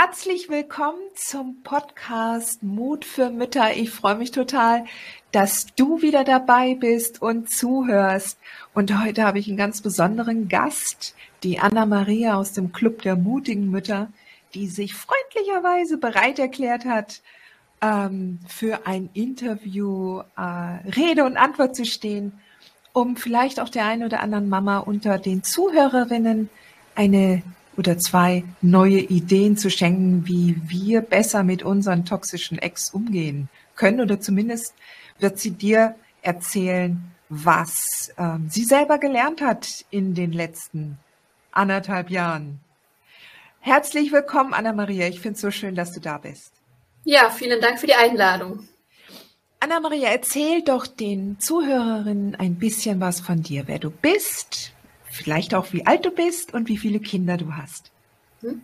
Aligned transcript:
Herzlich 0.00 0.48
willkommen 0.48 1.00
zum 1.16 1.64
Podcast 1.64 2.62
Mut 2.62 3.04
für 3.04 3.30
Mütter. 3.30 3.76
Ich 3.76 3.90
freue 3.90 4.14
mich 4.14 4.30
total, 4.30 4.84
dass 5.32 5.66
du 5.74 6.02
wieder 6.02 6.22
dabei 6.22 6.76
bist 6.76 7.20
und 7.20 7.50
zuhörst. 7.50 8.38
Und 8.74 8.96
heute 9.02 9.24
habe 9.24 9.40
ich 9.40 9.48
einen 9.48 9.56
ganz 9.56 9.80
besonderen 9.80 10.46
Gast, 10.46 11.16
die 11.42 11.58
Anna 11.58 11.84
Maria 11.84 12.36
aus 12.36 12.52
dem 12.52 12.70
Club 12.70 13.02
der 13.02 13.16
mutigen 13.16 13.72
Mütter, 13.72 14.08
die 14.54 14.68
sich 14.68 14.94
freundlicherweise 14.94 15.98
bereit 15.98 16.38
erklärt 16.38 16.84
hat, 16.84 17.20
ähm, 17.82 18.38
für 18.46 18.86
ein 18.86 19.10
Interview 19.14 20.20
äh, 20.36 20.90
Rede 20.90 21.24
und 21.24 21.36
Antwort 21.36 21.74
zu 21.74 21.84
stehen, 21.84 22.38
um 22.92 23.16
vielleicht 23.16 23.58
auch 23.58 23.68
der 23.68 23.86
einen 23.86 24.04
oder 24.04 24.20
anderen 24.20 24.48
Mama 24.48 24.78
unter 24.78 25.18
den 25.18 25.42
Zuhörerinnen 25.42 26.50
eine 26.94 27.42
oder 27.78 27.96
zwei 27.96 28.44
neue 28.60 28.98
Ideen 28.98 29.56
zu 29.56 29.70
schenken, 29.70 30.26
wie 30.26 30.56
wir 30.66 31.00
besser 31.00 31.44
mit 31.44 31.62
unseren 31.62 32.04
toxischen 32.04 32.58
Ex 32.58 32.90
umgehen 32.90 33.48
können. 33.76 34.00
Oder 34.00 34.20
zumindest 34.20 34.74
wird 35.20 35.38
sie 35.38 35.52
dir 35.52 35.94
erzählen, 36.20 37.14
was 37.28 38.10
ähm, 38.18 38.48
sie 38.50 38.64
selber 38.64 38.98
gelernt 38.98 39.40
hat 39.40 39.84
in 39.90 40.14
den 40.14 40.32
letzten 40.32 40.98
anderthalb 41.52 42.10
Jahren. 42.10 42.60
Herzlich 43.60 44.12
willkommen, 44.12 44.54
Anna-Maria. 44.54 45.06
Ich 45.08 45.20
finde 45.20 45.36
es 45.36 45.40
so 45.40 45.50
schön, 45.50 45.74
dass 45.74 45.92
du 45.92 46.00
da 46.00 46.18
bist. 46.18 46.52
Ja, 47.04 47.30
vielen 47.30 47.60
Dank 47.60 47.78
für 47.78 47.86
die 47.86 47.94
Einladung. 47.94 48.66
Anna-Maria, 49.60 50.10
erzähl 50.10 50.62
doch 50.62 50.86
den 50.86 51.38
Zuhörerinnen 51.40 52.34
ein 52.36 52.56
bisschen 52.56 53.00
was 53.00 53.20
von 53.20 53.42
dir, 53.42 53.64
wer 53.66 53.78
du 53.78 53.90
bist, 53.90 54.72
vielleicht 55.18 55.54
auch 55.54 55.72
wie 55.72 55.86
alt 55.86 56.04
du 56.06 56.10
bist 56.10 56.54
und 56.54 56.68
wie 56.68 56.78
viele 56.78 57.00
Kinder 57.00 57.36
du 57.36 57.54
hast. 57.54 57.90
Hm. 58.40 58.62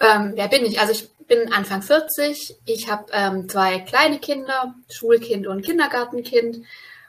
Ähm, 0.00 0.32
wer 0.34 0.48
bin 0.48 0.66
ich? 0.66 0.80
Also 0.80 0.92
ich 0.92 1.08
bin 1.26 1.52
Anfang 1.52 1.80
40. 1.80 2.56
Ich 2.66 2.90
habe 2.90 3.06
ähm, 3.12 3.48
zwei 3.48 3.78
kleine 3.78 4.18
Kinder, 4.18 4.74
Schulkind 4.90 5.46
und 5.46 5.62
Kindergartenkind. 5.62 6.58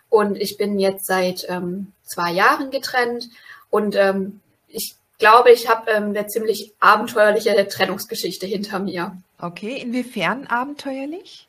Und 0.09 0.37
ich 0.37 0.57
bin 0.57 0.79
jetzt 0.79 1.05
seit 1.05 1.45
ähm, 1.49 1.91
zwei 2.03 2.31
Jahren 2.31 2.71
getrennt. 2.71 3.29
Und 3.69 3.95
ähm, 3.95 4.39
ich 4.67 4.95
glaube, 5.17 5.51
ich 5.51 5.67
habe 5.67 5.91
ähm, 5.91 6.09
eine 6.09 6.27
ziemlich 6.27 6.73
abenteuerliche 6.79 7.67
Trennungsgeschichte 7.67 8.45
hinter 8.45 8.79
mir. 8.79 9.17
Okay, 9.39 9.77
inwiefern 9.81 10.47
abenteuerlich? 10.47 11.47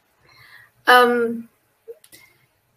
Ähm, 0.89 1.49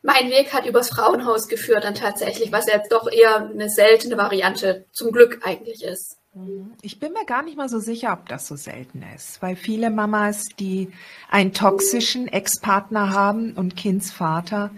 mein 0.01 0.29
Weg 0.29 0.53
hat 0.53 0.65
übers 0.65 0.89
Frauenhaus 0.89 1.47
geführt 1.47 1.83
dann 1.83 1.95
tatsächlich, 1.95 2.51
was 2.51 2.67
jetzt 2.67 2.91
doch 2.91 3.11
eher 3.11 3.37
eine 3.37 3.69
seltene 3.69 4.17
Variante 4.17 4.85
zum 4.91 5.11
Glück 5.11 5.41
eigentlich 5.43 5.83
ist. 5.83 6.17
Mhm. 6.33 6.73
Ich 6.81 6.99
bin 6.99 7.13
mir 7.13 7.25
gar 7.25 7.43
nicht 7.43 7.57
mal 7.57 7.69
so 7.69 7.79
sicher, 7.79 8.13
ob 8.13 8.29
das 8.29 8.47
so 8.47 8.55
selten 8.55 9.03
ist, 9.15 9.41
weil 9.41 9.55
viele 9.55 9.89
Mamas, 9.89 10.47
die 10.59 10.91
einen 11.29 11.53
toxischen 11.53 12.27
Ex-Partner 12.27 13.11
haben 13.11 13.53
und 13.53 13.75
Kindsvater, 13.75 14.71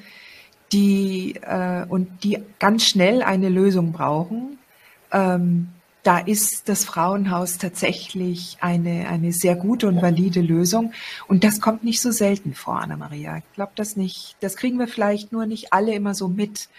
die 0.71 1.35
äh, 1.41 1.85
und 1.87 2.23
die 2.23 2.39
ganz 2.59 2.85
schnell 2.85 3.21
eine 3.21 3.49
Lösung 3.49 3.91
brauchen, 3.91 4.57
ähm, 5.11 5.69
da 6.03 6.17
ist 6.17 6.67
das 6.67 6.83
Frauenhaus 6.83 7.57
tatsächlich 7.57 8.57
eine, 8.61 9.07
eine 9.07 9.31
sehr 9.31 9.55
gute 9.55 9.87
und 9.87 10.01
valide 10.01 10.41
Lösung. 10.41 10.93
Und 11.27 11.43
das 11.43 11.61
kommt 11.61 11.83
nicht 11.83 12.01
so 12.01 12.11
selten 12.11 12.53
vor, 12.55 12.79
Anna-Maria. 12.79 13.37
Ich 13.37 13.53
glaube 13.53 13.73
das 13.75 13.95
nicht. 13.95 14.35
Das 14.39 14.55
kriegen 14.55 14.79
wir 14.79 14.87
vielleicht 14.87 15.31
nur 15.31 15.45
nicht 15.45 15.73
alle 15.73 15.93
immer 15.93 16.15
so 16.15 16.27
mit. 16.27 16.69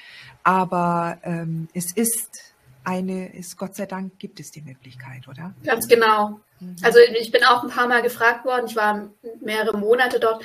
Aber 0.42 1.18
ähm, 1.22 1.68
es 1.72 1.92
ist 1.92 2.52
eine, 2.84 3.32
ist 3.32 3.56
Gott 3.56 3.76
sei 3.76 3.86
Dank 3.86 4.18
gibt 4.18 4.40
es 4.40 4.50
die 4.50 4.62
Möglichkeit, 4.62 5.28
oder? 5.28 5.54
Ganz 5.64 5.86
genau. 5.86 6.40
Mhm. 6.58 6.76
Also 6.82 6.98
ich 7.20 7.30
bin 7.30 7.44
auch 7.44 7.62
ein 7.62 7.70
paar 7.70 7.86
Mal 7.86 8.02
gefragt 8.02 8.44
worden. 8.44 8.66
Ich 8.66 8.74
war 8.74 9.08
mehrere 9.40 9.78
Monate 9.78 10.18
dort 10.18 10.42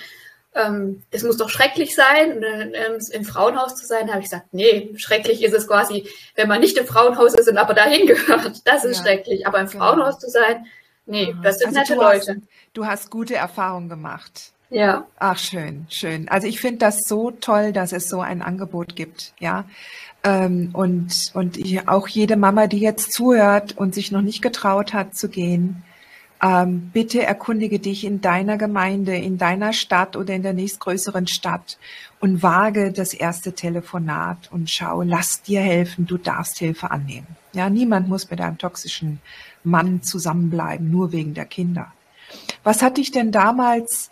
ähm, 0.57 1.03
es 1.12 1.23
muss 1.23 1.38
doch 1.38 1.50
schrecklich 1.50 1.95
sein, 1.95 2.44
ähm, 2.44 3.00
im 3.12 3.25
Frauenhaus 3.25 3.75
zu 3.75 3.85
sein. 3.85 4.07
Da 4.07 4.13
habe 4.13 4.22
ich 4.22 4.29
gesagt, 4.29 4.47
nee, 4.53 4.91
schrecklich 4.95 5.44
ist 5.44 5.53
es 5.53 5.68
quasi, 5.68 6.07
wenn 6.35 6.47
man 6.47 6.59
nicht 6.59 6.78
im 6.78 6.85
Frauenhaus 6.85 7.34
ist 7.34 7.47
und 7.47 7.57
aber 7.57 7.73
dahin 7.73 8.07
gehört. 8.07 8.62
Das 8.66 8.84
ist 8.85 8.97
ja, 8.97 9.03
schrecklich. 9.03 9.47
Aber 9.47 9.59
im 9.59 9.68
genau. 9.68 9.85
Frauenhaus 9.85 10.19
zu 10.19 10.29
sein, 10.29 10.66
nee, 11.06 11.35
das 11.44 11.59
sind 11.59 11.68
also 11.68 11.79
nette 11.79 11.94
du 11.94 12.01
Leute. 12.01 12.31
Hast, 12.31 12.47
du 12.73 12.85
hast 12.85 13.12
gute 13.12 13.35
Erfahrungen 13.35 13.90
gemacht. 13.90 14.51
Ja. 14.69 15.06
Ach, 15.18 15.38
schön, 15.38 15.85
schön. 15.90 16.28
Also 16.28 16.47
ich 16.47 16.59
finde 16.59 16.79
das 16.79 17.03
so 17.03 17.31
toll, 17.31 17.72
dass 17.72 17.94
es 17.94 18.09
so 18.09 18.19
ein 18.19 18.41
Angebot 18.41 18.95
gibt, 18.95 19.34
ja. 19.39 19.66
Ähm, 20.24 20.72
und 20.74 21.31
und 21.34 21.57
ich, 21.57 21.88
auch 21.88 22.07
jede 22.07 22.35
Mama, 22.35 22.68
die 22.68 22.79
jetzt 22.79 23.13
zuhört 23.13 23.78
und 23.78 23.95
sich 23.95 24.12
noch 24.12 24.22
nicht 24.22 24.41
getraut 24.41 24.94
hat 24.94 25.16
zu 25.16 25.29
gehen, 25.29 25.84
ähm, 26.42 26.92
bitte 26.94 27.24
erkundige 27.24 27.80
dich 27.80 28.03
in 28.03 28.22
deiner 28.22 28.58
Gemeinde, 28.58 29.16
in 29.16 29.38
deiner 29.38 29.74
Stadt 29.74 30.16
oder 30.16 30.34
in 30.34 30.44
der 30.44 30.53
nächstgrößeren 30.53 31.28
Stadt 31.28 31.78
und 32.20 32.44
wage 32.44 32.92
das 32.92 33.14
erste 33.14 33.53
Telefonat 33.53 34.52
und 34.52 34.70
schau, 34.70 35.02
lass 35.02 35.42
dir 35.42 35.62
helfen, 35.62 36.06
du 36.06 36.18
darfst 36.18 36.59
Hilfe 36.59 36.92
annehmen. 36.92 37.28
Ja, 37.53 37.70
niemand 37.70 38.08
muss 38.08 38.30
mit 38.30 38.40
einem 38.40 38.58
toxischen 38.58 39.20
Mann 39.64 40.03
zusammenbleiben, 40.03 40.92
nur 40.92 41.12
wegen 41.12 41.34
der 41.34 41.46
Kinder. 41.46 41.92
Was 42.64 42.81
hat 42.81 42.98
dich 42.98 43.12
denn 43.12 43.31
damals, 43.31 44.12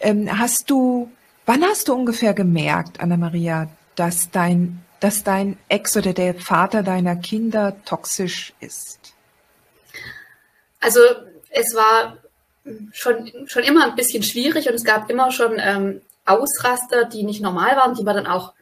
ähm, 0.00 0.38
hast 0.38 0.70
du, 0.70 1.10
wann 1.44 1.62
hast 1.62 1.88
du 1.88 1.94
ungefähr 1.94 2.32
gemerkt, 2.32 3.00
Anna-Maria, 3.00 3.68
dass 3.96 4.30
dein, 4.30 4.82
dass 5.00 5.24
dein 5.24 5.58
Ex 5.68 5.96
oder 5.96 6.14
der 6.14 6.34
Vater 6.34 6.82
deiner 6.82 7.16
Kinder 7.16 7.76
toxisch 7.84 8.54
ist? 8.60 9.14
Also 10.80 11.00
es 11.50 11.74
war 11.74 12.16
schon, 12.92 13.30
schon 13.46 13.62
immer 13.62 13.86
ein 13.86 13.96
bisschen 13.96 14.22
schwierig 14.22 14.68
und 14.68 14.74
es 14.74 14.84
gab 14.84 15.10
immer 15.10 15.32
schon 15.32 15.58
ähm, 15.58 16.00
Ausraster, 16.24 17.04
die 17.04 17.22
nicht 17.22 17.40
normal 17.40 17.76
waren, 17.76 17.94
die 17.94 18.04
man 18.04 18.16
dann 18.16 18.26
auch 18.26 18.52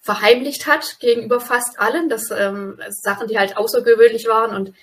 verheimlicht 0.00 0.66
hat 0.66 0.98
gegenüber 1.00 1.40
fast 1.40 1.78
allen. 1.80 2.08
Das 2.08 2.30
ähm, 2.30 2.80
Sachen, 2.90 3.28
die 3.28 3.38
halt 3.38 3.56
außergewöhnlich 3.56 4.26
waren 4.26 4.54
und 4.54 4.74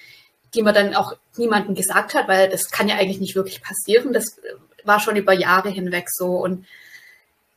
die 0.54 0.62
man 0.62 0.74
dann 0.74 0.96
auch 0.96 1.16
niemandem 1.38 1.76
gesagt 1.76 2.14
hat, 2.14 2.28
weil 2.28 2.50
das 2.50 2.70
kann 2.70 2.88
ja 2.88 2.96
eigentlich 2.96 3.20
nicht 3.20 3.36
wirklich 3.36 3.62
passieren. 3.62 4.14
Das 4.14 4.40
war 4.84 5.00
schon 5.00 5.16
über 5.16 5.34
Jahre 5.34 5.70
hinweg 5.70 6.08
so. 6.10 6.38
Und 6.38 6.66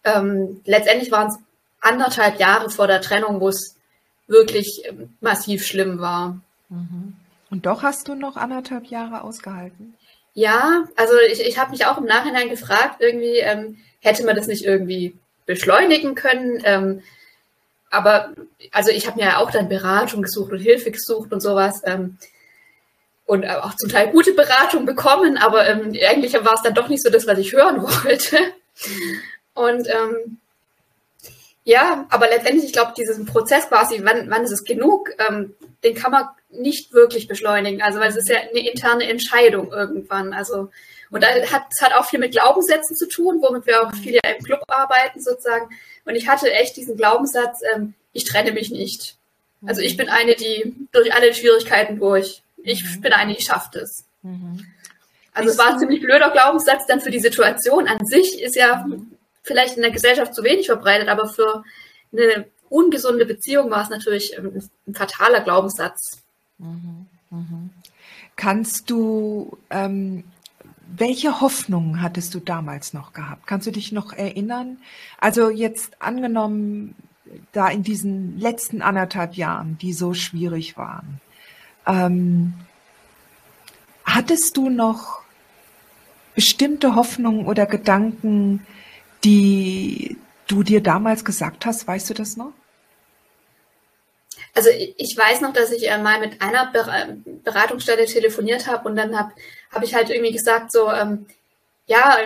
ähm, 0.04 0.60
letztendlich 0.64 1.10
waren 1.10 1.28
es 1.28 1.38
anderthalb 1.80 2.38
Jahre 2.40 2.70
vor 2.70 2.86
der 2.86 3.02
Trennung, 3.02 3.40
wo 3.40 3.48
es 3.48 3.76
wirklich 4.28 4.82
ähm, 4.84 5.14
massiv 5.20 5.66
schlimm 5.66 5.98
war. 5.98 6.40
Mhm. 6.68 7.16
Und 7.50 7.66
doch 7.66 7.82
hast 7.82 8.08
du 8.08 8.14
noch 8.14 8.36
anderthalb 8.36 8.86
Jahre 8.86 9.22
ausgehalten? 9.22 9.94
Ja, 10.34 10.84
also 10.96 11.14
ich, 11.30 11.40
ich 11.40 11.58
habe 11.58 11.70
mich 11.70 11.86
auch 11.86 11.98
im 11.98 12.04
Nachhinein 12.04 12.50
gefragt, 12.50 12.96
irgendwie 13.00 13.38
ähm, 13.38 13.78
hätte 14.00 14.24
man 14.24 14.36
das 14.36 14.46
nicht 14.46 14.64
irgendwie 14.64 15.16
beschleunigen 15.46 16.14
können. 16.14 16.60
Ähm, 16.64 17.02
aber 17.90 18.34
also 18.72 18.90
ich 18.90 19.06
habe 19.06 19.18
mir 19.18 19.26
ja 19.26 19.38
auch 19.38 19.50
dann 19.50 19.68
Beratung 19.68 20.22
gesucht 20.22 20.52
und 20.52 20.58
Hilfe 20.58 20.90
gesucht 20.90 21.32
und 21.32 21.40
sowas. 21.40 21.82
Ähm, 21.84 22.18
und 23.24 23.44
auch 23.44 23.74
zum 23.74 23.90
Teil 23.90 24.12
gute 24.12 24.34
Beratung 24.34 24.86
bekommen, 24.86 25.36
aber 25.36 25.66
ähm, 25.66 25.96
eigentlich 26.08 26.34
war 26.34 26.54
es 26.54 26.62
dann 26.62 26.74
doch 26.74 26.88
nicht 26.88 27.02
so 27.02 27.10
das, 27.10 27.26
was 27.26 27.38
ich 27.38 27.52
hören 27.52 27.82
wollte. 28.04 28.38
Und 29.54 29.88
ähm, 29.88 30.38
ja, 31.64 32.06
aber 32.10 32.28
letztendlich, 32.28 32.66
ich 32.66 32.72
glaube, 32.72 32.92
diesen 32.96 33.26
Prozess 33.26 33.66
quasi, 33.68 34.00
wann, 34.04 34.30
wann 34.30 34.44
ist 34.44 34.52
es 34.52 34.64
genug, 34.64 35.10
ähm, 35.18 35.54
den 35.82 35.96
kann 35.96 36.12
man 36.12 36.28
nicht 36.50 36.92
wirklich 36.92 37.28
beschleunigen. 37.28 37.82
Also, 37.82 38.00
weil 38.00 38.10
es 38.10 38.16
ist 38.16 38.28
ja 38.28 38.38
eine 38.38 38.68
interne 38.68 39.08
Entscheidung 39.08 39.72
irgendwann. 39.72 40.32
Also, 40.32 40.70
und 41.10 41.22
da 41.22 41.28
hat 41.28 41.66
es 41.70 41.82
hat 41.82 41.94
auch 41.94 42.06
viel 42.06 42.18
mit 42.18 42.32
Glaubenssätzen 42.32 42.96
zu 42.96 43.08
tun, 43.08 43.40
womit 43.40 43.66
wir 43.66 43.82
auch 43.82 43.94
viel 43.94 44.14
ja 44.14 44.30
im 44.36 44.42
Club 44.42 44.62
arbeiten 44.68 45.20
sozusagen. 45.20 45.68
Und 46.04 46.14
ich 46.14 46.28
hatte 46.28 46.52
echt 46.52 46.76
diesen 46.76 46.96
Glaubenssatz, 46.96 47.60
ähm, 47.74 47.94
ich 48.12 48.24
trenne 48.24 48.52
mich 48.52 48.70
nicht. 48.70 49.16
Also 49.64 49.80
ich 49.80 49.96
bin 49.96 50.08
eine, 50.08 50.34
die 50.34 50.74
durch 50.92 51.14
alle 51.14 51.34
Schwierigkeiten 51.34 51.98
durch. 51.98 52.42
Ich 52.62 52.84
mhm. 52.84 53.00
bin 53.00 53.12
eine, 53.12 53.34
die 53.34 53.42
schafft 53.42 53.76
es. 53.76 54.04
Mhm. 54.22 54.66
Also 55.32 55.50
es 55.50 55.58
war 55.58 55.72
ein 55.72 55.78
ziemlich 55.78 56.00
blöder 56.00 56.30
Glaubenssatz 56.30 56.86
dann 56.86 57.00
für 57.00 57.10
die 57.10 57.20
Situation 57.20 57.86
an 57.88 58.04
sich, 58.06 58.40
ist 58.42 58.56
ja 58.56 58.86
vielleicht 59.42 59.76
in 59.76 59.82
der 59.82 59.90
Gesellschaft 59.90 60.34
zu 60.34 60.42
wenig 60.42 60.66
verbreitet, 60.66 61.08
aber 61.08 61.28
für 61.28 61.62
eine 62.12 62.46
ungesunde 62.68 63.26
Beziehung 63.26 63.70
war 63.70 63.82
es 63.82 63.90
natürlich 63.90 64.36
ein 64.38 64.94
fataler 64.94 65.42
Glaubenssatz. 65.42 66.22
Mhm. 66.58 67.70
Kannst 68.36 68.90
du, 68.90 69.58
ähm, 69.70 70.24
welche 70.96 71.40
Hoffnungen 71.40 72.00
hattest 72.00 72.34
du 72.34 72.40
damals 72.40 72.92
noch 72.92 73.12
gehabt? 73.12 73.46
Kannst 73.46 73.66
du 73.66 73.72
dich 73.72 73.92
noch 73.92 74.12
erinnern? 74.12 74.78
Also 75.18 75.50
jetzt 75.50 76.00
angenommen, 76.00 76.94
da 77.52 77.68
in 77.68 77.82
diesen 77.82 78.38
letzten 78.38 78.82
anderthalb 78.82 79.34
Jahren, 79.34 79.78
die 79.78 79.92
so 79.92 80.14
schwierig 80.14 80.76
waren, 80.76 81.20
ähm, 81.86 82.54
hattest 84.04 84.56
du 84.56 84.70
noch 84.70 85.22
bestimmte 86.34 86.94
Hoffnungen 86.94 87.46
oder 87.46 87.66
Gedanken, 87.66 88.64
die 89.24 90.16
du 90.46 90.62
dir 90.62 90.82
damals 90.82 91.24
gesagt 91.24 91.66
hast? 91.66 91.86
Weißt 91.86 92.08
du 92.10 92.14
das 92.14 92.36
noch? 92.36 92.52
Also 94.56 94.70
ich 94.70 95.14
weiß 95.16 95.42
noch, 95.42 95.52
dass 95.52 95.70
ich 95.70 95.88
äh, 95.88 95.98
mal 95.98 96.18
mit 96.18 96.40
einer 96.40 96.72
Beratungsstelle 97.44 98.06
telefoniert 98.06 98.66
habe 98.66 98.88
und 98.88 98.96
dann 98.96 99.16
habe 99.16 99.32
hab 99.70 99.82
ich 99.82 99.94
halt 99.94 100.08
irgendwie 100.08 100.32
gesagt, 100.32 100.72
so, 100.72 100.90
ähm, 100.90 101.26
ja, 101.86 102.16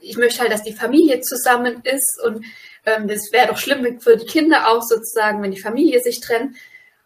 ich 0.00 0.16
möchte 0.16 0.40
halt, 0.40 0.52
dass 0.52 0.64
die 0.64 0.72
Familie 0.72 1.20
zusammen 1.20 1.82
ist 1.84 2.20
und 2.24 2.44
ähm, 2.84 3.06
das 3.06 3.30
wäre 3.30 3.46
doch 3.46 3.56
schlimm 3.56 4.00
für 4.00 4.16
die 4.16 4.26
Kinder 4.26 4.68
auch 4.68 4.82
sozusagen, 4.82 5.42
wenn 5.42 5.52
die 5.52 5.60
Familie 5.60 6.00
sich 6.00 6.20
trennt. 6.20 6.56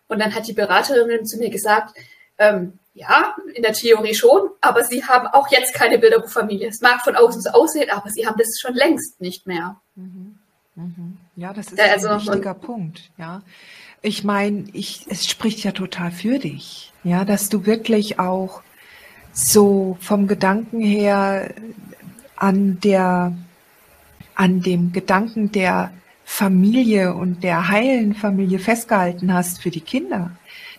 Und 0.08 0.18
dann 0.18 0.34
hat 0.34 0.48
die 0.48 0.54
Beraterin 0.54 1.26
zu 1.26 1.38
mir 1.38 1.50
gesagt, 1.50 1.94
ähm, 2.38 2.78
ja, 2.94 3.36
in 3.54 3.62
der 3.62 3.74
Theorie 3.74 4.14
schon, 4.14 4.50
aber 4.62 4.84
sie 4.84 5.04
haben 5.04 5.26
auch 5.28 5.48
jetzt 5.48 5.74
keine 5.74 5.98
Bilderbuchfamilie. 5.98 6.68
Es 6.68 6.80
mag 6.80 7.02
von 7.02 7.16
außen 7.16 7.42
so 7.42 7.50
aussehen, 7.50 7.90
aber 7.90 8.08
sie 8.08 8.26
haben 8.26 8.38
das 8.38 8.58
schon 8.58 8.74
längst 8.74 9.20
nicht 9.20 9.46
mehr. 9.46 9.76
Mhm. 9.94 10.38
Mhm. 10.74 11.18
Ja, 11.36 11.52
das 11.52 11.68
ist 11.68 11.78
also, 11.78 12.08
ein 12.08 12.20
wichtiger 12.20 12.54
Punkt. 12.54 13.10
Ja, 13.18 13.42
ich 14.02 14.24
meine, 14.24 14.64
ich, 14.72 15.06
es 15.08 15.28
spricht 15.28 15.64
ja 15.64 15.72
total 15.72 16.10
für 16.10 16.38
dich. 16.38 16.92
Ja, 17.04 17.24
dass 17.24 17.48
du 17.48 17.66
wirklich 17.66 18.18
auch 18.18 18.62
so 19.32 19.96
vom 20.00 20.26
Gedanken 20.26 20.80
her 20.80 21.54
an 22.36 22.80
der, 22.80 23.32
an 24.34 24.60
dem 24.62 24.92
Gedanken 24.92 25.52
der 25.52 25.92
Familie 26.24 27.14
und 27.14 27.42
der 27.42 27.68
heilen 27.68 28.14
Familie 28.14 28.58
festgehalten 28.58 29.32
hast 29.32 29.62
für 29.62 29.70
die 29.70 29.80
Kinder. 29.80 30.30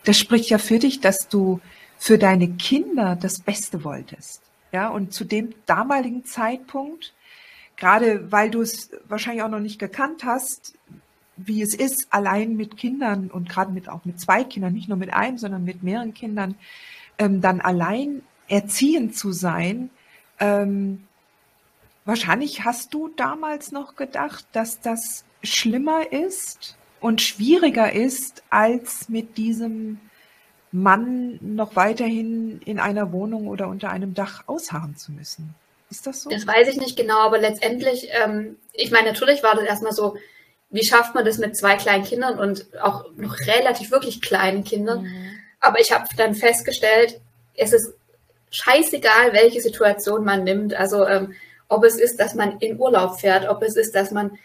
Das 0.03 0.17
spricht 0.17 0.49
ja 0.49 0.57
für 0.57 0.79
dich, 0.79 1.01
dass 1.01 1.27
du 1.27 1.59
für 1.97 2.17
deine 2.17 2.49
Kinder 2.49 3.15
das 3.15 3.39
Beste 3.39 3.83
wolltest. 3.83 4.41
Ja, 4.71 4.87
und 4.87 5.13
zu 5.13 5.25
dem 5.25 5.53
damaligen 5.65 6.23
Zeitpunkt, 6.25 7.13
gerade 7.75 8.31
weil 8.31 8.49
du 8.49 8.61
es 8.61 8.89
wahrscheinlich 9.07 9.43
auch 9.43 9.49
noch 9.49 9.59
nicht 9.59 9.79
gekannt 9.79 10.23
hast, 10.23 10.73
wie 11.37 11.61
es 11.61 11.73
ist, 11.73 12.07
allein 12.11 12.55
mit 12.55 12.77
Kindern 12.77 13.29
und 13.29 13.49
gerade 13.49 13.71
mit 13.71 13.89
auch 13.89 14.05
mit 14.05 14.19
zwei 14.19 14.43
Kindern, 14.43 14.73
nicht 14.73 14.89
nur 14.89 14.97
mit 14.97 15.13
einem, 15.13 15.37
sondern 15.37 15.63
mit 15.63 15.83
mehreren 15.83 16.13
Kindern, 16.13 16.55
ähm, 17.17 17.41
dann 17.41 17.61
allein 17.61 18.21
erziehend 18.47 19.15
zu 19.15 19.31
sein. 19.31 19.89
Ähm, 20.39 21.07
wahrscheinlich 22.05 22.63
hast 22.65 22.93
du 22.93 23.09
damals 23.09 23.71
noch 23.71 23.95
gedacht, 23.95 24.45
dass 24.51 24.81
das 24.81 25.23
schlimmer 25.43 26.11
ist 26.11 26.77
und 26.99 27.21
schwieriger 27.21 27.91
ist, 27.91 28.43
als 28.49 29.09
mit 29.09 29.37
diesem 29.37 29.99
Mann 30.71 31.37
noch 31.41 31.75
weiterhin 31.75 32.61
in 32.61 32.79
einer 32.79 33.11
Wohnung 33.11 33.47
oder 33.47 33.67
unter 33.67 33.89
einem 33.89 34.13
Dach 34.13 34.43
ausharren 34.47 34.95
zu 34.95 35.11
müssen. 35.11 35.53
Ist 35.89 36.07
das 36.07 36.21
so? 36.21 36.29
Das 36.29 36.47
weiß 36.47 36.69
ich 36.69 36.77
nicht 36.77 36.95
genau, 36.95 37.19
aber 37.19 37.37
letztendlich, 37.37 38.07
ähm, 38.11 38.57
ich 38.71 38.91
meine, 38.91 39.09
natürlich 39.09 39.43
war 39.43 39.55
das 39.55 39.65
erstmal 39.65 39.91
so, 39.91 40.15
wie 40.71 40.85
schafft 40.85 41.13
man 41.13 41.25
das 41.25 41.37
mit 41.37 41.55
zwei 41.55 41.75
kleinen 41.75 42.03
Kindern 42.03 42.39
und 42.39 42.65
auch 42.81 43.05
noch 43.15 43.37
relativ 43.41 43.91
wirklich 43.91 44.21
kleinen 44.21 44.63
Kindern. 44.63 45.03
Mhm. 45.03 45.39
Aber 45.59 45.79
ich 45.79 45.91
habe 45.91 46.05
dann 46.17 46.33
festgestellt, 46.33 47.19
es 47.55 47.73
ist 47.73 47.93
scheißegal, 48.49 49.33
welche 49.33 49.61
Situation 49.61 50.23
man 50.23 50.43
nimmt. 50.43 50.73
Also 50.73 51.05
ähm, 51.05 51.35
ob 51.67 51.83
es 51.83 51.95
ist, 51.95 52.17
dass 52.19 52.35
man 52.35 52.57
in 52.59 52.79
Urlaub 52.79 53.19
fährt, 53.19 53.47
ob 53.47 53.61
es 53.63 53.75
ist, 53.75 53.95
dass 53.95 54.11
man 54.11 54.37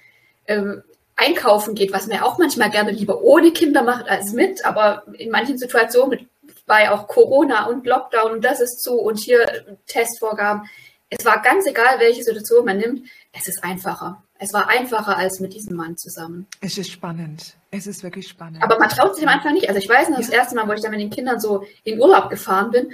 ähm, 0.46 0.82
einkaufen 1.16 1.74
geht, 1.74 1.92
was 1.92 2.06
man 2.06 2.18
ja 2.18 2.24
auch 2.24 2.38
manchmal 2.38 2.70
gerne 2.70 2.90
lieber 2.90 3.22
ohne 3.22 3.52
Kinder 3.52 3.82
macht 3.82 4.08
als 4.08 4.32
mit, 4.32 4.64
aber 4.64 5.04
in 5.14 5.30
manchen 5.30 5.58
Situationen 5.58 6.10
mit 6.10 6.28
bei 6.66 6.90
auch 6.90 7.06
Corona 7.06 7.66
und 7.66 7.86
Lockdown 7.86 8.32
und 8.32 8.44
das 8.44 8.60
ist 8.60 8.82
zu 8.82 9.00
und 9.00 9.18
hier 9.18 9.46
Testvorgaben. 9.86 10.68
Es 11.18 11.24
war 11.24 11.42
ganz 11.42 11.66
egal, 11.66 11.98
welche 11.98 12.22
Situation 12.22 12.64
man 12.64 12.78
nimmt, 12.78 13.08
es 13.32 13.48
ist 13.48 13.62
einfacher. 13.62 14.22
Es 14.38 14.52
war 14.52 14.68
einfacher 14.68 15.16
als 15.16 15.40
mit 15.40 15.54
diesem 15.54 15.76
Mann 15.76 15.96
zusammen. 15.96 16.46
Es 16.60 16.76
ist 16.76 16.90
spannend. 16.90 17.56
Es 17.70 17.86
ist 17.86 18.02
wirklich 18.02 18.28
spannend. 18.28 18.62
Aber 18.62 18.78
man 18.78 18.88
traut 18.88 19.14
sich 19.14 19.26
am 19.26 19.32
Anfang 19.32 19.54
nicht. 19.54 19.68
Also 19.68 19.80
ich 19.80 19.88
weiß 19.88 20.10
noch, 20.10 20.18
das 20.18 20.28
erste 20.28 20.54
Mal, 20.54 20.68
wo 20.68 20.72
ich 20.72 20.82
dann 20.82 20.90
mit 20.90 21.00
den 21.00 21.10
Kindern 21.10 21.40
so 21.40 21.66
in 21.84 22.00
Urlaub 22.00 22.28
gefahren 22.28 22.70
bin, 22.70 22.92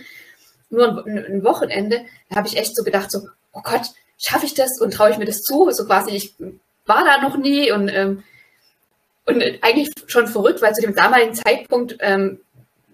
nur 0.71 1.05
ein, 1.05 1.19
ein 1.19 1.45
Wochenende, 1.45 2.05
da 2.31 2.37
habe 2.37 2.49
ich 2.49 2.57
echt 2.57 2.77
so 2.77 2.85
gedacht, 2.85 3.11
so, 3.11 3.29
oh 3.53 3.61
Gott, 3.63 3.91
schaffe 4.19 4.47
ich 4.47 4.55
das 4.55 4.81
und 4.81 4.95
traue 4.95 5.11
ich 5.11 5.19
mir 5.19 5.25
das 5.25 5.43
zu? 5.43 5.71
So 5.71 5.85
quasi, 5.85 6.11
ich 6.13 6.35
war 6.87 7.05
da 7.05 7.21
noch 7.21 7.37
nie 7.37 7.73
und, 7.73 7.89
ähm, 7.89 8.23
und 9.27 9.43
eigentlich 9.63 9.91
schon 10.07 10.29
verrückt, 10.29 10.63
weil 10.63 10.75
zu 10.75 10.83
dem 10.83 10.95
damaligen 10.95 11.35
Zeitpunkt 11.35 11.97
ähm, 12.01 12.41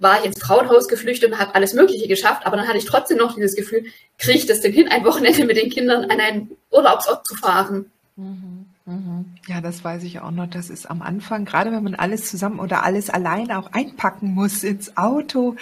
war 0.01 0.21
ich 0.21 0.27
ins 0.27 0.41
Frauenhaus 0.41 0.89
geflüchtet 0.89 1.33
und 1.33 1.39
habe 1.39 1.55
alles 1.55 1.75
Mögliche 1.75 2.09
geschafft, 2.09 2.47
aber 2.47 2.57
dann 2.57 2.69
hatte 2.69 2.79
ich 2.79 2.85
trotzdem 2.85 3.19
noch 3.19 3.35
dieses 3.35 3.57
Gefühl, 3.57 3.85
kriege 4.19 4.39
ich 4.39 4.47
das 4.47 4.61
denn 4.61 4.73
hin, 4.73 4.89
ein 4.89 5.05
Wochenende 5.05 5.45
mit 5.45 5.57
den 5.57 5.71
Kindern 5.71 6.05
an 6.05 6.21
einen 6.21 6.51
Urlaubsort 6.71 7.27
zu 7.27 7.35
fahren? 7.35 7.91
Mhm, 8.17 8.67
mhm. 8.87 9.25
Ja, 9.47 9.61
das 9.61 9.83
weiß 9.85 10.03
ich 10.05 10.21
auch 10.21 10.31
noch. 10.31 10.49
Das 10.49 10.71
ist 10.71 10.91
am 10.91 11.03
Anfang, 11.03 11.45
gerade 11.45 11.73
wenn 11.73 11.83
man 11.83 11.95
alles 11.95 12.29
zusammen 12.29 12.61
oder 12.61 12.85
alles 12.85 13.11
alleine 13.11 13.59
auch 13.59 13.73
einpacken 13.73 14.35
muss 14.35 14.65
ins 14.65 14.97
Auto 14.97 15.57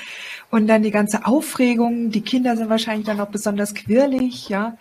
und 0.51 0.67
dann 0.67 0.83
die 0.83 0.91
ganze 0.91 1.27
Aufregung. 1.27 2.11
Die 2.11 2.23
Kinder 2.23 2.57
sind 2.57 2.71
wahrscheinlich 2.71 3.07
dann 3.07 3.21
auch 3.21 3.29
besonders 3.29 3.75
quirlig, 3.75 4.49
ja. 4.49 4.77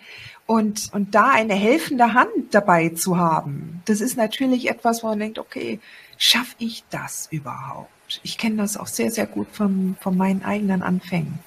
Und, 0.46 0.90
und 0.92 1.14
da 1.14 1.30
eine 1.30 1.54
helfende 1.54 2.14
Hand 2.14 2.52
dabei 2.52 2.90
zu 2.90 3.18
haben, 3.18 3.82
das 3.86 4.00
ist 4.00 4.16
natürlich 4.16 4.70
etwas, 4.70 5.02
wo 5.02 5.08
man 5.08 5.18
denkt, 5.18 5.40
okay, 5.40 5.80
schaffe 6.18 6.54
ich 6.58 6.84
das 6.88 7.26
überhaupt? 7.32 7.90
Ich 8.22 8.38
kenne 8.38 8.56
das 8.56 8.76
auch 8.76 8.86
sehr, 8.86 9.10
sehr 9.10 9.26
gut 9.26 9.48
von, 9.52 9.96
von 10.00 10.16
meinen 10.16 10.44
eigenen 10.44 10.82
Anfängen. 10.82 11.38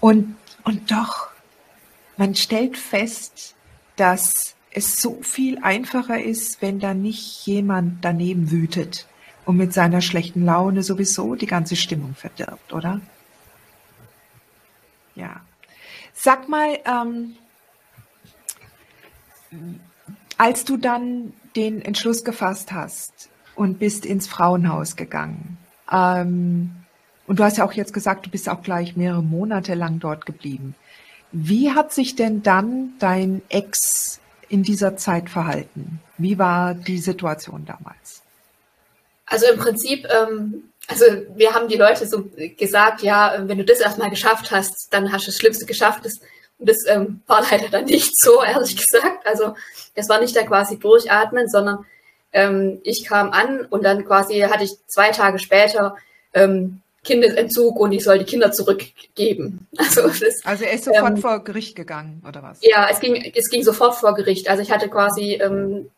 Und, 0.00 0.36
und 0.64 0.90
doch, 0.90 1.28
man 2.16 2.34
stellt 2.34 2.76
fest, 2.76 3.54
dass 3.96 4.54
es 4.70 5.00
so 5.00 5.22
viel 5.22 5.58
einfacher 5.62 6.22
ist, 6.22 6.60
wenn 6.60 6.80
da 6.80 6.92
nicht 6.92 7.46
jemand 7.46 8.04
daneben 8.04 8.50
wütet 8.50 9.06
und 9.46 9.56
mit 9.56 9.72
seiner 9.72 10.02
schlechten 10.02 10.44
Laune 10.44 10.82
sowieso 10.82 11.34
die 11.34 11.46
ganze 11.46 11.76
Stimmung 11.76 12.14
verdirbt, 12.14 12.72
oder? 12.72 13.00
Ja. 15.14 15.40
Sag 16.12 16.48
mal, 16.48 16.78
ähm, 16.84 17.36
als 20.36 20.64
du 20.64 20.76
dann 20.76 21.32
den 21.54 21.80
Entschluss 21.80 22.24
gefasst 22.24 22.72
hast 22.72 23.30
und 23.54 23.78
bist 23.78 24.04
ins 24.04 24.26
Frauenhaus 24.26 24.96
gegangen, 24.96 25.56
ähm, 25.92 26.70
und 27.26 27.38
du 27.38 27.44
hast 27.44 27.58
ja 27.58 27.64
auch 27.64 27.72
jetzt 27.72 27.92
gesagt, 27.92 28.26
du 28.26 28.30
bist 28.30 28.48
auch 28.48 28.62
gleich 28.62 28.96
mehrere 28.96 29.22
Monate 29.22 29.74
lang 29.74 29.98
dort 29.98 30.26
geblieben. 30.26 30.74
Wie 31.32 31.72
hat 31.72 31.92
sich 31.92 32.14
denn 32.14 32.42
dann 32.42 32.94
dein 32.98 33.42
Ex 33.48 34.20
in 34.48 34.62
dieser 34.62 34.96
Zeit 34.96 35.28
verhalten? 35.28 36.00
Wie 36.18 36.38
war 36.38 36.74
die 36.74 36.98
Situation 36.98 37.64
damals? 37.66 38.22
Also 39.26 39.46
im 39.46 39.58
Prinzip, 39.58 40.06
ähm, 40.08 40.70
also 40.86 41.04
wir 41.34 41.52
haben 41.52 41.66
die 41.66 41.76
Leute 41.76 42.06
so 42.06 42.30
gesagt, 42.56 43.02
ja, 43.02 43.34
wenn 43.40 43.58
du 43.58 43.64
das 43.64 43.80
erstmal 43.80 44.10
geschafft 44.10 44.52
hast, 44.52 44.88
dann 44.92 45.10
hast 45.10 45.26
du 45.26 45.30
das 45.30 45.38
Schlimmste 45.38 45.66
geschafft. 45.66 46.04
Das 46.04 46.20
das 46.58 46.86
ähm, 46.86 47.22
war 47.26 47.42
leider 47.50 47.68
dann 47.68 47.84
nicht 47.84 48.18
so, 48.18 48.42
ehrlich 48.42 48.76
gesagt. 48.76 49.26
Also 49.26 49.54
es 49.94 50.08
war 50.08 50.20
nicht 50.20 50.36
da 50.36 50.42
quasi 50.42 50.78
durchatmen, 50.78 51.48
sondern 51.48 51.84
ähm, 52.36 52.80
ich 52.84 53.04
kam 53.04 53.30
an 53.32 53.66
und 53.70 53.82
dann 53.82 54.04
quasi 54.04 54.40
hatte 54.40 54.64
ich 54.64 54.72
zwei 54.86 55.10
Tage 55.10 55.38
später 55.38 55.96
ähm, 56.34 56.82
Kindesentzug 57.02 57.80
und 57.80 57.92
ich 57.92 58.04
soll 58.04 58.18
die 58.18 58.24
Kinder 58.24 58.52
zurückgeben. 58.52 59.66
Also, 59.78 60.02
das, 60.02 60.44
also 60.44 60.64
er 60.64 60.72
ist 60.72 60.84
sofort 60.84 61.10
ähm, 61.12 61.16
vor 61.16 61.42
Gericht 61.42 61.76
gegangen, 61.76 62.22
oder 62.28 62.42
was? 62.42 62.58
Ja, 62.60 62.88
es 62.90 63.00
ging, 63.00 63.14
es 63.34 63.48
ging 63.48 63.62
sofort 63.62 63.94
vor 63.94 64.14
Gericht. 64.14 64.50
Also 64.50 64.62
ich 64.62 64.70
hatte 64.70 64.88
quasi 64.88 65.34
ähm, 65.34 65.90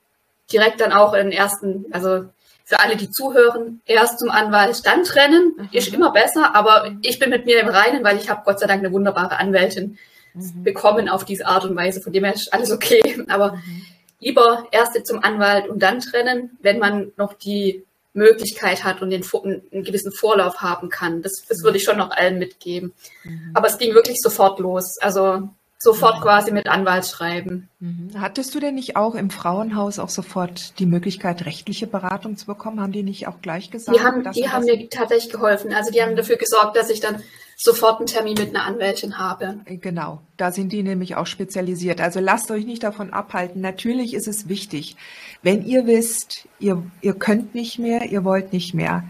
direkt 0.52 0.80
dann 0.80 0.92
auch 0.92 1.14
den 1.14 1.32
ersten, 1.32 1.86
also 1.90 2.26
für 2.64 2.78
alle, 2.80 2.96
die 2.96 3.10
zuhören, 3.10 3.80
erst 3.86 4.20
zum 4.20 4.30
Anwalt, 4.30 4.86
dann 4.86 5.02
trennen. 5.02 5.54
Mhm. 5.56 5.68
Ist 5.72 5.92
immer 5.92 6.12
besser, 6.12 6.54
aber 6.54 6.92
ich 7.02 7.18
bin 7.18 7.30
mit 7.30 7.46
mir 7.46 7.60
im 7.60 7.68
Reinen, 7.68 8.04
weil 8.04 8.18
ich 8.18 8.30
habe 8.30 8.42
Gott 8.44 8.60
sei 8.60 8.66
Dank 8.66 8.84
eine 8.84 8.92
wunderbare 8.92 9.38
Anwältin 9.38 9.98
mhm. 10.34 10.62
bekommen 10.62 11.08
auf 11.08 11.24
diese 11.24 11.46
Art 11.46 11.64
und 11.64 11.74
Weise. 11.74 12.00
Von 12.00 12.12
dem 12.12 12.24
her 12.24 12.34
ist 12.34 12.52
alles 12.52 12.70
okay. 12.70 13.24
Aber 13.28 13.54
mhm. 13.54 13.82
Lieber 14.20 14.66
erst 14.70 15.06
zum 15.06 15.22
Anwalt 15.22 15.68
und 15.68 15.82
dann 15.82 16.00
trennen, 16.00 16.58
wenn 16.60 16.78
man 16.78 17.12
noch 17.16 17.34
die 17.34 17.84
Möglichkeit 18.14 18.84
hat 18.84 19.00
und 19.00 19.10
den, 19.10 19.24
einen 19.44 19.84
gewissen 19.84 20.12
Vorlauf 20.12 20.60
haben 20.60 20.88
kann. 20.88 21.22
Das, 21.22 21.44
das 21.48 21.62
würde 21.62 21.78
ich 21.78 21.84
schon 21.84 21.98
noch 21.98 22.10
allen 22.10 22.38
mitgeben. 22.38 22.92
Mhm. 23.22 23.52
Aber 23.54 23.68
es 23.68 23.78
ging 23.78 23.94
wirklich 23.94 24.18
sofort 24.20 24.58
los. 24.58 24.98
Also 25.00 25.48
sofort 25.78 26.20
quasi 26.20 26.50
mit 26.50 26.68
Anwalt 26.68 27.06
schreiben. 27.06 27.68
Mhm. 27.78 28.10
Hattest 28.18 28.54
du 28.54 28.60
denn 28.60 28.74
nicht 28.74 28.96
auch 28.96 29.14
im 29.14 29.30
Frauenhaus 29.30 30.00
auch 30.00 30.08
sofort 30.08 30.78
die 30.80 30.86
Möglichkeit, 30.86 31.46
rechtliche 31.46 31.86
Beratung 31.86 32.36
zu 32.36 32.46
bekommen? 32.46 32.80
Haben 32.80 32.92
die 32.92 33.04
nicht 33.04 33.28
auch 33.28 33.40
gleich 33.40 33.70
gesagt? 33.70 33.96
Die 33.96 34.02
haben, 34.02 34.28
die 34.32 34.48
haben 34.48 34.64
mir 34.64 34.88
tatsächlich 34.90 35.32
geholfen. 35.32 35.72
Also 35.72 35.92
die 35.92 36.02
haben 36.02 36.16
dafür 36.16 36.36
gesorgt, 36.36 36.76
dass 36.76 36.90
ich 36.90 36.98
dann 36.98 37.22
sofort 37.56 37.98
einen 37.98 38.06
Termin 38.06 38.34
mit 38.38 38.50
einer 38.50 38.64
Anwältin 38.64 39.18
habe. 39.18 39.60
Äh, 39.66 39.76
genau, 39.76 40.20
da 40.36 40.52
sind 40.52 40.72
die 40.72 40.82
nämlich 40.82 41.16
auch 41.16 41.26
spezialisiert. 41.26 42.00
Also 42.00 42.18
lasst 42.20 42.50
euch 42.50 42.64
nicht 42.64 42.82
davon 42.82 43.12
abhalten. 43.12 43.60
Natürlich 43.60 44.14
ist 44.14 44.28
es 44.28 44.48
wichtig, 44.48 44.96
wenn 45.42 45.64
ihr 45.64 45.86
wisst, 45.86 46.48
ihr, 46.58 46.82
ihr 47.00 47.14
könnt 47.14 47.54
nicht 47.54 47.78
mehr, 47.78 48.02
ihr 48.04 48.24
wollt 48.24 48.52
nicht 48.52 48.74
mehr, 48.74 49.04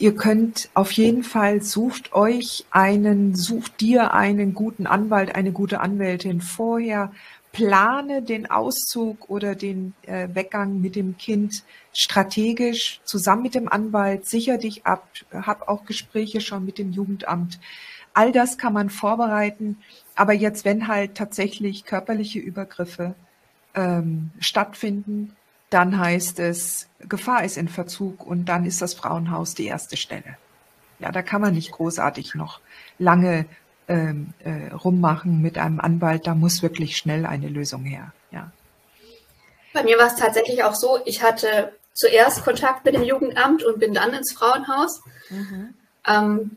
Ihr 0.00 0.14
könnt 0.14 0.70
auf 0.74 0.92
jeden 0.92 1.24
Fall 1.24 1.60
sucht 1.60 2.12
euch 2.12 2.64
einen, 2.70 3.34
sucht 3.34 3.80
dir 3.80 4.14
einen 4.14 4.54
guten 4.54 4.86
Anwalt, 4.86 5.34
eine 5.34 5.50
gute 5.50 5.80
Anwältin 5.80 6.40
vorher. 6.40 7.10
Plane 7.50 8.22
den 8.22 8.48
Auszug 8.48 9.28
oder 9.28 9.56
den 9.56 9.94
äh, 10.02 10.28
Weggang 10.32 10.80
mit 10.80 10.94
dem 10.94 11.18
Kind 11.18 11.64
strategisch 11.92 13.00
zusammen 13.02 13.42
mit 13.42 13.56
dem 13.56 13.68
Anwalt. 13.68 14.26
Sicher 14.26 14.58
dich 14.58 14.86
ab. 14.86 15.08
Hab 15.32 15.66
auch 15.66 15.84
Gespräche 15.84 16.40
schon 16.40 16.64
mit 16.64 16.78
dem 16.78 16.92
Jugendamt. 16.92 17.58
All 18.14 18.30
das 18.30 18.56
kann 18.56 18.74
man 18.74 18.90
vorbereiten. 18.90 19.78
Aber 20.14 20.32
jetzt, 20.32 20.64
wenn 20.64 20.86
halt 20.86 21.16
tatsächlich 21.16 21.84
körperliche 21.84 22.38
Übergriffe 22.38 23.16
ähm, 23.74 24.30
stattfinden, 24.38 25.34
dann 25.70 25.98
heißt 25.98 26.38
es, 26.40 26.88
Gefahr 27.00 27.44
ist 27.44 27.56
in 27.56 27.68
Verzug 27.68 28.26
und 28.26 28.46
dann 28.46 28.64
ist 28.64 28.82
das 28.82 28.94
Frauenhaus 28.94 29.54
die 29.54 29.66
erste 29.66 29.96
Stelle. 29.96 30.36
Ja, 30.98 31.12
da 31.12 31.22
kann 31.22 31.40
man 31.40 31.54
nicht 31.54 31.70
großartig 31.72 32.34
noch 32.34 32.60
lange 32.98 33.46
ähm, 33.86 34.32
äh, 34.44 34.72
rummachen 34.74 35.40
mit 35.40 35.58
einem 35.58 35.80
Anwalt. 35.80 36.26
Da 36.26 36.34
muss 36.34 36.62
wirklich 36.62 36.96
schnell 36.96 37.24
eine 37.26 37.48
Lösung 37.48 37.84
her. 37.84 38.12
Ja. 38.30 38.50
Bei 39.72 39.84
mir 39.84 39.98
war 39.98 40.06
es 40.06 40.16
tatsächlich 40.16 40.64
auch 40.64 40.74
so, 40.74 40.98
ich 41.04 41.22
hatte 41.22 41.72
zuerst 41.94 42.44
Kontakt 42.44 42.84
mit 42.84 42.94
dem 42.94 43.02
Jugendamt 43.02 43.64
und 43.64 43.78
bin 43.78 43.94
dann 43.94 44.12
ins 44.14 44.32
Frauenhaus. 44.32 45.02
Mhm. 45.30 45.74
Ähm, 46.06 46.56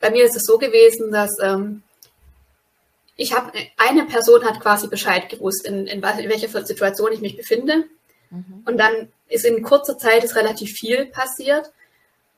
bei 0.00 0.10
mir 0.10 0.24
ist 0.24 0.36
es 0.36 0.44
so 0.44 0.58
gewesen, 0.58 1.10
dass 1.10 1.30
ähm, 1.42 1.82
ich 3.16 3.34
habe 3.34 3.52
eine 3.76 4.04
Person 4.04 4.44
hat 4.44 4.60
quasi 4.60 4.86
Bescheid 4.86 5.28
gewusst, 5.28 5.66
in, 5.66 5.86
in, 5.86 6.02
in 6.02 6.28
welcher 6.30 6.64
Situation 6.64 7.12
ich 7.12 7.20
mich 7.20 7.36
befinde. 7.36 7.84
Mhm. 8.30 8.62
Und 8.66 8.78
dann 8.78 9.08
ist 9.28 9.44
in 9.44 9.62
kurzer 9.62 9.98
Zeit 9.98 10.24
ist 10.24 10.36
relativ 10.36 10.72
viel 10.72 11.06
passiert. 11.06 11.70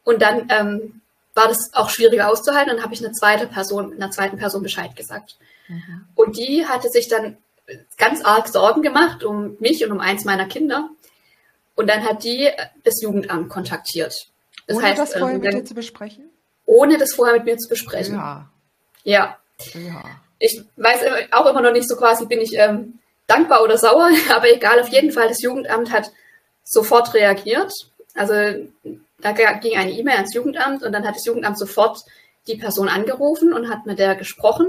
Und 0.05 0.23
dann 0.23 0.49
ähm, 0.51 1.01
war 1.35 1.49
das 1.49 1.73
auch 1.75 1.91
schwieriger 1.91 2.31
auszuhalten. 2.31 2.75
Dann 2.75 2.83
habe 2.83 2.95
ich 2.95 3.05
eine 3.05 3.13
zweite 3.13 3.47
Person, 3.47 3.93
einer 3.93 4.11
zweiten 4.11 4.37
Person 4.37 4.63
Bescheid 4.63 4.97
gesagt. 4.97 5.37
Mhm. 5.69 6.07
Und 6.15 6.37
die 6.37 6.67
hatte 6.67 6.89
sich 6.89 7.09
dann 7.09 7.37
ganz 7.97 8.25
arg 8.25 8.49
Sorgen 8.49 8.83
gemacht 8.83 9.23
um 9.23 9.57
mich 9.61 9.85
und 9.85 9.93
um 9.93 10.01
eins 10.01 10.25
meiner 10.25 10.47
Kinder. 10.47 10.91
Und 11.77 11.89
dann 11.89 12.05
hat 12.05 12.25
die 12.25 12.49
das 12.85 13.01
Jugendamt 13.01 13.49
kontaktiert. 13.49 14.29
Das 14.67 14.77
ohne 14.77 14.87
heißt, 14.87 14.99
das 14.99 15.13
vorher 15.15 15.37
ähm, 15.37 15.43
mit 15.43 15.53
dir 15.53 15.65
zu 15.65 15.75
besprechen? 15.75 16.31
Ohne 16.67 16.99
das 16.99 17.15
vorher 17.15 17.37
mit 17.37 17.45
mir 17.45 17.57
zu 17.59 17.69
besprechen. 17.69 18.15
Ja. 18.15 18.51
Ja. 19.05 19.39
ja. 19.75 20.05
Ich 20.39 20.63
weiß 20.77 21.01
auch 21.33 21.47
immer 21.47 21.61
noch 21.61 21.73
nicht 21.73 21.89
so 21.89 21.97
quasi, 21.97 22.27
bin 22.27 22.41
ich 22.41 22.55
ähm, 22.55 22.99
dankbar 23.31 23.63
oder 23.63 23.79
sauer, 23.79 24.11
aber 24.31 24.53
egal, 24.53 24.81
auf 24.81 24.89
jeden 24.89 25.13
Fall, 25.13 25.29
das 25.29 25.43
Jugendamt 25.43 25.91
hat 25.91 26.13
sofort 26.65 27.15
reagiert. 27.15 27.73
Also 28.15 28.35
da 29.19 29.33
ging 29.33 29.77
eine 29.77 29.93
E-Mail 29.93 30.17
ans 30.17 30.35
Jugendamt 30.35 30.83
und 30.83 30.93
dann 30.93 31.07
hat 31.07 31.17
das 31.17 31.25
Jugendamt 31.25 31.59
sofort 31.59 32.01
die 32.47 32.57
Person 32.57 32.89
angerufen 32.89 33.53
und 33.53 33.69
hat 33.69 33.87
mit 33.87 33.99
der 33.99 34.17
gesprochen. 34.17 34.67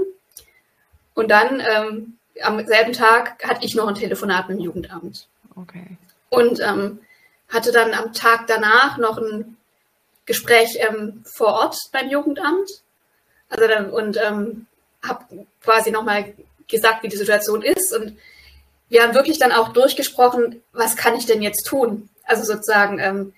Und 1.14 1.30
dann 1.30 1.60
ähm, 1.60 2.18
am 2.42 2.64
selben 2.66 2.92
Tag 2.92 3.42
hatte 3.46 3.64
ich 3.64 3.74
noch 3.74 3.88
ein 3.88 3.94
Telefonat 3.94 4.48
mit 4.48 4.58
dem 4.58 4.64
Jugendamt. 4.64 5.26
Okay. 5.56 5.96
Und 6.30 6.60
ähm, 6.60 7.00
hatte 7.48 7.72
dann 7.72 7.92
am 7.92 8.12
Tag 8.12 8.46
danach 8.46 8.96
noch 8.96 9.18
ein 9.18 9.56
Gespräch 10.24 10.78
ähm, 10.78 11.24
vor 11.24 11.48
Ort 11.48 11.76
beim 11.92 12.08
Jugendamt. 12.08 12.70
Also 13.48 13.66
dann, 13.66 13.90
und 13.90 14.16
ähm, 14.16 14.66
habe 15.06 15.46
quasi 15.62 15.90
nochmal 15.90 16.34
gesagt, 16.68 17.02
wie 17.02 17.08
die 17.08 17.16
Situation 17.16 17.62
ist 17.62 17.94
und 17.94 18.16
wir 18.92 19.02
haben 19.02 19.14
wirklich 19.14 19.38
dann 19.38 19.52
auch 19.52 19.72
durchgesprochen, 19.72 20.60
was 20.72 20.96
kann 20.96 21.16
ich 21.16 21.24
denn 21.24 21.40
jetzt 21.40 21.66
tun? 21.66 22.10
Also 22.24 22.44
sozusagen, 22.44 22.98
ähm, 22.98 23.32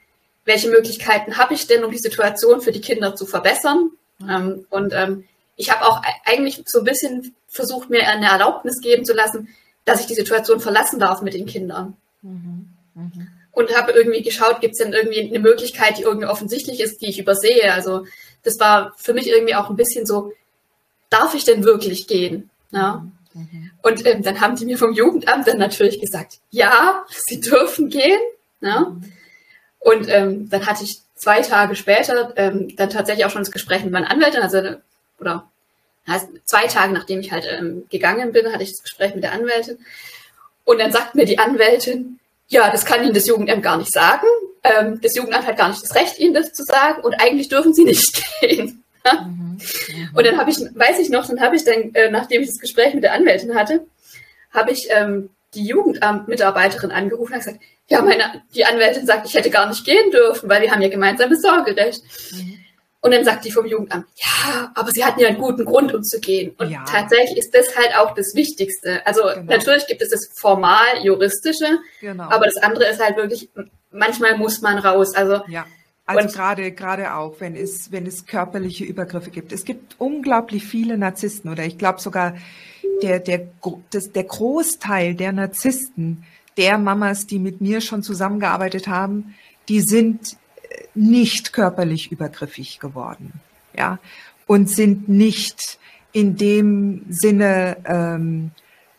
welche 0.44 0.68
Möglichkeiten 0.68 1.38
habe 1.38 1.54
ich 1.54 1.68
denn, 1.68 1.84
um 1.84 1.92
die 1.92 1.98
Situation 1.98 2.60
für 2.60 2.72
die 2.72 2.80
Kinder 2.80 3.14
zu 3.14 3.24
verbessern? 3.24 3.92
Mhm. 4.18 4.30
Ähm, 4.30 4.66
und 4.70 4.92
ähm, 4.92 5.24
ich 5.54 5.70
habe 5.70 5.86
auch 5.86 6.02
eigentlich 6.24 6.64
so 6.66 6.80
ein 6.80 6.84
bisschen 6.84 7.36
versucht, 7.46 7.88
mir 7.88 8.04
eine 8.08 8.26
Erlaubnis 8.26 8.80
geben 8.80 9.04
zu 9.04 9.12
lassen, 9.12 9.48
dass 9.84 10.00
ich 10.00 10.06
die 10.06 10.16
Situation 10.16 10.58
verlassen 10.58 10.98
darf 10.98 11.22
mit 11.22 11.34
den 11.34 11.46
Kindern. 11.46 11.96
Mhm. 12.22 12.70
Mhm. 12.94 13.28
Und 13.52 13.76
habe 13.76 13.92
irgendwie 13.92 14.22
geschaut, 14.22 14.60
gibt 14.60 14.72
es 14.72 14.82
denn 14.82 14.92
irgendwie 14.92 15.20
eine 15.20 15.38
Möglichkeit, 15.38 15.98
die 15.98 16.02
irgendwie 16.02 16.26
offensichtlich 16.26 16.80
ist, 16.80 17.00
die 17.00 17.10
ich 17.10 17.20
übersehe. 17.20 17.72
Also 17.72 18.06
das 18.42 18.58
war 18.58 18.92
für 18.96 19.14
mich 19.14 19.28
irgendwie 19.28 19.54
auch 19.54 19.70
ein 19.70 19.76
bisschen 19.76 20.04
so, 20.04 20.32
darf 21.10 21.36
ich 21.36 21.44
denn 21.44 21.62
wirklich 21.62 22.08
gehen? 22.08 22.50
Ja? 22.72 23.06
Und 23.84 24.06
ähm, 24.06 24.22
dann 24.22 24.40
haben 24.40 24.56
die 24.56 24.64
mir 24.64 24.78
vom 24.78 24.94
Jugendamt 24.94 25.46
dann 25.46 25.58
natürlich 25.58 26.00
gesagt, 26.00 26.38
ja, 26.50 27.04
sie 27.26 27.38
dürfen 27.38 27.90
gehen. 27.90 28.18
Mhm. 28.60 29.12
Und 29.78 30.08
ähm, 30.08 30.48
dann 30.48 30.64
hatte 30.64 30.84
ich 30.84 31.02
zwei 31.16 31.42
Tage 31.42 31.76
später 31.76 32.32
ähm, 32.36 32.74
dann 32.76 32.88
tatsächlich 32.88 33.26
auch 33.26 33.30
schon 33.30 33.42
das 33.42 33.50
Gespräch 33.50 33.84
mit 33.84 33.92
meinen 33.92 34.06
Anwälten, 34.06 34.40
also 34.40 34.76
oder 35.20 35.50
heißt, 36.08 36.28
zwei 36.46 36.66
Tage 36.66 36.94
nachdem 36.94 37.20
ich 37.20 37.30
halt 37.30 37.46
ähm, 37.46 37.84
gegangen 37.90 38.32
bin, 38.32 38.50
hatte 38.50 38.62
ich 38.62 38.70
das 38.70 38.82
Gespräch 38.82 39.14
mit 39.14 39.22
der 39.22 39.32
Anwältin. 39.32 39.76
Und 40.64 40.80
dann 40.80 40.90
sagt 40.90 41.14
mir 41.14 41.26
die 41.26 41.38
Anwältin, 41.38 42.18
ja, 42.48 42.70
das 42.70 42.86
kann 42.86 43.04
Ihnen 43.04 43.12
das 43.12 43.26
Jugendamt 43.26 43.62
gar 43.62 43.76
nicht 43.76 43.92
sagen. 43.92 44.26
Ähm, 44.62 44.98
das 45.02 45.14
Jugendamt 45.14 45.46
hat 45.46 45.58
gar 45.58 45.68
nicht 45.68 45.82
das 45.82 45.94
Recht, 45.94 46.18
Ihnen 46.18 46.32
das 46.32 46.54
zu 46.54 46.64
sagen 46.64 47.02
und 47.02 47.12
eigentlich 47.20 47.50
dürfen 47.50 47.74
Sie 47.74 47.84
nicht 47.84 48.22
gehen. 48.40 48.82
Mhm. 49.12 49.58
Und 50.14 50.26
dann 50.26 50.38
habe 50.38 50.50
ich, 50.50 50.58
weiß 50.58 50.98
ich 50.98 51.10
noch, 51.10 51.26
dann 51.26 51.40
habe 51.40 51.56
ich 51.56 51.64
dann, 51.64 51.94
äh, 51.94 52.10
nachdem 52.10 52.42
ich 52.42 52.48
das 52.48 52.58
Gespräch 52.58 52.94
mit 52.94 53.04
der 53.04 53.12
Anwältin 53.12 53.54
hatte, 53.54 53.86
habe 54.50 54.70
ich 54.70 54.88
ähm, 54.90 55.30
die 55.54 55.66
Jugendamt-Mitarbeiterin 55.66 56.90
angerufen 56.90 57.32
und 57.32 57.38
gesagt, 57.38 57.60
ja, 57.88 58.00
meine, 58.02 58.42
die 58.54 58.64
Anwältin 58.64 59.06
sagt, 59.06 59.26
ich 59.26 59.34
hätte 59.34 59.50
gar 59.50 59.68
nicht 59.68 59.84
gehen 59.84 60.10
dürfen, 60.10 60.48
weil 60.48 60.62
wir 60.62 60.70
haben 60.70 60.82
ja 60.82 60.88
gemeinsames 60.88 61.42
Sorgerecht. 61.42 62.02
Mhm. 62.32 62.58
Und 63.00 63.10
dann 63.10 63.24
sagt 63.24 63.44
die 63.44 63.50
vom 63.50 63.66
Jugendamt, 63.66 64.06
ja, 64.16 64.72
aber 64.74 64.90
sie 64.90 65.04
hatten 65.04 65.20
ja 65.20 65.28
einen 65.28 65.36
guten 65.36 65.66
Grund, 65.66 65.92
um 65.92 66.02
zu 66.02 66.20
gehen. 66.20 66.54
Und 66.56 66.70
ja. 66.70 66.84
tatsächlich 66.88 67.36
ist 67.36 67.54
das 67.54 67.76
halt 67.76 67.94
auch 67.98 68.14
das 68.14 68.34
Wichtigste. 68.34 69.06
Also 69.06 69.24
genau. 69.24 69.42
natürlich 69.52 69.86
gibt 69.86 70.00
es 70.00 70.08
das 70.08 70.30
formal 70.34 70.86
juristische, 71.02 71.80
genau. 72.00 72.30
aber 72.30 72.46
das 72.46 72.56
andere 72.56 72.86
ist 72.86 73.04
halt 73.04 73.18
wirklich, 73.18 73.50
manchmal 73.90 74.38
muss 74.38 74.62
man 74.62 74.78
raus. 74.78 75.14
Also 75.14 75.42
ja. 75.48 75.66
Also 76.06 76.36
gerade 76.36 76.72
gerade 76.72 77.14
auch, 77.14 77.36
wenn 77.40 77.56
es 77.56 77.90
wenn 77.90 78.06
es 78.06 78.26
körperliche 78.26 78.84
Übergriffe 78.84 79.30
gibt. 79.30 79.52
Es 79.52 79.64
gibt 79.64 79.96
unglaublich 79.98 80.64
viele 80.64 80.98
Narzissten 80.98 81.50
oder 81.50 81.64
ich 81.64 81.78
glaube 81.78 82.00
sogar 82.00 82.34
der 83.02 83.20
der 83.20 83.48
das, 83.90 84.12
der 84.12 84.24
Großteil 84.24 85.14
der 85.14 85.32
Narzissten, 85.32 86.24
der 86.58 86.76
Mamas, 86.76 87.26
die 87.26 87.38
mit 87.38 87.60
mir 87.62 87.80
schon 87.80 88.02
zusammengearbeitet 88.02 88.86
haben, 88.86 89.34
die 89.68 89.80
sind 89.80 90.36
äh, 90.62 90.84
nicht 90.94 91.54
körperlich 91.54 92.12
übergriffig 92.12 92.80
geworden, 92.80 93.32
ja, 93.76 93.98
und 94.46 94.68
sind 94.68 95.08
nicht 95.08 95.78
in 96.12 96.36
dem 96.36 97.06
Sinne 97.08 97.78
ähm, 97.86 98.50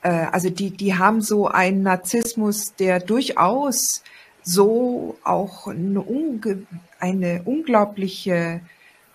äh, 0.06 0.28
also 0.32 0.50
die, 0.50 0.70
die 0.70 0.96
haben 0.96 1.22
so 1.22 1.48
einen 1.48 1.82
Narzissmus, 1.82 2.76
der 2.76 3.00
durchaus 3.00 4.04
so 4.44 5.18
auch 5.24 5.68
eine, 5.68 6.02
unge 6.02 6.68
eine 7.00 7.44
unglaubliche 7.44 8.62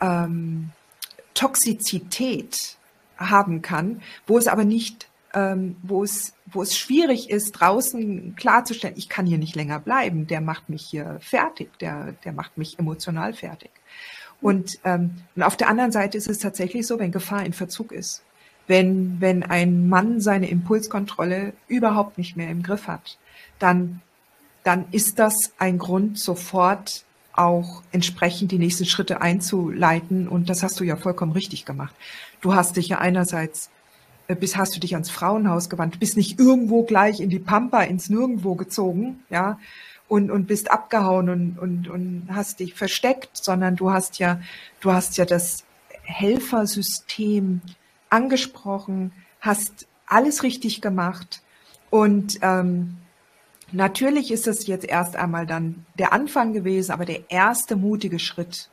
ähm, 0.00 0.70
Toxizität 1.34 2.76
haben 3.16 3.62
kann, 3.62 4.02
wo 4.26 4.38
es 4.38 4.46
aber 4.46 4.64
nicht, 4.64 5.08
ähm, 5.34 5.76
wo 5.82 6.02
es, 6.02 6.34
wo 6.46 6.62
es 6.62 6.76
schwierig 6.76 7.30
ist, 7.30 7.52
draußen 7.52 8.34
klarzustellen, 8.36 8.96
ich 8.96 9.08
kann 9.08 9.26
hier 9.26 9.38
nicht 9.38 9.54
länger 9.54 9.78
bleiben, 9.78 10.26
der 10.26 10.40
macht 10.40 10.68
mich 10.68 10.82
hier 10.82 11.18
fertig, 11.20 11.78
der, 11.78 12.12
der 12.24 12.32
macht 12.32 12.58
mich 12.58 12.78
emotional 12.78 13.34
fertig. 13.34 13.70
Und, 14.40 14.78
ähm, 14.84 15.16
und 15.36 15.42
auf 15.42 15.56
der 15.56 15.68
anderen 15.68 15.92
Seite 15.92 16.16
ist 16.16 16.28
es 16.28 16.38
tatsächlich 16.38 16.86
so, 16.86 16.98
wenn 16.98 17.12
Gefahr 17.12 17.44
in 17.44 17.52
Verzug 17.52 17.92
ist, 17.92 18.22
wenn, 18.66 19.20
wenn 19.20 19.42
ein 19.42 19.88
Mann 19.88 20.20
seine 20.20 20.48
Impulskontrolle 20.48 21.52
überhaupt 21.68 22.18
nicht 22.18 22.36
mehr 22.36 22.50
im 22.50 22.62
Griff 22.62 22.86
hat, 22.86 23.18
dann, 23.58 24.00
dann 24.62 24.86
ist 24.92 25.18
das 25.18 25.34
ein 25.58 25.78
Grund, 25.78 26.18
sofort 26.18 27.04
auch 27.40 27.82
entsprechend 27.90 28.52
die 28.52 28.58
nächsten 28.58 28.84
Schritte 28.84 29.22
einzuleiten. 29.22 30.28
Und 30.28 30.50
das 30.50 30.62
hast 30.62 30.78
du 30.78 30.84
ja 30.84 30.96
vollkommen 30.96 31.32
richtig 31.32 31.64
gemacht. 31.64 31.94
Du 32.42 32.54
hast 32.54 32.76
dich 32.76 32.88
ja 32.88 32.98
einerseits, 32.98 33.70
äh, 34.28 34.36
bis 34.36 34.56
hast 34.56 34.76
du 34.76 34.80
dich 34.80 34.94
ans 34.94 35.10
Frauenhaus 35.10 35.70
gewandt, 35.70 35.98
bist 35.98 36.16
nicht 36.16 36.38
irgendwo 36.38 36.84
gleich 36.84 37.20
in 37.20 37.30
die 37.30 37.38
Pampa, 37.38 37.82
ins 37.82 38.10
Nirgendwo 38.10 38.54
gezogen, 38.54 39.24
ja, 39.30 39.58
und, 40.06 40.30
und 40.30 40.46
bist 40.46 40.70
abgehauen 40.70 41.28
und, 41.28 41.58
und, 41.58 41.88
und 41.88 42.28
hast 42.30 42.60
dich 42.60 42.74
versteckt, 42.74 43.30
sondern 43.36 43.76
du 43.76 43.90
hast 43.90 44.18
ja, 44.18 44.40
du 44.80 44.92
hast 44.92 45.16
ja 45.16 45.24
das 45.24 45.64
Helfersystem 46.02 47.60
angesprochen, 48.10 49.12
hast 49.40 49.86
alles 50.06 50.42
richtig 50.42 50.80
gemacht. 50.80 51.42
Und 51.90 52.38
ähm, 52.42 52.96
natürlich 53.72 54.30
ist 54.30 54.46
es 54.46 54.66
jetzt 54.66 54.86
erst 54.86 55.16
einmal 55.16 55.46
dann 55.46 55.86
der 55.98 56.12
Anfang 56.12 56.52
gewesen, 56.52 56.92
aber 56.92 57.04
der 57.04 57.30
erste 57.30 57.76
mutige 57.76 58.18
Schritt. 58.18 58.68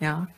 Ja. 0.00 0.28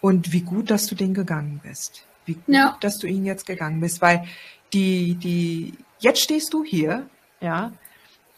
Und 0.00 0.32
wie 0.32 0.40
gut, 0.40 0.70
dass 0.70 0.86
du 0.86 0.94
den 0.94 1.14
gegangen 1.14 1.60
bist. 1.62 2.04
Wie 2.24 2.34
gut, 2.34 2.54
ja. 2.54 2.76
dass 2.80 2.98
du 2.98 3.06
ihn 3.06 3.24
jetzt 3.24 3.46
gegangen 3.46 3.80
bist, 3.80 4.02
weil 4.02 4.24
die, 4.72 5.14
die, 5.14 5.74
jetzt 5.98 6.20
stehst 6.20 6.52
du 6.52 6.64
hier, 6.64 7.06
ja. 7.40 7.72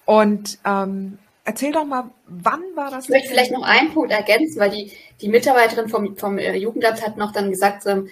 Und 0.05 0.59
ähm, 0.65 1.19
erzähl 1.45 1.73
doch 1.73 1.85
mal, 1.85 2.11
wann 2.27 2.63
war 2.75 2.91
das? 2.91 3.05
Ich 3.05 3.11
möchte 3.11 3.29
vielleicht 3.29 3.53
noch 3.53 3.63
einen 3.63 3.93
Punkt 3.93 4.11
ergänzen, 4.11 4.59
weil 4.59 4.71
die, 4.71 4.93
die 5.21 5.29
Mitarbeiterin 5.29 5.89
vom, 5.89 6.17
vom 6.17 6.39
äh, 6.39 6.57
Jugendamt 6.57 7.03
hat 7.03 7.17
noch 7.17 7.33
dann 7.33 7.51
gesagt, 7.51 7.87
ähm, 7.87 8.09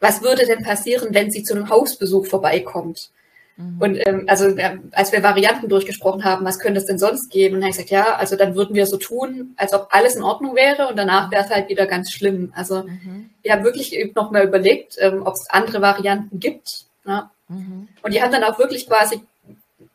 was 0.00 0.22
würde 0.22 0.46
denn 0.46 0.62
passieren, 0.62 1.08
wenn 1.12 1.30
sie 1.30 1.42
zu 1.42 1.54
einem 1.54 1.68
Hausbesuch 1.68 2.26
vorbeikommt? 2.26 3.10
Mhm. 3.56 3.80
Und 3.80 4.06
ähm, 4.06 4.24
also 4.26 4.46
äh, 4.48 4.78
als 4.92 5.12
wir 5.12 5.22
Varianten 5.22 5.68
durchgesprochen 5.68 6.24
haben, 6.24 6.44
was 6.44 6.58
könnte 6.58 6.78
es 6.78 6.86
denn 6.86 6.98
sonst 6.98 7.30
geben? 7.30 7.54
Und 7.54 7.60
dann 7.60 7.70
habe 7.70 7.80
ich 7.80 7.86
gesagt, 7.86 7.90
ja, 7.90 8.16
also 8.16 8.36
dann 8.36 8.54
würden 8.54 8.74
wir 8.74 8.86
so 8.86 8.96
tun, 8.98 9.54
als 9.56 9.72
ob 9.72 9.88
alles 9.90 10.16
in 10.16 10.22
Ordnung 10.22 10.54
wäre 10.54 10.88
und 10.88 10.96
danach 10.96 11.30
wäre 11.30 11.44
es 11.44 11.50
halt 11.50 11.68
wieder 11.68 11.86
ganz 11.86 12.12
schlimm. 12.12 12.52
Also 12.54 12.82
mhm. 12.82 13.30
wir 13.42 13.52
haben 13.52 13.64
wirklich 13.64 14.12
noch 14.14 14.30
mal 14.30 14.44
überlegt, 14.44 14.96
ähm, 14.98 15.22
ob 15.24 15.34
es 15.34 15.48
andere 15.48 15.80
Varianten 15.80 16.38
gibt. 16.38 16.84
Ja. 17.06 17.30
Mhm. 17.48 17.88
Und 18.02 18.14
die 18.14 18.22
haben 18.22 18.32
dann 18.32 18.44
auch 18.44 18.58
wirklich 18.58 18.86
quasi 18.86 19.22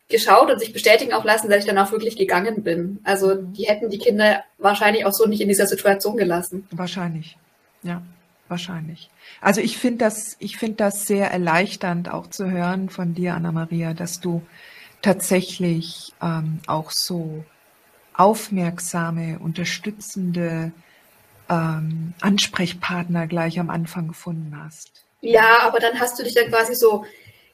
geschaut 0.08 0.50
und 0.50 0.58
sich 0.58 0.72
bestätigen 0.72 1.12
auch 1.12 1.24
lassen, 1.24 1.48
dass 1.48 1.60
ich 1.60 1.66
dann 1.66 1.78
auch 1.78 1.90
wirklich 1.92 2.16
gegangen 2.16 2.62
bin. 2.62 2.98
Also 3.04 3.34
mhm. 3.34 3.52
die 3.52 3.64
hätten 3.64 3.90
die 3.90 3.98
Kinder 3.98 4.42
wahrscheinlich 4.58 5.06
auch 5.06 5.12
so 5.12 5.26
nicht 5.26 5.40
in 5.40 5.48
dieser 5.48 5.66
Situation 5.66 6.16
gelassen. 6.16 6.66
Wahrscheinlich, 6.72 7.36
ja, 7.82 8.02
wahrscheinlich. 8.52 9.08
Also 9.40 9.60
ich 9.62 9.78
finde 9.78 10.04
das, 10.04 10.36
ich 10.38 10.58
finde 10.58 10.76
das 10.76 11.06
sehr 11.06 11.30
erleichternd 11.30 12.12
auch 12.12 12.28
zu 12.28 12.50
hören 12.50 12.90
von 12.90 13.14
dir, 13.14 13.34
Anna-Maria, 13.34 13.94
dass 13.94 14.20
du 14.20 14.42
tatsächlich 15.00 16.12
ähm, 16.22 16.60
auch 16.66 16.90
so 16.90 17.44
aufmerksame, 18.14 19.38
unterstützende 19.40 20.70
ähm, 21.48 22.12
Ansprechpartner 22.20 23.26
gleich 23.26 23.58
am 23.58 23.70
Anfang 23.70 24.06
gefunden 24.08 24.54
hast. 24.62 25.04
Ja, 25.22 25.60
aber 25.62 25.80
dann 25.80 25.98
hast 25.98 26.18
du 26.18 26.22
dich 26.22 26.34
dann 26.34 26.48
quasi 26.48 26.74
so 26.74 27.06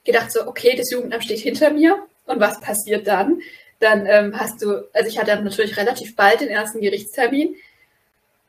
gedacht, 0.05 0.33
so, 0.33 0.47
okay, 0.47 0.75
das 0.77 0.91
Jugendamt 0.91 1.25
steht 1.25 1.39
hinter 1.39 1.71
mir 1.71 2.03
und 2.27 2.41
was 2.41 2.61
passiert 2.61 3.07
dann? 3.07 3.41
Dann 3.79 4.07
ähm, 4.07 4.39
hast 4.39 4.61
du, 4.61 4.89
also 4.93 5.09
ich 5.09 5.19
hatte 5.19 5.41
natürlich 5.41 5.77
relativ 5.77 6.17
bald 6.17 6.41
den 6.41 6.49
ersten 6.49 6.81
Gerichtstermin 6.81 7.55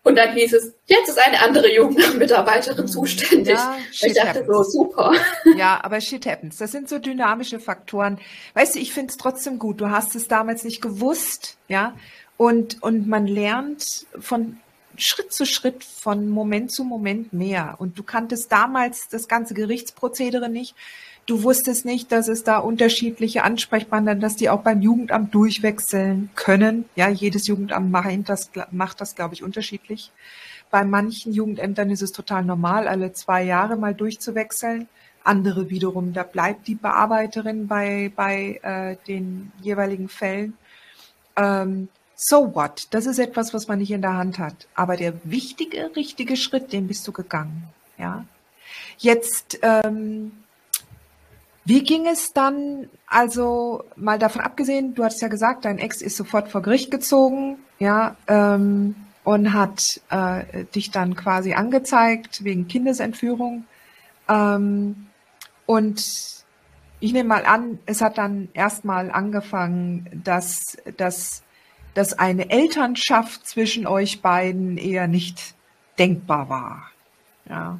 und 0.09 0.15
dann 0.15 0.33
hieß 0.33 0.53
es, 0.53 0.73
jetzt 0.87 1.07
ist 1.09 1.19
eine 1.19 1.39
andere 1.39 1.71
Jugendmitarbeiterin 1.71 2.85
mhm. 2.85 2.87
zuständig. 2.87 3.53
Ja, 3.53 3.77
ich 3.91 4.13
dachte 4.13 4.39
happens. 4.39 4.47
so, 4.47 4.63
super. 4.63 5.13
Ja, 5.55 5.79
aber 5.83 6.01
shit 6.01 6.25
happens. 6.25 6.57
Das 6.57 6.71
sind 6.71 6.89
so 6.89 6.97
dynamische 6.97 7.59
Faktoren. 7.59 8.19
Weißt 8.55 8.73
du, 8.73 8.79
ich 8.79 8.91
finde 8.91 9.11
es 9.11 9.17
trotzdem 9.17 9.59
gut. 9.59 9.79
Du 9.79 9.91
hast 9.91 10.15
es 10.15 10.27
damals 10.27 10.63
nicht 10.63 10.81
gewusst, 10.81 11.57
ja. 11.67 11.93
Und, 12.37 12.81
und 12.81 13.07
man 13.07 13.27
lernt 13.27 14.07
von 14.19 14.57
Schritt 14.97 15.31
zu 15.31 15.45
Schritt, 15.45 15.83
von 15.83 16.27
Moment 16.27 16.71
zu 16.71 16.83
Moment 16.83 17.31
mehr. 17.31 17.75
Und 17.77 17.99
du 17.99 18.03
kanntest 18.03 18.51
damals 18.51 19.09
das 19.09 19.27
ganze 19.27 19.53
Gerichtsprozedere 19.53 20.49
nicht. 20.49 20.75
Du 21.29 21.43
wusstest 21.43 21.85
nicht, 21.85 22.11
dass 22.11 22.27
es 22.27 22.43
da 22.43 22.57
unterschiedliche 22.57 23.43
Ansprechpartner, 23.43 24.15
dass 24.15 24.35
die 24.35 24.49
auch 24.49 24.63
beim 24.63 24.81
Jugendamt 24.81 25.31
durchwechseln 25.35 26.31
können. 26.33 26.85
Ja, 26.95 27.07
jedes 27.07 27.45
Jugendamt 27.45 27.91
macht 27.91 28.27
das, 28.27 28.49
macht 28.71 28.99
das, 28.99 29.13
glaube 29.13 29.35
ich, 29.35 29.43
unterschiedlich. 29.43 30.09
Bei 30.71 30.83
manchen 30.83 31.31
Jugendämtern 31.31 31.91
ist 31.91 32.01
es 32.01 32.13
total 32.13 32.43
normal, 32.45 32.87
alle 32.87 33.13
zwei 33.13 33.43
Jahre 33.43 33.75
mal 33.77 33.93
durchzuwechseln. 33.93 34.87
Andere 35.23 35.69
wiederum, 35.69 36.13
da 36.13 36.23
bleibt 36.23 36.67
die 36.67 36.73
Bearbeiterin 36.73 37.67
bei, 37.67 38.11
bei 38.15 38.59
äh, 38.63 38.95
den 39.07 39.51
jeweiligen 39.61 40.09
Fällen. 40.09 40.57
Ähm, 41.35 41.89
so 42.15 42.55
what? 42.55 42.87
Das 42.89 43.05
ist 43.05 43.19
etwas, 43.19 43.53
was 43.53 43.67
man 43.67 43.77
nicht 43.77 43.91
in 43.91 44.01
der 44.01 44.17
Hand 44.17 44.39
hat. 44.39 44.67
Aber 44.73 44.97
der 44.97 45.13
wichtige, 45.23 45.95
richtige 45.95 46.35
Schritt, 46.35 46.73
den 46.73 46.87
bist 46.87 47.07
du 47.07 47.11
gegangen. 47.11 47.65
Ja. 47.99 48.25
Jetzt 48.97 49.59
ähm, 49.61 50.31
wie 51.69 51.83
ging 51.83 52.07
es 52.07 52.33
dann, 52.33 52.89
also 53.05 53.83
mal 53.95 54.17
davon 54.17 54.41
abgesehen, 54.41 54.95
du 54.95 55.03
hattest 55.03 55.21
ja 55.21 55.27
gesagt, 55.27 55.65
dein 55.65 55.77
Ex 55.77 56.01
ist 56.01 56.17
sofort 56.17 56.49
vor 56.49 56.63
Gericht 56.63 56.89
gezogen, 56.89 57.59
ja, 57.77 58.15
ähm, 58.27 58.95
und 59.23 59.53
hat 59.53 60.01
äh, 60.09 60.65
dich 60.73 60.89
dann 60.89 61.15
quasi 61.15 61.53
angezeigt 61.53 62.43
wegen 62.43 62.67
Kindesentführung. 62.67 63.65
Ähm, 64.27 65.09
und 65.67 66.03
ich 66.99 67.13
nehme 67.13 67.29
mal 67.29 67.45
an, 67.45 67.77
es 67.85 68.01
hat 68.01 68.17
dann 68.17 68.49
erstmal 68.53 69.11
angefangen, 69.11 70.23
dass, 70.23 70.75
dass, 70.97 71.43
dass 71.93 72.17
eine 72.17 72.49
Elternschaft 72.49 73.45
zwischen 73.45 73.85
euch 73.85 74.23
beiden 74.23 74.77
eher 74.79 75.07
nicht 75.07 75.53
denkbar 75.99 76.49
war. 76.49 76.89
Ja. 77.47 77.79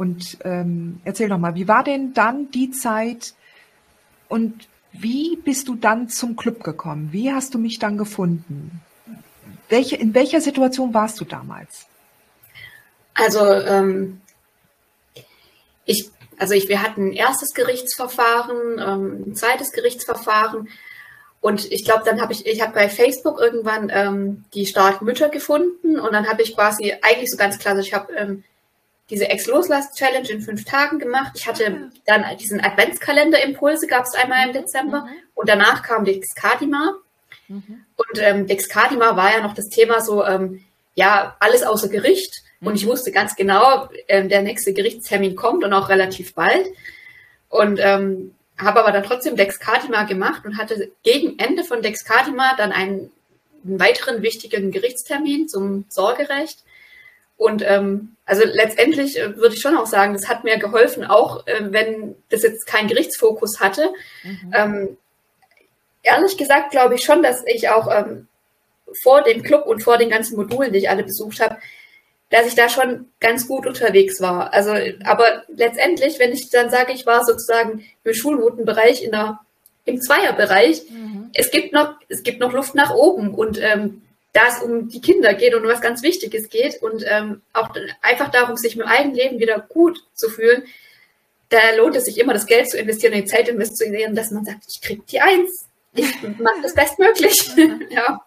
Und 0.00 0.38
ähm, 0.44 0.98
erzähl 1.04 1.28
doch 1.28 1.36
mal, 1.36 1.56
wie 1.56 1.68
war 1.68 1.84
denn 1.84 2.14
dann 2.14 2.50
die 2.52 2.70
Zeit 2.70 3.34
und 4.30 4.66
wie 4.92 5.36
bist 5.36 5.68
du 5.68 5.74
dann 5.74 6.08
zum 6.08 6.36
Club 6.36 6.64
gekommen? 6.64 7.10
Wie 7.12 7.30
hast 7.30 7.52
du 7.52 7.58
mich 7.58 7.78
dann 7.78 7.98
gefunden? 7.98 8.80
Welche, 9.68 9.96
in 9.96 10.14
welcher 10.14 10.40
Situation 10.40 10.94
warst 10.94 11.20
du 11.20 11.26
damals? 11.26 11.84
Also 13.12 13.44
ähm, 13.44 14.22
ich, 15.84 16.10
also 16.38 16.54
ich, 16.54 16.70
wir 16.70 16.82
hatten 16.82 17.08
ein 17.08 17.12
erstes 17.12 17.52
Gerichtsverfahren, 17.52 18.78
ähm, 18.78 19.24
ein 19.26 19.34
zweites 19.34 19.70
Gerichtsverfahren 19.70 20.70
und 21.42 21.70
ich 21.70 21.84
glaube, 21.84 22.04
dann 22.06 22.22
habe 22.22 22.32
ich, 22.32 22.46
ich 22.46 22.62
habe 22.62 22.72
bei 22.72 22.88
Facebook 22.88 23.38
irgendwann 23.38 23.90
ähm, 23.92 24.46
die 24.54 24.64
starken 24.64 25.04
Mütter 25.04 25.28
gefunden 25.28 26.00
und 26.00 26.14
dann 26.14 26.26
habe 26.26 26.40
ich 26.40 26.54
quasi 26.54 26.94
eigentlich 27.02 27.30
so 27.30 27.36
ganz 27.36 27.58
klassisch, 27.58 27.88
ich 27.88 27.94
habe 27.94 28.14
ähm, 28.14 28.44
diese 29.10 29.28
Ex-Loslass-Challenge 29.28 30.28
in 30.30 30.40
fünf 30.40 30.64
Tagen 30.64 30.98
gemacht. 30.98 31.32
Ich 31.34 31.46
hatte 31.46 31.66
ah. 31.66 31.90
dann 32.06 32.36
diesen 32.38 32.64
Adventskalender-Impulse, 32.64 33.86
gab 33.86 34.04
es 34.04 34.14
einmal 34.14 34.44
im 34.44 34.48
mhm. 34.50 34.62
Dezember. 34.62 35.02
Mhm. 35.02 35.08
Und 35.34 35.48
danach 35.48 35.82
kam 35.82 36.04
Dexcadima. 36.04 36.94
Mhm. 37.48 37.84
Und 37.96 38.18
ähm, 38.20 38.46
Dexcadima 38.46 39.16
war 39.16 39.32
ja 39.32 39.42
noch 39.42 39.54
das 39.54 39.68
Thema 39.68 40.00
so, 40.00 40.24
ähm, 40.24 40.64
ja, 40.94 41.36
alles 41.40 41.62
außer 41.62 41.88
Gericht. 41.88 42.42
Mhm. 42.60 42.68
Und 42.68 42.74
ich 42.76 42.86
mhm. 42.86 42.90
wusste 42.90 43.10
ganz 43.10 43.34
genau, 43.34 43.88
ähm, 44.08 44.28
der 44.28 44.42
nächste 44.42 44.72
Gerichtstermin 44.72 45.34
kommt 45.34 45.64
und 45.64 45.72
auch 45.72 45.88
relativ 45.88 46.34
bald. 46.34 46.66
Und 47.48 47.80
ähm, 47.82 48.34
habe 48.56 48.80
aber 48.80 48.92
dann 48.92 49.02
trotzdem 49.02 49.36
Dexcadima 49.36 50.04
gemacht 50.04 50.44
und 50.44 50.56
hatte 50.56 50.92
gegen 51.02 51.38
Ende 51.38 51.64
von 51.64 51.82
Dexcadima 51.82 52.54
dann 52.56 52.72
einen, 52.72 53.10
einen 53.64 53.80
weiteren 53.80 54.22
wichtigen 54.22 54.70
Gerichtstermin 54.70 55.48
zum 55.48 55.84
Sorgerecht. 55.88 56.62
Und 57.40 57.62
ähm, 57.66 58.16
also 58.26 58.42
letztendlich 58.44 59.18
äh, 59.18 59.34
würde 59.38 59.54
ich 59.54 59.62
schon 59.62 59.74
auch 59.74 59.86
sagen, 59.86 60.12
das 60.12 60.28
hat 60.28 60.44
mir 60.44 60.58
geholfen, 60.58 61.04
auch 61.04 61.46
äh, 61.46 61.72
wenn 61.72 62.14
das 62.28 62.42
jetzt 62.42 62.66
keinen 62.66 62.86
Gerichtsfokus 62.86 63.60
hatte. 63.60 63.94
Mhm. 64.22 64.52
Ähm, 64.54 64.96
ehrlich 66.02 66.36
gesagt 66.36 66.70
glaube 66.70 66.96
ich 66.96 67.02
schon, 67.02 67.22
dass 67.22 67.42
ich 67.46 67.70
auch 67.70 67.88
ähm, 67.90 68.28
vor 69.02 69.22
dem 69.22 69.42
Club 69.42 69.64
und 69.64 69.82
vor 69.82 69.96
den 69.96 70.10
ganzen 70.10 70.36
Modulen, 70.36 70.70
die 70.70 70.80
ich 70.80 70.90
alle 70.90 71.02
besucht 71.02 71.40
habe, 71.40 71.56
dass 72.28 72.46
ich 72.46 72.56
da 72.56 72.68
schon 72.68 73.06
ganz 73.20 73.48
gut 73.48 73.66
unterwegs 73.66 74.20
war. 74.20 74.52
Also, 74.52 74.74
aber 75.04 75.44
letztendlich, 75.48 76.18
wenn 76.18 76.34
ich 76.34 76.50
dann 76.50 76.68
sage, 76.68 76.92
ich 76.92 77.06
war 77.06 77.24
sozusagen 77.24 77.86
im 78.04 78.12
Schulnotenbereich 78.12 79.02
in 79.02 79.12
der, 79.12 79.40
im 79.86 79.98
Zweierbereich, 79.98 80.82
mhm. 80.90 81.30
es 81.32 81.50
gibt 81.50 81.72
noch, 81.72 81.94
es 82.10 82.22
gibt 82.22 82.40
noch 82.40 82.52
Luft 82.52 82.74
nach 82.74 82.94
oben 82.94 83.34
und 83.34 83.58
ähm, 83.62 84.02
da 84.32 84.48
es 84.48 84.62
um 84.62 84.88
die 84.88 85.00
Kinder 85.00 85.34
geht 85.34 85.54
und 85.54 85.62
um 85.62 85.68
was 85.68 85.80
ganz 85.80 86.02
Wichtiges 86.02 86.48
geht 86.48 86.80
und 86.82 87.04
ähm, 87.06 87.42
auch 87.52 87.70
einfach 88.00 88.30
darum, 88.30 88.56
sich 88.56 88.76
mit 88.76 88.86
dem 88.86 88.92
eigenen 88.92 89.16
Leben 89.16 89.38
wieder 89.40 89.58
gut 89.60 89.98
zu 90.14 90.28
fühlen, 90.28 90.64
da 91.48 91.58
lohnt 91.76 91.96
es 91.96 92.04
sich 92.04 92.18
immer, 92.18 92.32
das 92.32 92.46
Geld 92.46 92.70
zu 92.70 92.78
investieren 92.78 93.12
und 93.14 93.22
die 93.22 93.26
Zeit 93.26 93.48
investieren, 93.48 94.14
dass 94.14 94.30
man 94.30 94.44
sagt, 94.44 94.64
ich 94.68 94.80
kriege 94.80 95.02
die 95.10 95.20
Eins. 95.20 95.66
Ich 95.92 96.22
mache 96.22 96.62
das 96.62 96.74
bestmöglich. 96.74 97.50
ja. 97.90 98.20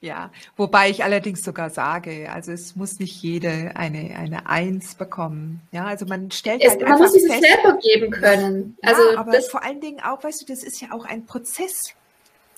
Ja, 0.00 0.30
wobei 0.56 0.90
ich 0.90 1.02
allerdings 1.02 1.42
sogar 1.42 1.70
sage, 1.70 2.30
also 2.32 2.52
es 2.52 2.76
muss 2.76 3.00
nicht 3.00 3.20
jede 3.20 3.72
eine, 3.74 4.16
eine 4.16 4.48
Eins 4.48 4.94
bekommen. 4.94 5.60
Ja, 5.72 5.86
also 5.86 6.06
man 6.06 6.30
stellt 6.30 6.62
es, 6.62 6.70
halt 6.70 6.82
man 6.82 6.98
muss 6.98 7.16
es 7.16 7.24
sich 7.24 7.32
selber 7.32 7.76
geben 7.78 8.12
können. 8.12 8.78
Also 8.82 9.02
ja, 9.12 9.18
aber 9.18 9.42
vor 9.42 9.64
allen 9.64 9.80
Dingen 9.80 10.00
auch, 10.00 10.22
weißt 10.22 10.42
du, 10.42 10.46
das 10.46 10.62
ist 10.62 10.80
ja 10.80 10.92
auch 10.92 11.04
ein 11.04 11.26
Prozess. 11.26 11.94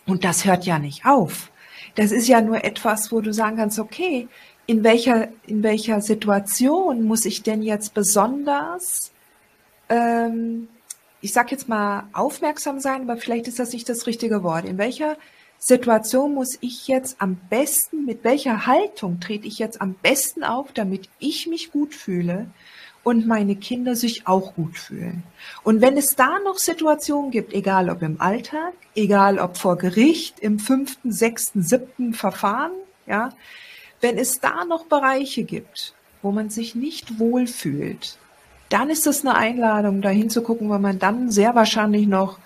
Und 0.07 0.24
das 0.24 0.44
hört 0.44 0.66
ja 0.66 0.79
nicht 0.79 1.07
auf. 1.07 1.50
Das 1.94 2.12
ist 2.12 2.29
ja 2.29 2.40
nur 2.40 2.64
etwas, 2.64 3.12
wo 3.12 3.20
du 3.20 3.33
sagen 3.33 3.57
kannst, 3.57 3.79
okay, 3.79 4.29
in 4.66 4.85
welcher, 4.85 5.29
in 5.46 5.62
welcher 5.62 6.00
Situation 6.00 7.05
muss 7.05 7.24
ich 7.24 7.42
denn 7.42 7.62
jetzt 7.62 7.94
besonders, 7.94 9.11
ähm, 9.88 10.68
ich 11.20 11.33
sag 11.33 11.50
jetzt 11.50 11.68
mal, 11.68 12.05
aufmerksam 12.12 12.81
sein, 12.81 13.03
aber 13.03 13.16
vielleicht 13.16 13.48
ist 13.48 13.59
das 13.59 13.72
nicht 13.72 13.88
das 13.88 14.07
richtige 14.07 14.42
Wort. 14.42 14.64
In 14.64 14.79
welcher 14.79 15.16
Situation 15.59 16.35
muss 16.35 16.57
ich 16.61 16.88
jetzt 16.88 17.20
am 17.20 17.37
besten, 17.50 18.07
mit 18.07 18.24
welcher 18.24 18.66
Haltung 18.66 19.20
trete 19.20 19.46
ich 19.46 19.59
jetzt 19.59 19.81
am 19.81 19.94
besten 19.94 20.44
auf, 20.44 20.72
damit 20.72 21.09
ich 21.18 21.46
mich 21.46 21.72
gut 21.72 21.94
fühle 21.94 22.46
und 23.02 23.26
meine 23.26 23.56
Kinder 23.56 23.96
sich 23.96 24.26
auch 24.26 24.54
gut 24.54 24.78
fühlen. 24.78 25.22
Und 25.62 25.80
wenn 25.80 25.96
es 25.96 26.16
da 26.16 26.38
noch 26.44 26.58
Situationen 26.58 27.30
gibt, 27.30 27.52
egal 27.52 27.88
ob 27.88 28.02
im 28.02 28.20
Alltag, 28.20 28.74
egal 28.94 29.38
ob 29.38 29.56
vor 29.56 29.78
Gericht, 29.78 30.38
im 30.40 30.58
fünften, 30.58 31.10
sechsten, 31.12 31.62
siebten 31.62 32.12
Verfahren, 32.12 32.72
ja, 33.06 33.30
wenn 34.00 34.18
es 34.18 34.40
da 34.40 34.64
noch 34.64 34.86
Bereiche 34.86 35.44
gibt, 35.44 35.94
wo 36.22 36.30
man 36.30 36.50
sich 36.50 36.74
nicht 36.74 37.18
wohlfühlt, 37.18 38.18
dann 38.68 38.90
ist 38.90 39.06
das 39.06 39.22
eine 39.22 39.34
Einladung, 39.34 40.00
da 40.00 40.10
hinzugucken, 40.10 40.68
weil 40.68 40.78
man 40.78 40.98
dann 40.98 41.30
sehr 41.30 41.54
wahrscheinlich 41.54 42.06
noch 42.06 42.38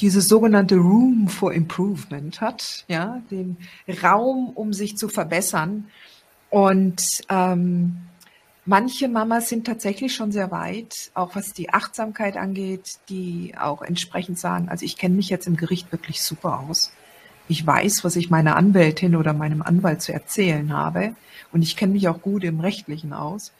dieses 0.00 0.28
sogenannte 0.28 0.76
Room 0.76 1.28
for 1.28 1.52
Improvement 1.52 2.40
hat, 2.40 2.84
ja, 2.88 3.20
den 3.30 3.56
Raum, 4.02 4.50
um 4.54 4.72
sich 4.72 4.96
zu 4.96 5.08
verbessern. 5.08 5.88
Und 6.48 7.02
ähm, 7.28 7.96
manche 8.66 9.08
Mamas 9.08 9.48
sind 9.48 9.66
tatsächlich 9.66 10.14
schon 10.14 10.32
sehr 10.32 10.50
weit, 10.50 11.10
auch 11.14 11.34
was 11.34 11.52
die 11.52 11.72
Achtsamkeit 11.72 12.36
angeht, 12.36 12.98
die 13.08 13.54
auch 13.58 13.82
entsprechend 13.82 14.38
sagen, 14.38 14.68
also 14.68 14.84
ich 14.84 14.96
kenne 14.96 15.16
mich 15.16 15.28
jetzt 15.28 15.46
im 15.46 15.56
Gericht 15.56 15.92
wirklich 15.92 16.22
super 16.22 16.60
aus. 16.60 16.92
Ich 17.48 17.66
weiß, 17.66 18.04
was 18.04 18.16
ich 18.16 18.30
meiner 18.30 18.56
Anwältin 18.56 19.16
oder 19.16 19.32
meinem 19.32 19.60
Anwalt 19.60 20.02
zu 20.02 20.12
erzählen 20.12 20.72
habe. 20.72 21.16
Und 21.52 21.62
ich 21.62 21.76
kenne 21.76 21.94
mich 21.94 22.06
auch 22.08 22.22
gut 22.22 22.44
im 22.44 22.60
Rechtlichen 22.60 23.12
aus. 23.12 23.52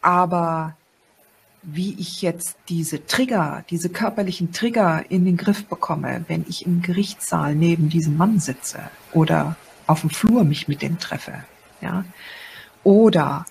Aber 0.00 0.76
wie 1.62 1.94
ich 1.98 2.22
jetzt 2.22 2.56
diese 2.68 3.04
Trigger, 3.06 3.64
diese 3.68 3.90
körperlichen 3.90 4.52
Trigger 4.52 5.04
in 5.08 5.24
den 5.24 5.36
Griff 5.36 5.66
bekomme, 5.66 6.24
wenn 6.28 6.44
ich 6.48 6.64
im 6.64 6.82
Gerichtssaal 6.82 7.54
neben 7.54 7.88
diesem 7.88 8.16
Mann 8.16 8.38
sitze 8.38 8.78
oder 9.12 9.56
auf 9.86 10.02
dem 10.02 10.10
Flur 10.10 10.44
mich 10.44 10.68
mit 10.68 10.80
dem 10.80 10.98
treffe, 10.98 11.44
ja, 11.80 12.04
oder 12.84 13.44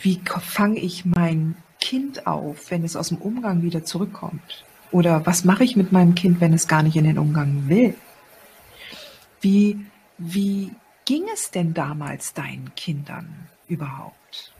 wie 0.00 0.20
fange 0.40 0.80
ich 0.80 1.04
mein 1.04 1.56
Kind 1.80 2.26
auf, 2.26 2.70
wenn 2.70 2.84
es 2.84 2.96
aus 2.96 3.08
dem 3.08 3.18
Umgang 3.18 3.62
wieder 3.62 3.84
zurückkommt? 3.84 4.64
Oder 4.92 5.24
was 5.26 5.44
mache 5.44 5.64
ich 5.64 5.76
mit 5.76 5.92
meinem 5.92 6.14
Kind, 6.14 6.40
wenn 6.40 6.52
es 6.52 6.68
gar 6.68 6.82
nicht 6.82 6.96
in 6.96 7.04
den 7.04 7.18
Umgang 7.18 7.68
will? 7.68 7.94
Wie, 9.40 9.86
wie 10.18 10.72
ging 11.04 11.24
es 11.32 11.50
denn 11.50 11.74
damals 11.74 12.34
deinen 12.34 12.72
Kindern 12.74 13.48
überhaupt? 13.68 14.52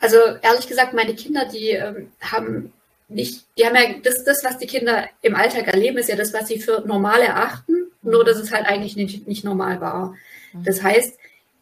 Also 0.00 0.16
ehrlich 0.42 0.68
gesagt, 0.68 0.94
meine 0.94 1.14
Kinder, 1.14 1.44
die 1.46 1.70
ähm, 1.70 2.10
haben 2.20 2.72
nicht, 3.08 3.46
die 3.56 3.64
haben 3.64 3.74
ja 3.74 3.94
das, 4.02 4.24
das, 4.24 4.44
was 4.44 4.58
die 4.58 4.66
Kinder 4.66 5.08
im 5.22 5.34
Alltag 5.34 5.66
erleben, 5.66 5.98
ist 5.98 6.08
ja 6.08 6.16
das, 6.16 6.32
was 6.32 6.48
sie 6.48 6.60
für 6.60 6.82
normal 6.86 7.20
erachten, 7.20 7.90
nur 8.02 8.24
dass 8.24 8.38
es 8.38 8.52
halt 8.52 8.66
eigentlich 8.66 8.96
nicht, 8.96 9.26
nicht 9.26 9.44
normal 9.44 9.80
war. 9.80 10.14
Mhm. 10.52 10.64
Das 10.64 10.82
heißt, 10.82 11.18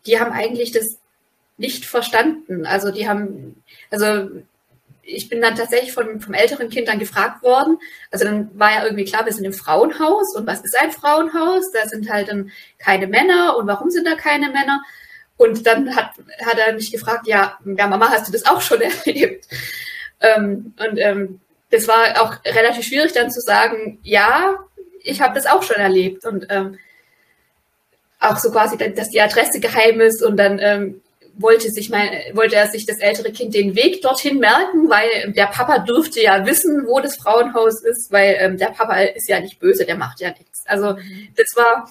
die 0.06 0.20
haben 0.20 0.32
eigentlich 0.32 0.72
das 0.72 0.98
nicht 1.56 1.84
verstanden. 1.86 2.66
Also 2.66 2.90
die 2.90 3.08
haben, 3.08 3.62
also 3.90 4.28
ich 5.02 5.28
bin 5.28 5.40
dann 5.40 5.54
tatsächlich 5.54 5.92
von, 5.92 6.20
vom 6.20 6.34
älteren 6.34 6.68
Kind 6.68 6.88
dann 6.88 6.98
gefragt 6.98 7.42
worden. 7.42 7.78
Also 8.10 8.24
dann 8.24 8.50
war 8.58 8.72
ja 8.72 8.84
irgendwie 8.84 9.04
klar, 9.04 9.24
wir 9.24 9.32
sind 9.32 9.44
im 9.44 9.52
Frauenhaus 9.52 10.34
und 10.34 10.46
was 10.46 10.60
ist 10.62 10.76
ein 10.78 10.90
Frauenhaus? 10.90 11.70
Da 11.72 11.88
sind 11.88 12.10
halt 12.10 12.28
dann 12.28 12.50
keine 12.78 13.06
Männer 13.06 13.56
und 13.56 13.66
warum 13.66 13.90
sind 13.90 14.06
da 14.06 14.16
keine 14.16 14.48
Männer? 14.48 14.82
Und 15.36 15.66
dann 15.66 15.94
hat, 15.94 16.12
hat 16.44 16.58
er 16.58 16.74
mich 16.74 16.90
gefragt, 16.90 17.26
ja, 17.26 17.58
ja, 17.64 17.86
Mama, 17.86 18.10
hast 18.10 18.28
du 18.28 18.32
das 18.32 18.46
auch 18.46 18.60
schon 18.60 18.80
erlebt? 19.06 19.46
Ähm, 20.20 20.74
und 20.78 20.98
ähm, 20.98 21.40
das 21.70 21.86
war 21.88 22.22
auch 22.22 22.36
relativ 22.44 22.86
schwierig 22.86 23.12
dann 23.12 23.30
zu 23.30 23.40
sagen, 23.40 23.98
ja, 24.02 24.56
ich 25.02 25.20
habe 25.20 25.34
das 25.34 25.46
auch 25.46 25.62
schon 25.62 25.76
erlebt. 25.76 26.24
Und 26.24 26.46
ähm, 26.48 26.78
auch 28.18 28.38
so 28.38 28.50
quasi, 28.50 28.76
dass 28.76 29.10
die 29.10 29.20
Adresse 29.20 29.60
geheim 29.60 30.00
ist 30.00 30.22
und 30.22 30.36
dann 30.36 30.58
ähm, 30.58 31.02
wollte 31.38 31.70
sich 31.70 31.90
mein, 31.90 32.10
wollte 32.32 32.56
er 32.56 32.66
sich 32.68 32.86
das 32.86 32.98
ältere 32.98 33.32
Kind 33.32 33.54
den 33.54 33.74
Weg 33.74 34.02
dorthin 34.02 34.38
merken, 34.38 34.88
weil 34.88 35.32
der 35.32 35.46
Papa 35.46 35.78
dürfte 35.78 36.22
ja 36.22 36.46
wissen, 36.46 36.86
wo 36.86 37.00
das 37.00 37.16
Frauenhaus 37.16 37.82
ist, 37.82 38.10
weil 38.10 38.36
ähm, 38.38 38.56
der 38.56 38.68
Papa 38.68 38.96
ist 39.00 39.28
ja 39.28 39.40
nicht 39.40 39.58
böse, 39.58 39.84
der 39.84 39.96
macht 39.96 40.20
ja 40.20 40.30
nichts. 40.30 40.64
Also 40.66 40.96
das 41.36 41.54
war 41.56 41.90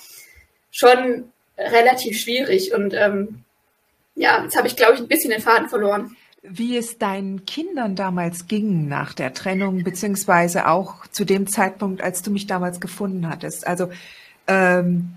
schon 0.72 1.26
relativ 1.58 2.20
schwierig 2.20 2.74
und 2.74 2.94
ähm, 2.94 3.44
ja, 4.16 4.44
jetzt 4.44 4.58
habe 4.58 4.68
ich, 4.68 4.76
glaube 4.76 4.96
ich, 4.96 5.00
ein 5.00 5.08
bisschen 5.08 5.32
den 5.32 5.42
Faden 5.42 5.70
verloren. 5.70 6.16
Wie 6.42 6.78
es 6.78 6.98
deinen 6.98 7.46
Kindern 7.46 7.96
damals 7.96 8.48
ging 8.48 8.88
nach 8.88 9.14
der 9.14 9.34
Trennung, 9.34 9.84
beziehungsweise 9.84 10.68
auch 10.68 11.08
zu 11.08 11.26
dem 11.26 11.48
Zeitpunkt, 11.48 12.02
als 12.02 12.22
du 12.22 12.32
mich 12.32 12.46
damals 12.48 12.80
gefunden 12.80 13.28
hattest. 13.30 13.66
Also 13.66 13.90
ähm, 14.48 15.16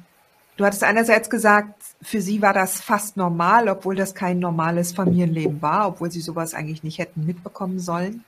du 0.56 0.64
hattest 0.64 0.84
einerseits 0.84 1.28
gesagt, 1.28 1.77
für 2.00 2.20
sie 2.20 2.42
war 2.42 2.52
das 2.52 2.80
fast 2.80 3.16
normal, 3.16 3.68
obwohl 3.68 3.96
das 3.96 4.14
kein 4.14 4.38
normales 4.38 4.92
Familienleben 4.92 5.60
war, 5.62 5.88
obwohl 5.88 6.10
sie 6.10 6.20
sowas 6.20 6.54
eigentlich 6.54 6.82
nicht 6.82 6.98
hätten 6.98 7.26
mitbekommen 7.26 7.80
sollen. 7.80 8.24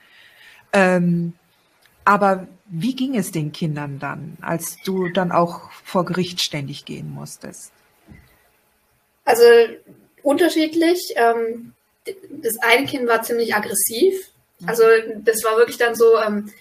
Ähm, 0.73 1.33
aber 2.03 2.47
wie 2.65 2.95
ging 2.95 3.15
es 3.15 3.31
den 3.31 3.51
Kindern 3.51 3.99
dann, 3.99 4.37
als 4.41 4.77
du 4.83 5.09
dann 5.09 5.31
auch 5.31 5.71
vor 5.71 6.05
Gericht 6.05 6.41
ständig 6.41 6.85
gehen 6.85 7.11
musstest? 7.11 7.71
Also 9.23 9.43
unterschiedlich. 10.23 11.13
Ähm, 11.15 11.73
das 12.29 12.57
eine 12.57 12.87
Kind 12.87 13.07
war 13.07 13.21
ziemlich 13.21 13.53
aggressiv. 13.55 14.31
Also 14.65 14.83
das 15.19 15.43
war 15.43 15.57
wirklich 15.57 15.77
dann 15.77 15.95
so, 15.95 16.17
ähm, 16.19 16.51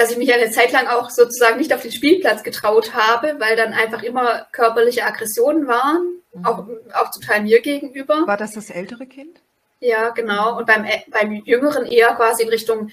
dass 0.00 0.10
ich 0.10 0.16
mich 0.16 0.32
eine 0.32 0.50
Zeit 0.50 0.72
lang 0.72 0.86
auch 0.86 1.10
sozusagen 1.10 1.58
nicht 1.58 1.74
auf 1.74 1.82
den 1.82 1.92
Spielplatz 1.92 2.42
getraut 2.42 2.94
habe, 2.94 3.36
weil 3.38 3.54
dann 3.54 3.74
einfach 3.74 4.02
immer 4.02 4.46
körperliche 4.50 5.04
Aggressionen 5.04 5.66
waren, 5.66 6.22
mhm. 6.32 6.46
auch, 6.46 6.66
auch 6.94 7.10
zum 7.10 7.22
Teil 7.22 7.42
mir 7.42 7.60
gegenüber. 7.60 8.26
War 8.26 8.38
das 8.38 8.52
das 8.52 8.70
ältere 8.70 9.04
Kind? 9.04 9.40
Ja, 9.80 10.08
genau. 10.08 10.56
Und 10.56 10.66
beim, 10.66 10.86
beim 11.10 11.32
Jüngeren 11.44 11.84
eher 11.84 12.14
quasi 12.14 12.44
in 12.44 12.48
Richtung 12.48 12.90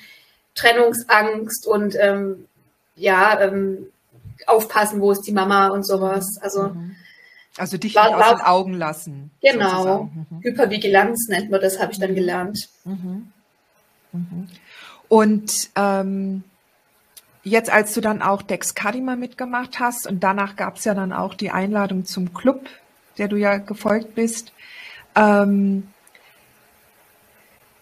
Trennungsangst 0.54 1.66
und 1.66 1.96
ähm, 1.98 2.48
ja, 2.98 3.40
ähm, 3.40 3.88
aufpassen, 4.46 5.00
wo 5.00 5.12
ist 5.12 5.22
die 5.22 5.32
Mama 5.32 5.70
und 5.70 5.86
sowas. 5.86 6.38
Also, 6.42 6.70
mhm. 6.70 6.98
also 7.58 7.78
dich 7.78 7.96
war, 7.96 8.18
aus 8.18 8.38
den 8.38 8.46
Augen 8.46 8.74
lassen. 8.74 9.32
Genau. 9.42 10.10
Mhm. 10.14 10.42
Hypervigilanz 10.42 11.30
nennt 11.30 11.52
man 11.52 11.62
das, 11.62 11.80
habe 11.80 11.94
ich 11.94 12.00
dann 12.00 12.16
gelernt. 12.16 12.68
Mhm. 12.84 13.32
Mhm. 14.12 14.50
Und 15.08 15.70
ähm, 15.78 16.44
jetzt, 17.50 17.70
als 17.70 17.94
du 17.94 18.02
dann 18.02 18.22
auch 18.22 18.42
Dex 18.42 18.76
Kadima 18.76 19.16
mitgemacht 19.16 19.80
hast 19.80 20.08
und 20.08 20.22
danach 20.22 20.56
gab 20.56 20.78
es 20.78 20.86
ja 20.86 20.94
dann 20.94 21.14
auch 21.14 21.34
die 21.34 21.52
Einladung 21.52 22.06
zum 22.06 22.34
Club, 22.34 22.68
der 23.18 23.28
du 23.28 23.36
ja 23.36 23.58
gefolgt 23.58 24.16
bist. 24.16 24.52
Ähm, 25.16 25.88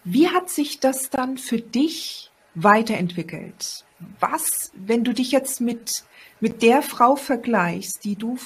wie 0.04 0.28
hat 0.28 0.50
sich 0.50 0.80
das 0.80 1.10
dann 1.10 1.36
für 1.36 1.58
dich 1.58 2.30
weiterentwickelt? 2.54 3.84
Was, 4.20 4.70
wenn 4.74 5.04
du 5.04 5.12
dich 5.12 5.32
jetzt 5.32 5.60
mit, 5.60 6.04
mit 6.40 6.62
der 6.62 6.82
Frau 6.82 7.16
vergleichst, 7.16 8.04
die 8.04 8.16
du 8.16 8.38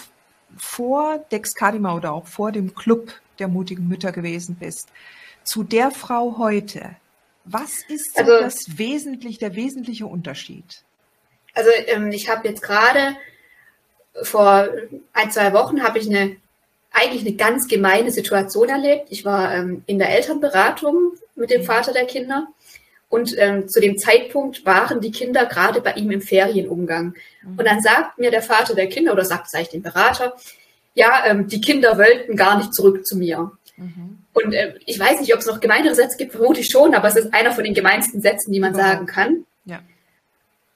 vor 0.57 1.19
Dex 1.31 1.55
Kadima 1.55 1.95
oder 1.95 2.13
auch 2.13 2.27
vor 2.27 2.53
dem 2.53 2.75
Club 2.75 3.13
der 3.39 3.49
mutigen 3.49 3.89
Mütter 3.89 4.13
gewesen 4.13 4.57
bist, 4.59 4.89
zu 5.45 5.63
der 5.63 5.91
Frau 5.91 6.39
heute, 6.39 6.97
was 7.45 7.83
ist 7.89 8.19
also, 8.19 8.33
das 8.41 8.79
wesentlich, 8.79 9.39
der 9.39 9.55
wesentliche 9.55 10.07
Unterschied? 10.07 10.83
Also 11.55 11.71
ähm, 11.87 12.13
ich 12.13 12.29
habe 12.29 12.49
jetzt 12.49 12.63
gerade 12.63 13.17
vor 14.23 14.69
ein, 15.13 15.31
zwei 15.31 15.53
Wochen 15.53 15.83
habe 15.83 15.99
ich 15.99 16.09
eine 16.09 16.37
eigentlich 16.93 17.25
eine 17.25 17.37
ganz 17.37 17.69
gemeine 17.69 18.11
Situation 18.11 18.69
erlebt. 18.69 19.07
Ich 19.11 19.25
war 19.25 19.55
ähm, 19.55 19.85
in 19.87 19.99
der 19.99 20.11
Elternberatung 20.11 21.13
mit 21.37 21.51
dem 21.51 21.63
mhm. 21.63 21.67
Vater 21.67 21.93
der 21.93 22.05
Kinder 22.05 22.49
und 23.09 23.35
ähm, 23.39 23.69
zu 23.69 23.81
dem 23.81 23.99
Zeitpunkt 23.99 24.65
waren 24.65 25.01
die 25.01 25.11
Kinder 25.11 25.47
gerade 25.47 25.81
bei 25.81 25.93
ihm 25.95 26.11
im 26.11 26.23
Ferienumgang. 26.23 27.15
Mhm. 27.43 27.59
Und 27.59 27.65
dann 27.65 27.81
sagt 27.81 28.19
mir 28.19 28.31
der 28.31 28.43
Vater 28.43 28.75
der 28.75 28.89
Kinder 28.89 29.13
oder 29.13 29.25
sagt 29.25 29.49
es 29.49 29.55
eigentlich 29.55 29.71
den 29.71 29.83
Berater, 29.83 30.37
ja, 30.95 31.25
ähm, 31.27 31.49
die 31.49 31.61
Kinder 31.61 31.99
wollten 31.99 32.37
gar 32.37 32.57
nicht 32.59 32.75
zurück 32.75 33.07
zu 33.07 33.17
mir. 33.17 33.53
Mhm. 33.77 34.19
Und 34.33 34.53
äh, 34.53 34.75
ich 34.87 34.99
weiß 34.99 35.21
nicht, 35.21 35.35
ob 35.35 35.41
es 35.41 35.47
noch 35.47 35.61
gemeinere 35.61 35.95
Sätze 35.95 36.17
gibt, 36.17 36.33
vermute 36.33 36.61
ich 36.61 36.71
schon, 36.71 36.95
aber 36.95 37.09
es 37.09 37.17
ist 37.17 37.35
einer 37.35 37.53
von 37.53 37.65
den 37.65 37.75
gemeinsten 37.75 38.21
Sätzen, 38.21 38.53
die 38.53 38.61
man 38.61 38.75
Überhaupt. 38.75 38.93
sagen 38.93 39.07
kann. 39.07 39.45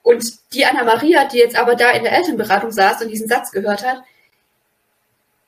Und 0.05 0.53
die 0.53 0.67
Anna 0.67 0.85
Maria, 0.85 1.25
die 1.25 1.39
jetzt 1.39 1.57
aber 1.57 1.77
da 1.77 1.91
in 1.93 2.05
der 2.05 2.13
Elternberatung 2.13 2.71
saß 2.71 3.01
und 3.03 3.09
diesen 3.09 3.27
Satz 3.27 3.51
gehört 3.51 3.85
hat, 3.85 4.05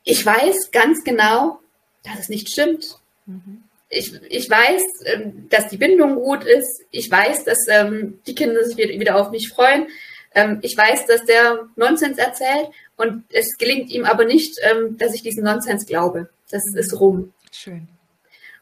ich 0.03 0.25
weiß 0.25 0.71
ganz 0.73 1.05
genau, 1.05 1.61
dass 2.03 2.21
es 2.21 2.29
nicht 2.31 2.49
stimmt. 2.49 2.99
Mhm. 3.27 3.65
Ich, 3.91 4.15
ich 4.31 4.49
weiß, 4.49 4.83
ähm, 5.05 5.47
dass 5.51 5.69
die 5.69 5.77
Bindung 5.77 6.15
gut 6.15 6.43
ist. 6.43 6.83
Ich 6.91 7.11
weiß, 7.11 7.45
dass 7.45 7.69
ähm, 7.69 8.21
die 8.27 8.35
Kinder 8.35 8.65
sich 8.65 8.79
wieder 8.79 9.17
auf 9.17 9.31
mich 9.31 9.51
freuen. 9.51 9.89
Ähm, 10.35 10.61
ich 10.63 10.75
weiß, 10.75 11.05
dass 11.05 11.25
der 11.27 11.69
Nonsens 11.77 12.17
erzählt 12.17 12.69
und 12.97 13.25
es 13.31 13.59
gelingt 13.59 13.91
ihm 13.91 14.07
aber 14.07 14.25
nicht, 14.25 14.59
ähm, 14.63 14.97
dass 14.97 15.13
ich 15.13 15.23
diesen 15.23 15.45
Nonsens 15.45 15.85
glaube. 15.85 16.31
Das 16.51 16.63
mhm. 16.73 16.79
ist 16.79 16.99
rum. 16.99 17.33
Schön. 17.53 17.89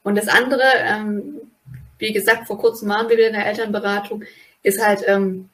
Und 0.03 0.17
das 0.17 0.27
andere, 0.27 0.65
ähm, 0.77 1.41
wie 1.99 2.13
gesagt, 2.13 2.49
vor 2.49 2.59
kurzem 2.59 2.89
waren 2.89 3.09
wir 3.09 3.17
wieder 3.17 3.29
in 3.29 3.35
der 3.35 3.47
Elternberatung, 3.47 4.25
ist 4.65 4.85
halt, 4.85 5.05
ähm, 5.07 5.51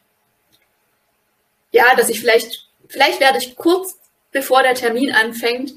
ja, 1.73 1.95
dass 1.97 2.09
ich 2.09 2.21
vielleicht, 2.21 2.69
vielleicht 2.89 3.21
werde 3.21 3.39
ich 3.39 3.57
kurz 3.57 3.99
bevor 4.33 4.63
der 4.63 4.75
Termin 4.75 5.13
anfängt, 5.13 5.73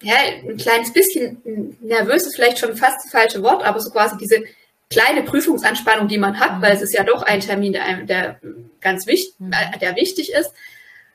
ja, 0.00 0.14
ein 0.14 0.56
kleines 0.56 0.92
bisschen 0.92 1.76
nervös 1.80 2.24
ist 2.24 2.36
vielleicht 2.36 2.58
schon 2.58 2.76
fast 2.76 3.04
das 3.04 3.10
falsche 3.10 3.42
Wort, 3.42 3.64
aber 3.64 3.80
so 3.80 3.90
quasi 3.90 4.16
diese 4.16 4.44
kleine 4.90 5.22
Prüfungsanspannung, 5.22 6.08
die 6.08 6.18
man 6.18 6.38
hat, 6.38 6.58
mhm. 6.58 6.62
weil 6.62 6.72
es 6.72 6.82
ist 6.82 6.94
ja 6.94 7.02
doch 7.02 7.22
ein 7.22 7.40
Termin, 7.40 7.72
der, 7.72 8.02
der 8.04 8.40
ganz 8.80 9.06
wichtig, 9.06 9.34
mhm. 9.38 9.52
äh, 9.52 9.78
der 9.78 9.96
wichtig 9.96 10.32
ist. 10.32 10.52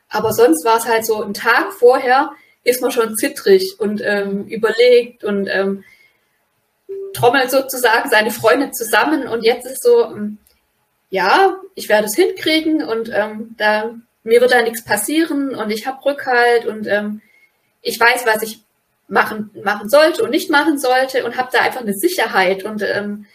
Aber 0.09 0.33
sonst 0.33 0.63
war 0.65 0.77
es 0.77 0.85
halt 0.85 1.05
so, 1.05 1.23
ein 1.23 1.33
Tag 1.33 1.73
vorher 1.73 2.31
ist 2.63 2.81
man 2.81 2.91
schon 2.91 3.15
zittrig 3.15 3.79
und 3.79 4.01
ähm, 4.05 4.45
überlegt 4.47 5.23
und 5.23 5.47
ähm, 5.47 5.83
trommelt 7.13 7.51
sozusagen 7.51 8.09
seine 8.09 8.31
Freunde 8.31 8.71
zusammen. 8.71 9.27
Und 9.27 9.43
jetzt 9.43 9.65
ist 9.65 9.83
so, 9.83 10.05
ähm, 10.05 10.37
ja, 11.13 11.59
ich 11.75 11.89
werde 11.89 12.07
es 12.07 12.15
hinkriegen 12.15 12.83
und 12.83 13.11
ähm, 13.13 13.53
da, 13.59 13.91
mir 14.23 14.41
wird 14.41 14.51
da 14.51 14.63
nichts 14.63 14.83
passieren 14.83 15.53
und 15.53 15.69
ich 15.69 15.85
habe 15.85 16.03
Rückhalt 16.03 16.65
und 16.65 16.87
ähm, 16.87 17.21
ich 17.83 17.99
weiß, 17.99 18.25
was 18.25 18.41
ich 18.41 18.61
machen, 19.07 19.51
machen 19.63 19.89
sollte 19.89 20.23
und 20.23 20.31
nicht 20.31 20.49
machen 20.49 20.79
sollte 20.79 21.23
und 21.23 21.37
habe 21.37 21.49
da 21.53 21.59
einfach 21.59 21.81
eine 21.81 21.93
Sicherheit. 21.93 22.63
Und 22.63 22.81
ähm, 22.81 23.27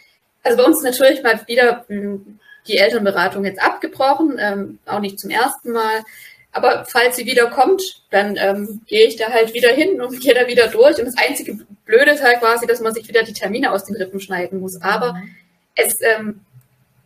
also 0.42 0.56
bei 0.56 0.64
uns 0.64 0.78
ist 0.78 0.82
natürlich 0.82 1.22
mal 1.22 1.40
wieder 1.46 1.84
ähm, 1.88 2.40
die 2.66 2.78
Elternberatung 2.78 3.44
jetzt 3.44 3.62
abgebrochen, 3.62 4.38
ähm, 4.40 4.80
auch 4.84 4.98
nicht 4.98 5.20
zum 5.20 5.30
ersten 5.30 5.70
Mal. 5.70 6.02
Aber 6.50 6.84
falls 6.84 7.14
sie 7.14 7.26
wieder 7.26 7.46
kommt, 7.46 8.02
dann 8.10 8.36
ähm, 8.36 8.80
gehe 8.88 9.06
ich 9.06 9.14
da 9.14 9.28
halt 9.28 9.54
wieder 9.54 9.70
hin 9.70 10.02
und 10.02 10.20
gehe 10.20 10.34
da 10.34 10.48
wieder 10.48 10.66
durch. 10.66 10.98
Und 10.98 11.06
das 11.06 11.16
einzige 11.16 11.56
Blöde 11.84 12.10
ist 12.10 12.24
halt 12.24 12.40
quasi, 12.40 12.66
dass 12.66 12.80
man 12.80 12.92
sich 12.92 13.06
wieder 13.06 13.22
die 13.22 13.34
Termine 13.34 13.70
aus 13.70 13.84
den 13.84 13.94
Rippen 13.94 14.18
schneiden 14.18 14.58
muss. 14.58 14.82
Aber 14.82 15.12
mhm. 15.12 15.36
es, 15.76 15.94
ähm, 16.00 16.40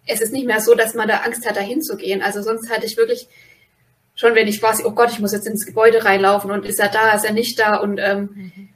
es 0.06 0.20
ist 0.20 0.32
nicht 0.32 0.46
mehr 0.46 0.60
so, 0.60 0.74
dass 0.74 0.94
man 0.94 1.08
da 1.08 1.18
Angst 1.18 1.46
hat, 1.46 1.56
da 1.56 1.60
hinzugehen. 1.60 2.22
Also 2.22 2.42
sonst 2.42 2.70
hatte 2.70 2.86
ich 2.86 2.96
wirklich 2.96 3.28
schon, 4.14 4.34
wenn 4.34 4.48
ich 4.48 4.60
quasi, 4.60 4.84
oh 4.84 4.92
Gott, 4.92 5.10
ich 5.10 5.20
muss 5.20 5.32
jetzt 5.32 5.46
ins 5.46 5.66
Gebäude 5.66 6.04
reinlaufen 6.04 6.50
und 6.50 6.64
ist 6.64 6.80
er 6.80 6.88
da, 6.88 7.12
ist 7.12 7.24
er 7.24 7.32
nicht 7.32 7.58
da 7.58 7.76
und 7.76 7.98
ähm, 7.98 8.30
mhm. 8.34 8.68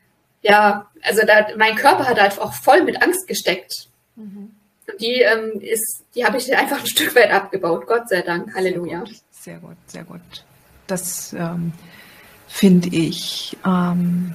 ja, 0.43 0.91
also 1.03 1.23
da, 1.27 1.49
mein 1.57 1.77
Körper 1.77 2.09
hat 2.09 2.21
halt 2.21 2.39
auch 2.41 2.55
voll 2.55 2.83
mit 2.83 3.03
Angst 3.03 3.27
gesteckt. 3.27 3.89
Mhm. 4.15 4.53
Die 5.01 5.21
ähm, 5.21 5.61
ist, 5.61 6.05
die 6.15 6.25
habe 6.25 6.39
ich 6.39 6.57
einfach 6.57 6.81
ein 6.81 6.87
Stück 6.87 7.15
weit 7.17 7.31
abgebaut, 7.31 7.87
Gott 7.87 8.09
sei 8.09 8.23
Dank, 8.23 8.55
Halleluja. 8.55 9.05
Sehr 9.33 9.59
gut, 9.59 9.77
sehr 9.87 10.05
gut. 10.05 10.21
Das 10.87 11.33
ähm, 11.33 11.73
finde 12.47 12.89
ich, 12.89 13.57
ähm, 13.67 14.35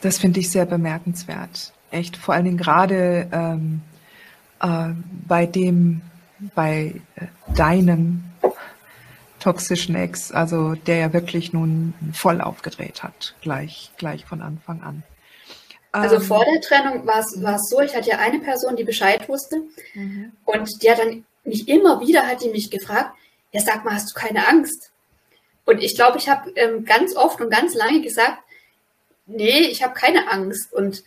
das 0.00 0.18
finde 0.18 0.40
ich 0.40 0.50
sehr 0.50 0.66
bemerkenswert. 0.66 1.72
Echt, 1.90 2.16
vor 2.16 2.34
allen 2.34 2.44
Dingen 2.44 2.56
gerade 2.56 3.28
ähm, 3.32 3.82
äh, 4.60 4.90
bei 5.26 5.46
dem, 5.46 6.02
bei 6.54 6.94
äh, 7.16 7.26
deinem 7.54 8.24
toxischen 9.40 9.94
Ex, 9.94 10.32
also 10.32 10.74
der 10.74 10.96
ja 10.96 11.12
wirklich 11.12 11.52
nun 11.52 11.94
voll 12.12 12.40
aufgedreht 12.40 13.02
hat, 13.02 13.34
gleich, 13.40 13.90
gleich 13.96 14.26
von 14.26 14.42
Anfang 14.42 14.82
an. 14.82 15.02
Also 15.92 16.16
ähm, 16.16 16.22
vor 16.22 16.44
der 16.44 16.60
Trennung 16.60 17.06
war 17.06 17.20
es 17.20 17.68
so, 17.68 17.80
ich 17.80 17.96
hatte 17.96 18.10
ja 18.10 18.18
eine 18.18 18.38
Person, 18.38 18.76
die 18.76 18.84
Bescheid 18.84 19.28
wusste 19.28 19.62
mhm. 19.94 20.32
und 20.44 20.82
die 20.82 20.90
hat 20.90 20.98
dann 20.98 21.24
mich 21.44 21.68
immer 21.68 22.00
wieder, 22.00 22.26
hat 22.26 22.44
die 22.44 22.50
mich 22.50 22.70
gefragt, 22.70 23.12
ja 23.52 23.60
sag 23.60 23.84
mal, 23.84 23.94
hast 23.94 24.10
du 24.10 24.14
keine 24.14 24.46
Angst? 24.46 24.90
Und 25.64 25.82
ich 25.82 25.94
glaube, 25.94 26.18
ich 26.18 26.28
habe 26.28 26.50
ähm, 26.56 26.84
ganz 26.84 27.16
oft 27.16 27.40
und 27.40 27.50
ganz 27.50 27.74
lange 27.74 28.02
gesagt, 28.02 28.38
nee, 29.26 29.60
ich 29.60 29.82
habe 29.82 29.94
keine 29.94 30.30
Angst. 30.30 30.72
Und 30.72 31.04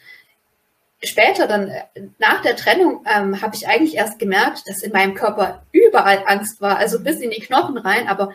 später 1.04 1.48
dann 1.48 1.70
äh, 1.70 1.84
nach 2.20 2.42
der 2.42 2.56
Trennung 2.56 3.06
ähm, 3.06 3.42
habe 3.42 3.56
ich 3.56 3.68
eigentlich 3.68 3.96
erst 3.96 4.20
gemerkt, 4.20 4.64
dass 4.68 4.84
in 4.84 4.92
meinem 4.92 5.14
Körper 5.14 5.64
überall 5.72 6.24
Angst 6.26 6.62
war, 6.62 6.78
also 6.78 7.00
bis 7.02 7.20
in 7.20 7.32
die 7.32 7.42
Knochen 7.42 7.78
rein. 7.78 8.08
Aber 8.08 8.32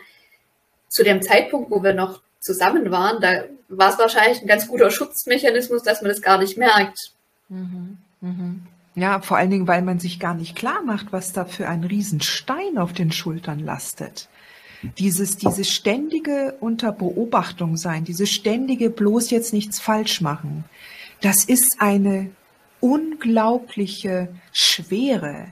zu 0.87 1.03
dem 1.03 1.21
Zeitpunkt, 1.21 1.71
wo 1.71 1.83
wir 1.83 1.93
noch 1.93 2.21
zusammen 2.39 2.91
waren, 2.91 3.21
da 3.21 3.43
war 3.67 3.91
es 3.91 3.99
wahrscheinlich 3.99 4.41
ein 4.41 4.47
ganz 4.47 4.67
guter 4.67 4.91
Schutzmechanismus, 4.91 5.83
dass 5.83 6.01
man 6.01 6.09
das 6.09 6.21
gar 6.21 6.37
nicht 6.37 6.57
merkt. 6.57 7.11
Mhm. 7.49 7.97
Mhm. 8.21 8.63
Ja, 8.95 9.21
vor 9.21 9.37
allen 9.37 9.51
Dingen, 9.51 9.67
weil 9.67 9.81
man 9.81 9.99
sich 9.99 10.19
gar 10.19 10.33
nicht 10.33 10.55
klar 10.55 10.81
macht, 10.83 11.11
was 11.11 11.31
da 11.31 11.45
für 11.45 11.67
ein 11.67 11.83
Riesenstein 11.83 12.77
auf 12.77 12.93
den 12.93 13.11
Schultern 13.11 13.59
lastet. 13.59 14.27
Dieses, 14.97 15.37
dieses 15.37 15.69
ständige 15.69 16.55
unter 16.59 16.91
Beobachtung 16.91 17.77
sein, 17.77 18.05
dieses 18.05 18.29
ständige 18.29 18.89
bloß 18.89 19.29
jetzt 19.29 19.53
nichts 19.53 19.79
falsch 19.79 20.21
machen, 20.21 20.63
das 21.21 21.43
ist 21.43 21.77
eine 21.79 22.31
unglaubliche 22.79 24.29
Schwere, 24.51 25.47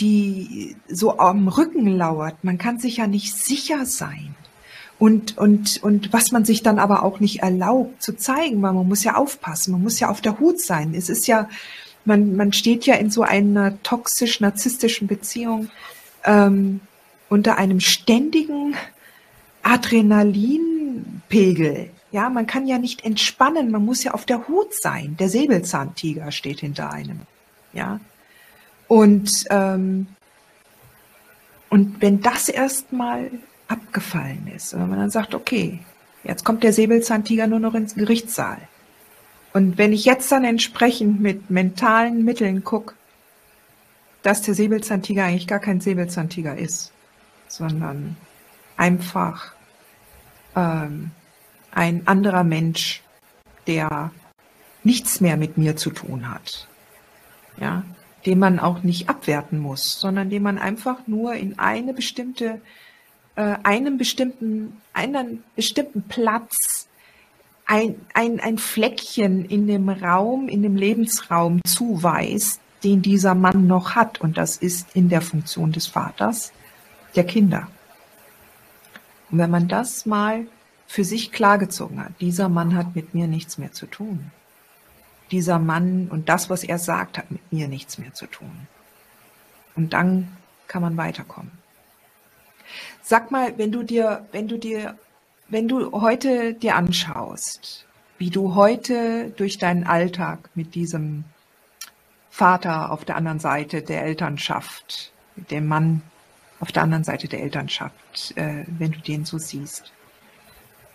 die 0.00 0.76
so 0.88 1.18
am 1.18 1.48
Rücken 1.48 1.86
lauert. 1.86 2.44
Man 2.44 2.58
kann 2.58 2.78
sich 2.78 2.98
ja 2.98 3.06
nicht 3.06 3.34
sicher 3.34 3.86
sein. 3.86 4.34
Und, 4.98 5.36
und, 5.36 5.82
und 5.82 6.12
was 6.12 6.32
man 6.32 6.46
sich 6.46 6.62
dann 6.62 6.78
aber 6.78 7.02
auch 7.02 7.20
nicht 7.20 7.40
erlaubt 7.40 8.02
zu 8.02 8.16
zeigen, 8.16 8.62
weil 8.62 8.72
man 8.72 8.88
muss 8.88 9.04
ja 9.04 9.16
aufpassen, 9.16 9.72
man 9.72 9.82
muss 9.82 10.00
ja 10.00 10.08
auf 10.08 10.22
der 10.22 10.40
Hut 10.40 10.58
sein. 10.60 10.94
Es 10.94 11.10
ist 11.10 11.26
ja, 11.26 11.50
man, 12.06 12.36
man 12.36 12.54
steht 12.54 12.86
ja 12.86 12.94
in 12.94 13.10
so 13.10 13.20
einer 13.22 13.82
toxisch-narzisstischen 13.82 15.06
Beziehung 15.06 15.68
ähm, 16.24 16.80
unter 17.28 17.58
einem 17.58 17.80
ständigen 17.80 18.74
Adrenalinpegel. 19.62 21.90
Ja, 22.12 22.30
man 22.30 22.46
kann 22.46 22.66
ja 22.66 22.78
nicht 22.78 23.04
entspannen, 23.04 23.70
man 23.70 23.84
muss 23.84 24.04
ja 24.04 24.12
auf 24.12 24.24
der 24.24 24.48
Hut 24.48 24.72
sein. 24.74 25.16
Der 25.18 25.28
Säbelzahntiger 25.28 26.30
steht 26.32 26.60
hinter 26.60 26.90
einem. 26.90 27.20
Ja. 27.72 28.00
Und, 28.88 29.44
ähm, 29.50 30.06
und 31.68 32.00
wenn 32.00 32.20
das 32.20 32.48
erstmal 32.48 33.30
abgefallen 33.68 34.50
ist, 34.54 34.72
wenn 34.74 34.88
man 34.88 35.00
dann 35.00 35.10
sagt, 35.10 35.34
okay, 35.34 35.80
jetzt 36.22 36.44
kommt 36.44 36.62
der 36.62 36.72
Säbelzahntiger 36.72 37.46
nur 37.46 37.58
noch 37.58 37.74
ins 37.74 37.94
Gerichtssaal. 37.94 38.58
Und 39.52 39.78
wenn 39.78 39.92
ich 39.92 40.04
jetzt 40.04 40.30
dann 40.30 40.44
entsprechend 40.44 41.20
mit 41.20 41.50
mentalen 41.50 42.24
Mitteln 42.24 42.62
gucke, 42.62 42.94
dass 44.22 44.42
der 44.42 44.54
Säbelzahntiger 44.54 45.24
eigentlich 45.24 45.46
gar 45.46 45.60
kein 45.60 45.80
Säbelzahntiger 45.80 46.56
ist, 46.56 46.92
sondern 47.48 48.16
einfach 48.76 49.52
ähm, 50.54 51.10
ein 51.76 52.06
anderer 52.06 52.42
Mensch, 52.42 53.02
der 53.66 54.10
nichts 54.82 55.20
mehr 55.20 55.36
mit 55.36 55.58
mir 55.58 55.76
zu 55.76 55.90
tun 55.90 56.30
hat. 56.30 56.68
Ja, 57.60 57.84
den 58.24 58.38
man 58.38 58.58
auch 58.58 58.82
nicht 58.82 59.08
abwerten 59.08 59.58
muss, 59.58 60.00
sondern 60.00 60.30
den 60.30 60.42
man 60.42 60.58
einfach 60.58 61.06
nur 61.06 61.34
in 61.34 61.58
eine 61.58 61.92
bestimmte, 61.92 62.60
äh, 63.36 63.56
einem 63.62 63.98
bestimmten, 63.98 64.80
einen 64.94 65.44
bestimmten 65.54 66.02
Platz, 66.02 66.88
ein, 67.66 67.96
ein, 68.14 68.40
ein 68.40 68.58
Fleckchen 68.58 69.44
in 69.44 69.66
dem 69.66 69.88
Raum, 69.88 70.48
in 70.48 70.62
dem 70.62 70.76
Lebensraum 70.76 71.60
zuweist, 71.64 72.60
den 72.84 73.02
dieser 73.02 73.34
Mann 73.34 73.66
noch 73.66 73.94
hat. 73.94 74.20
Und 74.20 74.38
das 74.38 74.56
ist 74.56 74.94
in 74.96 75.08
der 75.08 75.20
Funktion 75.20 75.72
des 75.72 75.86
Vaters 75.86 76.52
der 77.16 77.24
Kinder. 77.24 77.68
Und 79.30 79.38
wenn 79.38 79.50
man 79.50 79.68
das 79.68 80.06
mal 80.06 80.46
für 80.86 81.04
sich 81.04 81.32
klargezogen 81.32 82.02
hat, 82.04 82.12
dieser 82.20 82.48
Mann 82.48 82.76
hat 82.76 82.94
mit 82.94 83.14
mir 83.14 83.26
nichts 83.26 83.58
mehr 83.58 83.72
zu 83.72 83.86
tun. 83.86 84.30
Dieser 85.30 85.58
Mann 85.58 86.08
und 86.08 86.28
das, 86.28 86.48
was 86.50 86.62
er 86.62 86.78
sagt, 86.78 87.18
hat 87.18 87.30
mit 87.30 87.52
mir 87.52 87.68
nichts 87.68 87.98
mehr 87.98 88.14
zu 88.14 88.26
tun. 88.26 88.68
Und 89.74 89.92
dann 89.92 90.36
kann 90.68 90.82
man 90.82 90.96
weiterkommen. 90.96 91.50
Sag 93.02 93.30
mal, 93.30 93.56
wenn 93.58 93.72
du 93.72 93.82
dir, 93.82 94.26
wenn 94.32 94.48
du 94.48 94.58
dir, 94.58 94.96
wenn 95.48 95.68
du 95.68 95.92
heute 95.92 96.54
dir 96.54 96.76
anschaust, 96.76 97.86
wie 98.18 98.30
du 98.30 98.54
heute 98.54 99.32
durch 99.36 99.58
deinen 99.58 99.84
Alltag 99.84 100.50
mit 100.54 100.74
diesem 100.74 101.24
Vater 102.30 102.90
auf 102.90 103.04
der 103.04 103.16
anderen 103.16 103.38
Seite 103.38 103.82
der 103.82 104.04
Elternschaft, 104.04 105.12
mit 105.36 105.50
dem 105.50 105.66
Mann 105.66 106.02
auf 106.60 106.72
der 106.72 106.82
anderen 106.82 107.04
Seite 107.04 107.28
der 107.28 107.42
Elternschaft, 107.42 108.36
äh, 108.36 108.64
wenn 108.66 108.92
du 108.92 109.00
den 109.00 109.24
so 109.24 109.38
siehst, 109.38 109.92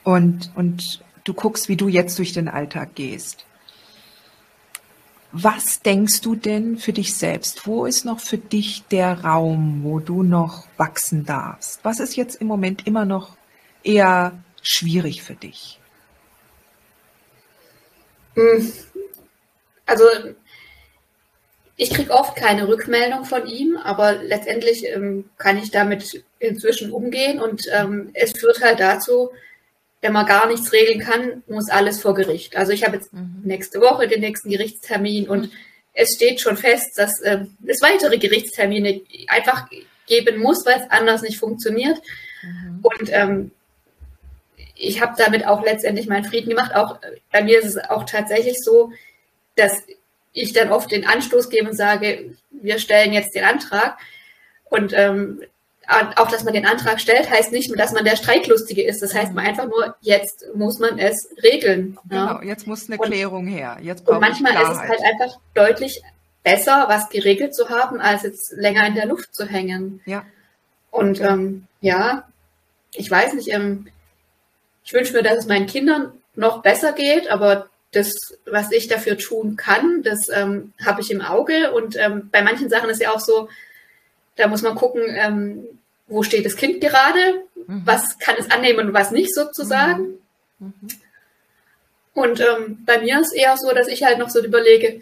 und, 0.03 0.51
und 0.55 1.03
du 1.23 1.33
guckst, 1.33 1.69
wie 1.69 1.75
du 1.75 1.87
jetzt 1.87 2.17
durch 2.19 2.33
den 2.33 2.47
Alltag 2.47 2.95
gehst. 2.95 3.45
Was 5.33 5.81
denkst 5.81 6.21
du 6.21 6.35
denn 6.35 6.77
für 6.77 6.91
dich 6.91 7.15
selbst? 7.15 7.65
Wo 7.65 7.85
ist 7.85 8.03
noch 8.03 8.19
für 8.19 8.37
dich 8.37 8.83
der 8.91 9.23
Raum, 9.23 9.81
wo 9.83 9.99
du 9.99 10.23
noch 10.23 10.65
wachsen 10.75 11.25
darfst? 11.25 11.79
Was 11.83 12.01
ist 12.01 12.17
jetzt 12.17 12.41
im 12.41 12.47
Moment 12.47 12.85
immer 12.85 13.05
noch 13.05 13.37
eher 13.83 14.33
schwierig 14.61 15.23
für 15.23 15.35
dich? 15.35 15.79
Hm. 18.35 18.73
Also 19.85 20.03
ich 21.77 21.91
kriege 21.91 22.11
oft 22.11 22.35
keine 22.35 22.67
Rückmeldung 22.67 23.25
von 23.25 23.47
ihm, 23.47 23.77
aber 23.77 24.13
letztendlich 24.13 24.85
ähm, 24.85 25.29
kann 25.37 25.57
ich 25.57 25.71
damit 25.71 26.23
inzwischen 26.39 26.91
umgehen 26.91 27.39
und 27.39 27.63
ähm, 27.71 28.11
es 28.13 28.33
führt 28.33 28.61
halt 28.61 28.79
dazu, 28.79 29.31
wenn 30.01 30.13
man 30.13 30.25
gar 30.25 30.47
nichts 30.47 30.73
regeln 30.73 30.99
kann, 30.99 31.43
muss 31.47 31.69
alles 31.69 32.01
vor 32.01 32.15
Gericht. 32.15 32.55
Also 32.55 32.71
ich 32.71 32.83
habe 32.83 32.97
jetzt 32.97 33.13
mhm. 33.13 33.41
nächste 33.43 33.79
Woche 33.81 34.07
den 34.07 34.21
nächsten 34.21 34.49
Gerichtstermin 34.49 35.29
und 35.29 35.43
mhm. 35.43 35.51
es 35.93 36.15
steht 36.15 36.41
schon 36.41 36.57
fest, 36.57 36.97
dass 36.97 37.19
äh, 37.21 37.45
es 37.65 37.81
weitere 37.81 38.17
Gerichtstermine 38.17 39.01
einfach 39.27 39.67
geben 40.07 40.39
muss, 40.39 40.65
weil 40.65 40.81
es 40.81 40.89
anders 40.89 41.21
nicht 41.21 41.37
funktioniert. 41.39 42.01
Mhm. 42.41 42.79
Und 42.81 43.09
ähm, 43.11 43.51
ich 44.75 45.01
habe 45.01 45.13
damit 45.17 45.45
auch 45.45 45.63
letztendlich 45.63 46.07
meinen 46.07 46.25
Frieden 46.25 46.49
gemacht. 46.49 46.73
Auch 46.75 46.99
bei 47.31 47.43
mir 47.43 47.59
ist 47.59 47.65
es 47.65 47.77
auch 47.77 48.03
tatsächlich 48.03 48.57
so, 48.59 48.91
dass 49.55 49.73
ich 50.33 50.53
dann 50.53 50.71
oft 50.71 50.91
den 50.91 51.05
Anstoß 51.05 51.49
gebe 51.49 51.69
und 51.69 51.75
sage, 51.75 52.35
wir 52.49 52.79
stellen 52.79 53.13
jetzt 53.13 53.35
den 53.35 53.43
Antrag. 53.43 53.99
Und 54.65 54.93
ähm, 54.95 55.41
auch, 55.87 56.29
dass 56.29 56.43
man 56.43 56.53
den 56.53 56.65
Antrag 56.65 57.01
stellt, 57.01 57.29
heißt 57.29 57.51
nicht, 57.51 57.71
dass 57.77 57.91
man 57.91 58.05
der 58.05 58.15
Streitlustige 58.15 58.83
ist. 58.83 59.01
Das 59.01 59.13
heißt 59.13 59.33
man 59.33 59.45
einfach 59.45 59.65
nur, 59.65 59.95
jetzt 60.01 60.45
muss 60.55 60.79
man 60.79 60.99
es 60.99 61.27
regeln. 61.43 61.97
Genau, 62.07 62.39
ja. 62.39 62.43
jetzt 62.43 62.67
muss 62.67 62.87
eine 62.87 62.99
und, 62.99 63.07
Klärung 63.07 63.47
her. 63.47 63.77
Jetzt 63.81 64.07
und 64.07 64.21
manchmal 64.21 64.53
ist 64.53 64.69
es 64.69 64.79
halt 64.79 65.01
einfach 65.01 65.37
deutlich 65.53 66.01
besser, 66.43 66.85
was 66.87 67.09
geregelt 67.09 67.55
zu 67.55 67.69
haben, 67.69 67.99
als 67.99 68.23
jetzt 68.23 68.53
länger 68.53 68.85
in 68.87 68.95
der 68.95 69.05
Luft 69.05 69.35
zu 69.35 69.45
hängen. 69.45 70.01
Ja. 70.05 70.23
Und 70.91 71.19
ähm, 71.21 71.67
ja, 71.81 72.27
ich 72.93 73.09
weiß 73.09 73.33
nicht, 73.33 73.49
ähm, 73.49 73.87
ich 74.83 74.93
wünsche 74.93 75.13
mir, 75.13 75.23
dass 75.23 75.39
es 75.39 75.47
meinen 75.47 75.67
Kindern 75.67 76.13
noch 76.35 76.61
besser 76.61 76.93
geht, 76.93 77.29
aber 77.29 77.67
das, 77.91 78.11
was 78.45 78.71
ich 78.71 78.87
dafür 78.87 79.17
tun 79.17 79.57
kann, 79.57 80.03
das 80.03 80.29
ähm, 80.33 80.73
habe 80.85 81.01
ich 81.01 81.11
im 81.11 81.21
Auge. 81.21 81.71
Und 81.73 81.97
ähm, 81.97 82.29
bei 82.31 82.41
manchen 82.41 82.69
Sachen 82.69 82.89
ist 82.89 83.01
ja 83.01 83.11
auch 83.11 83.19
so, 83.19 83.49
da 84.41 84.47
muss 84.47 84.61
man 84.61 84.75
gucken, 84.75 85.03
ähm, 85.07 85.63
wo 86.07 86.23
steht 86.23 86.45
das 86.45 86.55
Kind 86.55 86.81
gerade, 86.81 87.43
mhm. 87.67 87.83
was 87.85 88.19
kann 88.19 88.35
es 88.37 88.51
annehmen 88.51 88.87
und 88.87 88.93
was 88.93 89.11
nicht 89.11 89.33
sozusagen. 89.33 90.19
Mhm. 90.59 90.73
Mhm. 90.81 90.89
Und 92.13 92.41
ähm, 92.41 92.83
bei 92.85 92.99
mir 92.99 93.21
ist 93.21 93.33
eher 93.33 93.55
so, 93.57 93.73
dass 93.73 93.87
ich 93.87 94.03
halt 94.03 94.19
noch 94.19 94.29
so 94.29 94.43
überlege, 94.43 95.01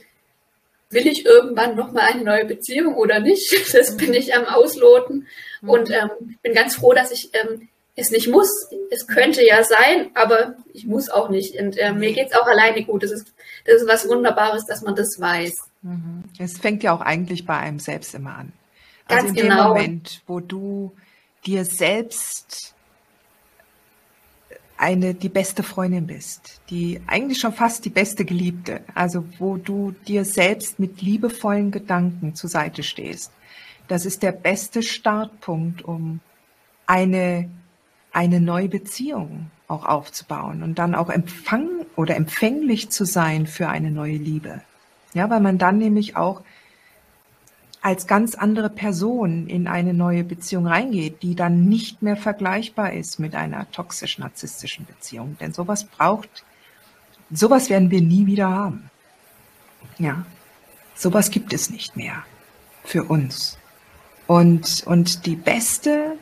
will 0.92 1.08
ich 1.08 1.26
irgendwann 1.26 1.76
nochmal 1.76 2.12
eine 2.12 2.24
neue 2.24 2.46
Beziehung 2.46 2.96
oder 2.96 3.20
nicht? 3.20 3.56
Das 3.74 3.98
bin 3.98 4.10
mhm. 4.10 4.16
ich 4.16 4.36
am 4.36 4.46
Ausloten. 4.46 5.28
Mhm. 5.62 5.70
Und 5.70 5.90
ähm, 5.90 6.38
bin 6.42 6.54
ganz 6.54 6.76
froh, 6.76 6.94
dass 6.94 7.12
ich 7.12 7.32
ähm, 7.34 7.70
es 7.96 8.12
nicht 8.12 8.28
muss. 8.28 8.50
Es 8.92 9.08
könnte 9.08 9.46
ja 9.46 9.64
sein, 9.64 10.12
aber 10.14 10.56
ich 10.74 10.86
muss 10.86 11.10
auch 11.10 11.30
nicht. 11.30 11.56
Und 11.60 11.78
äh, 11.78 11.94
mir 11.94 12.14
geht 12.14 12.28
es 12.32 12.38
auch 12.38 12.48
alleine 12.48 12.84
gut. 12.84 13.04
Das 13.04 13.12
ist, 13.12 13.34
das 13.66 13.82
ist 13.82 13.88
was 13.88 14.08
Wunderbares, 14.08 14.66
dass 14.66 14.82
man 14.82 14.96
das 14.96 15.20
weiß. 15.20 15.56
Mhm. 15.82 16.24
Es 16.38 16.58
fängt 16.58 16.84
ja 16.84 16.94
auch 16.94 17.02
eigentlich 17.02 17.46
bei 17.46 17.58
einem 17.58 17.80
selbst 17.80 18.14
immer 18.16 18.38
an. 18.38 18.54
Also 19.10 19.26
Ganz 19.26 19.38
in 19.38 19.48
genau. 19.48 19.74
dem 19.74 19.82
Moment, 19.82 20.22
wo 20.28 20.40
du 20.40 20.94
dir 21.46 21.66
selbst 21.66 22.76
eine 24.78 25.14
die 25.14 25.30
beste 25.30 25.62
Freundin 25.64 26.08
bist, 26.08 26.62
die 26.70 27.02
eigentlich 27.08 27.40
schon 27.40 27.52
fast 27.52 27.84
die 27.84 27.90
beste 27.90 28.24
Geliebte, 28.24 28.82
also 28.96 29.26
wo 29.38 29.58
du 29.58 29.94
dir 30.08 30.24
selbst 30.24 30.80
mit 30.80 31.02
liebevollen 31.02 31.72
Gedanken 31.72 32.34
zur 32.34 32.50
Seite 32.50 32.84
stehst. 32.84 33.32
Das 33.90 34.06
ist 34.06 34.24
der 34.24 34.32
beste 34.32 34.82
Startpunkt, 34.84 35.82
um 35.82 36.22
eine 36.86 37.50
eine 38.12 38.40
neue 38.40 38.70
Beziehung 38.70 39.52
auch 39.68 39.86
aufzubauen 39.86 40.64
und 40.64 40.80
dann 40.80 40.96
auch 40.96 41.10
empfang 41.10 41.70
oder 41.96 42.16
empfänglich 42.16 42.90
zu 42.90 43.06
sein 43.06 43.46
für 43.46 43.68
eine 43.68 43.92
neue 43.92 44.18
Liebe. 44.18 44.62
Ja, 45.14 45.30
weil 45.30 45.42
man 45.42 45.58
dann 45.58 45.78
nämlich 45.78 46.16
auch 46.16 46.42
als 47.82 48.08
ganz 48.08 48.36
andere 48.36 48.70
Person 48.70 49.48
in 49.48 49.68
eine 49.68 49.94
neue 49.94 50.24
Beziehung 50.24 50.68
reingeht, 50.68 51.24
die 51.24 51.36
dann 51.36 51.66
nicht 51.66 52.02
mehr 52.02 52.18
vergleichbar 52.18 52.94
ist 52.94 53.20
mit 53.20 53.36
einer 53.36 53.72
toxisch-narzisstischen 53.72 54.86
Beziehung. 54.86 55.38
Denn 55.40 55.54
sowas 55.54 55.86
braucht, 55.86 56.44
sowas 57.32 57.70
werden 57.70 57.90
wir 57.90 58.02
nie 58.02 58.26
wieder 58.26 58.50
haben. 58.50 58.90
Ja, 59.98 60.26
sowas 60.96 61.32
gibt 61.32 61.54
es 61.54 61.70
nicht 61.70 61.96
mehr 61.96 62.24
für 62.84 63.04
uns. 63.04 63.58
Und, 64.28 64.84
und 64.86 65.26
die 65.26 65.36
beste 65.36 66.18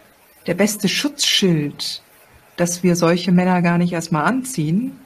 der 0.47 0.53
beste 0.53 0.87
Schutzschild, 0.87 2.01
dass 2.55 2.81
wir 2.81 2.95
solche 2.95 3.31
Männer 3.31 3.61
gar 3.61 3.77
nicht 3.77 3.93
erstmal 3.93 4.23
anziehen, 4.25 4.97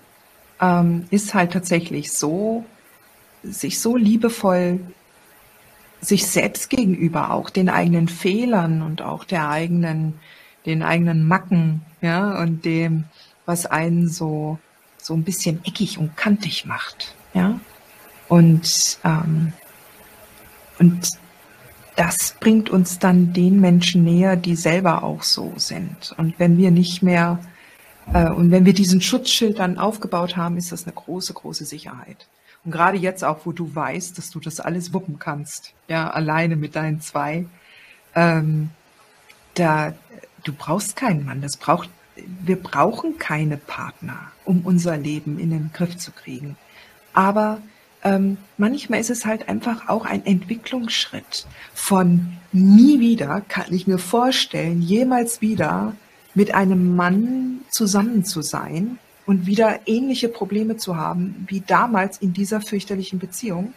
ähm, 0.61 1.07
ist 1.09 1.33
halt 1.33 1.51
tatsächlich 1.51 2.13
so, 2.13 2.63
sich 3.43 3.79
so 3.79 3.97
liebevoll 3.97 4.79
sich 6.01 6.27
selbst 6.27 6.69
gegenüber 6.69 7.31
auch 7.31 7.49
den 7.49 7.69
eigenen 7.69 8.07
Fehlern 8.07 8.81
und 8.81 9.01
auch 9.01 9.23
der 9.23 9.49
eigenen, 9.49 10.15
den 10.65 10.83
eigenen 10.83 11.27
Macken, 11.27 11.81
ja, 12.01 12.41
und 12.41 12.65
dem, 12.65 13.05
was 13.45 13.65
einen 13.67 14.09
so, 14.09 14.57
so 14.97 15.13
ein 15.13 15.23
bisschen 15.23 15.61
eckig 15.63 15.97
und 15.97 16.17
kantig 16.17 16.65
macht, 16.65 17.15
ja. 17.33 17.59
Und, 18.27 18.99
ähm, 19.03 19.53
und 20.79 21.09
das 21.95 22.35
bringt 22.39 22.69
uns 22.69 22.97
dann 22.97 23.33
den 23.33 23.59
Menschen 23.59 24.03
näher, 24.03 24.35
die 24.35 24.55
selber 24.55 25.03
auch 25.03 25.23
so 25.23 25.53
sind. 25.57 26.15
Und 26.17 26.39
wenn 26.39 26.57
wir 26.57 26.71
nicht 26.71 27.03
mehr, 27.03 27.39
äh, 28.13 28.29
und 28.29 28.49
wenn 28.49 28.65
wir 28.65 28.73
diesen 28.73 29.01
Schutzschild 29.01 29.59
dann 29.59 29.77
aufgebaut 29.77 30.37
haben, 30.37 30.57
ist 30.57 30.71
das 30.71 30.85
eine 30.85 30.93
große, 30.93 31.33
große 31.33 31.65
Sicherheit. 31.65 32.27
Und 32.63 32.71
gerade 32.71 32.97
jetzt 32.97 33.23
auch, 33.23 33.45
wo 33.45 33.51
du 33.51 33.73
weißt, 33.73 34.17
dass 34.17 34.29
du 34.29 34.39
das 34.39 34.59
alles 34.59 34.93
wuppen 34.93 35.17
kannst, 35.19 35.73
ja, 35.87 36.09
alleine 36.09 36.55
mit 36.55 36.75
deinen 36.75 37.01
zwei, 37.01 37.45
ähm, 38.15 38.69
da, 39.55 39.93
du 40.43 40.53
brauchst 40.53 40.95
keinen 40.95 41.25
Mann, 41.25 41.41
das 41.41 41.57
braucht, 41.57 41.89
wir 42.15 42.61
brauchen 42.61 43.17
keine 43.17 43.57
Partner, 43.57 44.31
um 44.45 44.61
unser 44.61 44.97
Leben 44.97 45.39
in 45.39 45.49
den 45.49 45.71
Griff 45.73 45.97
zu 45.97 46.11
kriegen. 46.11 46.55
Aber 47.13 47.61
ähm, 48.03 48.37
manchmal 48.57 48.99
ist 48.99 49.09
es 49.09 49.25
halt 49.25 49.49
einfach 49.49 49.89
auch 49.89 50.05
ein 50.05 50.25
Entwicklungsschritt 50.25 51.47
von 51.73 52.37
nie 52.51 52.99
wieder, 52.99 53.41
kann 53.47 53.73
ich 53.73 53.87
mir 53.87 53.97
vorstellen, 53.97 54.81
jemals 54.81 55.41
wieder 55.41 55.95
mit 56.33 56.53
einem 56.53 56.95
Mann 56.95 57.61
zusammen 57.69 58.23
zu 58.23 58.41
sein 58.41 58.99
und 59.25 59.45
wieder 59.45 59.79
ähnliche 59.85 60.29
Probleme 60.29 60.77
zu 60.77 60.97
haben 60.97 61.45
wie 61.47 61.61
damals 61.61 62.17
in 62.17 62.33
dieser 62.33 62.61
fürchterlichen 62.61 63.19
Beziehung, 63.19 63.73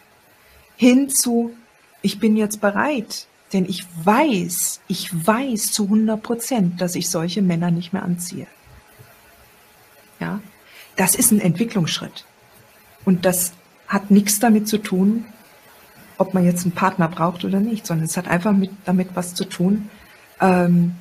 hin 0.75 1.09
zu, 1.09 1.55
ich 2.01 2.19
bin 2.19 2.35
jetzt 2.35 2.61
bereit, 2.61 3.27
denn 3.53 3.65
ich 3.65 3.85
weiß, 4.03 4.81
ich 4.87 5.09
weiß 5.25 5.71
zu 5.71 5.83
100 5.85 6.21
Prozent, 6.21 6.81
dass 6.81 6.95
ich 6.95 7.09
solche 7.09 7.41
Männer 7.41 7.71
nicht 7.71 7.93
mehr 7.93 8.03
anziehe. 8.03 8.47
Ja, 10.19 10.41
das 10.95 11.15
ist 11.15 11.31
ein 11.31 11.39
Entwicklungsschritt. 11.39 12.25
Und 13.05 13.25
das 13.25 13.53
hat 13.87 14.11
nichts 14.11 14.39
damit 14.39 14.67
zu 14.67 14.79
tun, 14.79 15.25
ob 16.17 16.33
man 16.33 16.45
jetzt 16.45 16.63
einen 16.63 16.73
Partner 16.73 17.07
braucht 17.07 17.45
oder 17.45 17.59
nicht, 17.59 17.85
sondern 17.85 18.05
es 18.05 18.17
hat 18.17 18.27
einfach 18.27 18.51
mit, 18.51 18.71
damit 18.85 19.09
was 19.13 19.35
zu 19.35 19.45
tun, 19.45 19.89
ähm, 20.41 20.95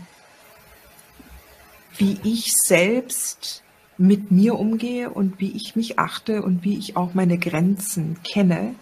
wie 1.97 2.19
ich 2.25 2.53
selbst 2.53 3.64
mit 3.97 4.31
mir 4.31 4.59
umgehe 4.59 5.11
und 5.11 5.41
wie 5.41 5.53
ich 5.57 5.77
mich 5.77 5.99
achte 5.99 6.43
und 6.43 6.65
wie 6.65 6.79
ich 6.79 6.97
auch 6.97 7.15
meine 7.15 7.39
Grenzen 7.39 8.19
kenne 8.25 8.75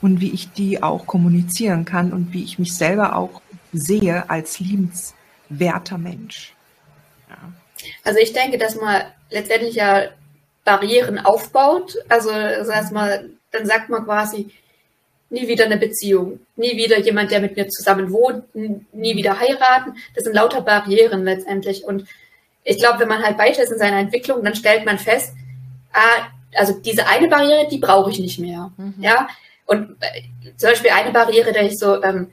und 0.00 0.20
wie 0.20 0.32
ich 0.32 0.52
die 0.52 0.82
auch 0.82 1.06
kommunizieren 1.06 1.84
kann 1.84 2.12
und 2.12 2.32
wie 2.32 2.44
ich 2.44 2.58
mich 2.58 2.74
selber 2.74 3.16
auch 3.16 3.40
sehe 3.72 4.28
als 4.30 4.60
liebenswerter 4.60 5.98
Mensch. 5.98 6.54
Ja. 7.28 7.52
Also 8.04 8.20
ich 8.20 8.32
denke, 8.32 8.58
dass 8.58 8.76
man 8.76 9.02
letztendlich 9.30 9.74
ja 9.74 10.08
Barrieren 10.64 11.18
aufbaut. 11.18 11.96
Also 12.08 12.30
sag 12.62 12.92
mal, 12.92 13.30
dann 13.50 13.66
sagt 13.66 13.88
man 13.88 14.04
quasi, 14.04 14.50
nie 15.30 15.48
wieder 15.48 15.64
eine 15.64 15.78
Beziehung, 15.78 16.40
nie 16.56 16.76
wieder 16.76 17.00
jemand, 17.00 17.30
der 17.30 17.40
mit 17.40 17.56
mir 17.56 17.68
zusammen 17.68 18.12
wohnt, 18.12 18.44
nie 18.54 19.16
wieder 19.16 19.40
heiraten. 19.40 19.94
Das 20.14 20.24
sind 20.24 20.34
lauter 20.34 20.60
Barrieren 20.60 21.24
letztendlich. 21.24 21.84
Und 21.84 22.04
ich 22.64 22.78
glaube, 22.78 23.00
wenn 23.00 23.08
man 23.08 23.22
halt 23.22 23.38
weiter 23.38 23.62
ist 23.62 23.72
in 23.72 23.78
seiner 23.78 23.98
Entwicklung, 23.98 24.42
dann 24.42 24.54
stellt 24.54 24.84
man 24.84 24.98
fest, 24.98 25.34
ah, 25.92 26.28
also 26.54 26.74
diese 26.74 27.06
eine 27.06 27.28
Barriere, 27.28 27.68
die 27.68 27.78
brauche 27.78 28.10
ich 28.10 28.18
nicht 28.18 28.38
mehr. 28.38 28.72
Mhm. 28.76 28.94
Ja. 28.98 29.28
Und 29.66 29.96
äh, 30.00 30.22
zum 30.56 30.70
Beispiel 30.70 30.90
eine 30.90 31.12
Barriere, 31.12 31.52
dass 31.52 31.72
ich 31.72 31.78
so, 31.78 32.02
ähm, 32.02 32.32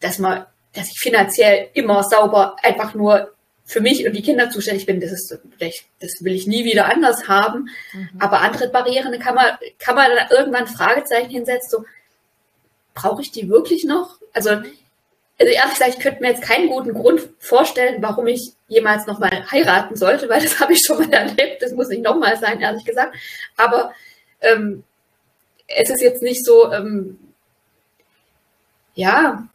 dass 0.00 0.18
man, 0.18 0.46
dass 0.74 0.90
ich 0.90 0.98
finanziell 0.98 1.68
immer 1.74 2.02
sauber 2.02 2.56
einfach 2.62 2.94
nur 2.94 3.32
für 3.64 3.80
mich 3.80 4.06
und 4.06 4.14
die 4.14 4.22
Kinder 4.22 4.48
zuständig 4.48 4.86
bin, 4.86 5.00
das 5.00 5.12
ist, 5.12 5.38
das 6.00 6.24
will 6.24 6.32
ich 6.32 6.46
nie 6.46 6.64
wieder 6.64 6.86
anders 6.86 7.28
haben. 7.28 7.68
Mhm. 7.92 8.08
Aber 8.18 8.40
andere 8.40 8.68
Barrieren 8.68 9.18
kann 9.18 9.34
man, 9.34 9.58
kann 9.78 9.94
man 9.94 10.10
dann 10.14 10.30
irgendwann 10.30 10.66
Fragezeichen 10.66 11.30
hinsetzen, 11.30 11.68
so, 11.70 11.84
brauche 12.94 13.20
ich 13.20 13.30
die 13.30 13.48
wirklich 13.50 13.84
noch? 13.84 14.18
Also, 14.32 14.62
also 15.40 15.52
ehrlich 15.52 15.72
gesagt, 15.72 15.94
ich 15.96 16.00
könnte 16.00 16.20
mir 16.20 16.30
jetzt 16.30 16.42
keinen 16.42 16.68
guten 16.68 16.94
Grund 16.94 17.28
vorstellen, 17.38 18.02
warum 18.02 18.26
ich 18.26 18.52
jemals 18.66 19.06
nochmal 19.06 19.46
heiraten 19.50 19.96
sollte, 19.96 20.28
weil 20.28 20.42
das 20.42 20.58
habe 20.60 20.72
ich 20.72 20.82
schon 20.84 20.98
mal 20.98 21.12
erlebt. 21.12 21.62
Das 21.62 21.72
muss 21.72 21.88
nicht 21.88 22.02
nochmal 22.02 22.36
sein, 22.36 22.60
ehrlich 22.60 22.84
gesagt. 22.84 23.14
Aber 23.56 23.92
ähm, 24.40 24.82
es 25.68 25.90
ist 25.90 26.02
jetzt 26.02 26.22
nicht 26.22 26.44
so, 26.44 26.72
ähm, 26.72 27.18
ja, 28.94 29.48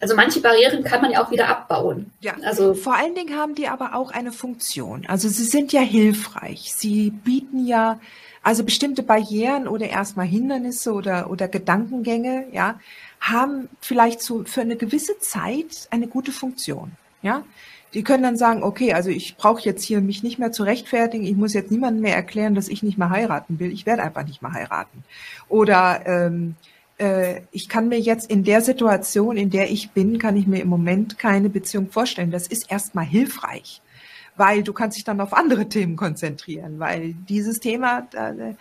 also 0.00 0.14
manche 0.14 0.40
Barrieren 0.40 0.82
kann 0.84 1.02
man 1.02 1.10
ja 1.10 1.22
auch 1.22 1.30
wieder 1.30 1.48
abbauen. 1.48 2.12
Ja, 2.20 2.34
also 2.44 2.72
vor 2.72 2.94
allen 2.94 3.14
Dingen 3.14 3.36
haben 3.36 3.54
die 3.54 3.68
aber 3.68 3.94
auch 3.94 4.12
eine 4.12 4.32
Funktion. 4.32 5.04
Also 5.06 5.28
sie 5.28 5.44
sind 5.44 5.72
ja 5.72 5.80
hilfreich. 5.80 6.72
Sie 6.74 7.10
bieten 7.10 7.66
ja 7.66 8.00
also 8.42 8.64
bestimmte 8.64 9.02
Barrieren 9.02 9.68
oder 9.68 9.88
erstmal 9.88 10.26
Hindernisse 10.26 10.92
oder 10.92 11.30
oder 11.30 11.48
Gedankengänge, 11.48 12.46
ja, 12.52 12.80
haben 13.20 13.68
vielleicht 13.80 14.22
so 14.22 14.44
für 14.44 14.62
eine 14.62 14.76
gewisse 14.76 15.18
Zeit 15.18 15.88
eine 15.90 16.08
gute 16.08 16.32
Funktion. 16.32 16.92
Ja, 17.22 17.44
Die 17.92 18.02
können 18.04 18.22
dann 18.22 18.36
sagen, 18.36 18.62
okay, 18.62 18.92
also 18.94 19.10
ich 19.10 19.36
brauche 19.36 19.62
jetzt 19.62 19.82
hier 19.82 20.00
mich 20.00 20.22
nicht 20.22 20.38
mehr 20.38 20.52
zu 20.52 20.62
rechtfertigen, 20.62 21.24
ich 21.24 21.36
muss 21.36 21.52
jetzt 21.54 21.70
niemandem 21.70 22.02
mehr 22.02 22.14
erklären, 22.14 22.54
dass 22.54 22.68
ich 22.68 22.82
nicht 22.82 22.98
mehr 22.98 23.10
heiraten 23.10 23.58
will. 23.58 23.72
Ich 23.72 23.84
werde 23.84 24.02
einfach 24.02 24.24
nicht 24.24 24.42
mehr 24.42 24.52
heiraten. 24.52 25.04
Oder 25.48 26.02
ähm, 26.06 26.54
äh, 26.98 27.42
ich 27.50 27.68
kann 27.68 27.88
mir 27.88 27.98
jetzt 27.98 28.30
in 28.30 28.44
der 28.44 28.60
Situation, 28.60 29.36
in 29.36 29.50
der 29.50 29.70
ich 29.70 29.90
bin, 29.90 30.18
kann 30.18 30.36
ich 30.36 30.46
mir 30.46 30.62
im 30.62 30.68
Moment 30.68 31.18
keine 31.18 31.50
Beziehung 31.50 31.90
vorstellen. 31.90 32.30
Das 32.30 32.46
ist 32.46 32.70
erstmal 32.70 33.06
hilfreich, 33.06 33.82
weil 34.36 34.62
du 34.62 34.72
kannst 34.72 34.96
dich 34.96 35.04
dann 35.04 35.20
auf 35.20 35.32
andere 35.32 35.68
Themen 35.68 35.96
konzentrieren, 35.96 36.78
weil 36.78 37.14
dieses 37.28 37.58
Thema 37.58 38.06
äh, 38.14 38.54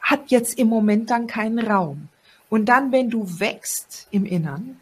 hat 0.00 0.30
jetzt 0.30 0.58
im 0.58 0.68
Moment 0.68 1.10
dann 1.10 1.26
keinen 1.26 1.60
Raum. 1.60 2.08
Und 2.48 2.66
dann, 2.66 2.92
wenn 2.92 3.10
du 3.10 3.40
wächst 3.40 4.08
im 4.10 4.24
Innern 4.24 4.80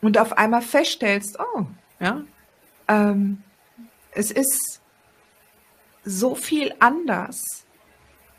und 0.00 0.18
auf 0.18 0.36
einmal 0.38 0.62
feststellst, 0.62 1.38
oh, 1.38 1.66
ja, 1.98 2.22
ähm, 2.88 3.42
es 4.12 4.30
ist 4.30 4.80
so 6.04 6.34
viel 6.34 6.74
anders, 6.78 7.64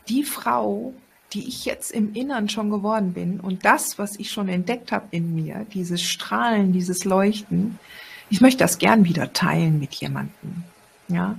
die 0.08 0.24
Frau, 0.24 0.94
die 1.32 1.48
ich 1.48 1.64
jetzt 1.64 1.92
im 1.92 2.14
Innern 2.14 2.48
schon 2.48 2.70
geworden 2.70 3.12
bin 3.14 3.40
und 3.40 3.64
das, 3.64 3.98
was 3.98 4.18
ich 4.18 4.30
schon 4.30 4.48
entdeckt 4.48 4.92
habe 4.92 5.06
in 5.10 5.34
mir, 5.34 5.66
dieses 5.72 6.02
Strahlen, 6.02 6.72
dieses 6.72 7.04
Leuchten, 7.04 7.78
ich 8.28 8.40
möchte 8.40 8.64
das 8.64 8.78
gern 8.78 9.04
wieder 9.04 9.32
teilen 9.32 9.78
mit 9.78 9.94
jemandem, 9.94 10.64
ja. 11.08 11.38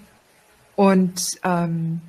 Und 0.75 1.39
ähm, 1.43 2.01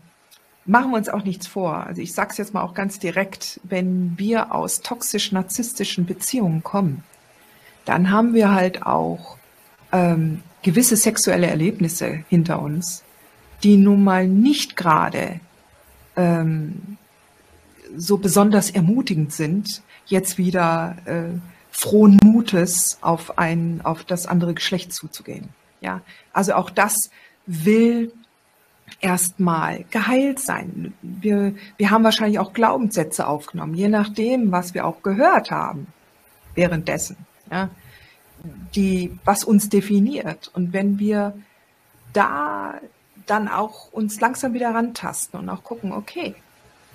machen 0.66 0.90
wir 0.90 0.96
uns 0.96 1.08
auch 1.08 1.24
nichts 1.24 1.46
vor. 1.46 1.86
Also 1.86 2.00
ich 2.00 2.14
sage 2.14 2.30
es 2.32 2.38
jetzt 2.38 2.54
mal 2.54 2.62
auch 2.62 2.74
ganz 2.74 2.98
direkt, 2.98 3.60
wenn 3.62 4.18
wir 4.18 4.54
aus 4.54 4.80
toxisch-narzisstischen 4.80 6.06
Beziehungen 6.06 6.62
kommen, 6.62 7.04
dann 7.84 8.10
haben 8.10 8.34
wir 8.34 8.52
halt 8.52 8.84
auch 8.84 9.36
ähm, 9.92 10.42
gewisse 10.62 10.96
sexuelle 10.96 11.46
Erlebnisse 11.46 12.24
hinter 12.28 12.60
uns, 12.60 13.04
die 13.62 13.76
nun 13.76 14.02
mal 14.02 14.26
nicht 14.26 14.76
gerade 14.76 15.40
ähm, 16.16 16.96
so 17.96 18.16
besonders 18.16 18.70
ermutigend 18.70 19.32
sind, 19.32 19.82
jetzt 20.06 20.38
wieder 20.38 20.96
äh, 21.04 21.38
frohen 21.70 22.18
Mutes 22.22 22.98
auf 23.00 23.38
ein, 23.38 23.80
auf 23.84 24.04
das 24.04 24.26
andere 24.26 24.54
Geschlecht 24.54 24.92
zuzugehen. 24.92 25.48
Ja, 25.80 26.00
also 26.32 26.54
auch 26.54 26.70
das 26.70 27.10
will 27.46 28.12
erstmal 29.01 29.85
geheilt 29.91 30.39
sein. 30.39 30.95
Wir, 31.03 31.55
wir 31.76 31.91
haben 31.91 32.05
wahrscheinlich 32.05 32.39
auch 32.39 32.53
Glaubenssätze 32.53 33.26
aufgenommen, 33.26 33.74
je 33.74 33.89
nachdem, 33.89 34.53
was 34.53 34.74
wir 34.74 34.87
auch 34.87 35.03
gehört 35.03 35.51
haben 35.51 35.87
währenddessen. 36.55 37.16
Ja, 37.51 37.70
die, 38.74 39.18
was 39.24 39.45
uns 39.45 39.68
definiert. 39.68 40.51
Und 40.55 40.72
wenn 40.72 40.99
wir 40.99 41.35
da 42.12 42.74
dann 43.26 43.49
auch 43.49 43.93
uns 43.93 44.20
langsam 44.20 44.53
wieder 44.53 44.74
rantasten 44.74 45.41
und 45.41 45.49
auch 45.49 45.64
gucken, 45.64 45.93
okay, 45.93 46.35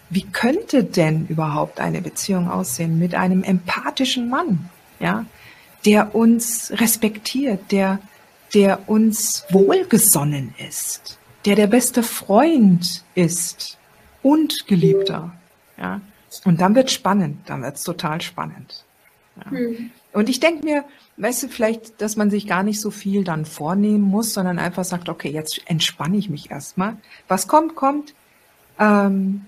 wie 0.10 0.24
könnte 0.24 0.84
denn 0.84 1.28
überhaupt 1.28 1.80
eine 1.80 2.02
Beziehung 2.02 2.50
aussehen 2.50 2.98
mit 2.98 3.14
einem 3.14 3.44
empathischen 3.44 4.30
Mann, 4.30 4.70
ja, 5.00 5.26
der 5.86 6.16
uns 6.16 6.72
respektiert, 6.76 7.72
der, 7.72 8.00
der 8.54 8.90
uns 8.90 9.46
wohlgesonnen 9.52 10.54
ist, 10.68 11.19
der 11.46 11.56
der 11.56 11.68
beste 11.68 12.04
Freund 12.04 13.04
ist 13.16 13.78
und 14.22 14.68
Geliebter, 14.68 15.34
ja. 15.78 16.02
Und 16.46 16.62
dann 16.62 16.76
wird 16.76 16.92
spannend, 16.92 17.50
dann 17.50 17.64
wird 17.64 17.76
es 17.76 17.84
total 17.84 18.22
spannend. 18.22 18.86
Ja. 19.38 19.52
Mhm. 19.52 19.92
Und 20.14 20.30
ich 20.30 20.40
denke 20.40 20.64
mir, 20.64 20.86
weißt 21.18 21.44
du, 21.44 21.48
vielleicht, 21.48 22.02
dass 22.02 22.16
man 22.16 22.30
sich 22.30 22.48
gar 22.48 22.64
nicht 22.64 22.80
so 22.80 22.92
viel 22.92 23.24
dann 23.24 23.46
vornehmen 23.46 24.04
muss, 24.04 24.34
sondern 24.34 24.60
einfach 24.60 24.84
sagt, 24.84 25.10
okay, 25.10 25.30
jetzt 25.30 25.62
entspanne 25.66 26.18
ich 26.18 26.30
mich 26.30 26.52
erstmal. 26.52 26.98
Was 27.28 27.48
kommt, 27.48 27.76
kommt. 27.76 28.14
Ähm, 28.80 29.46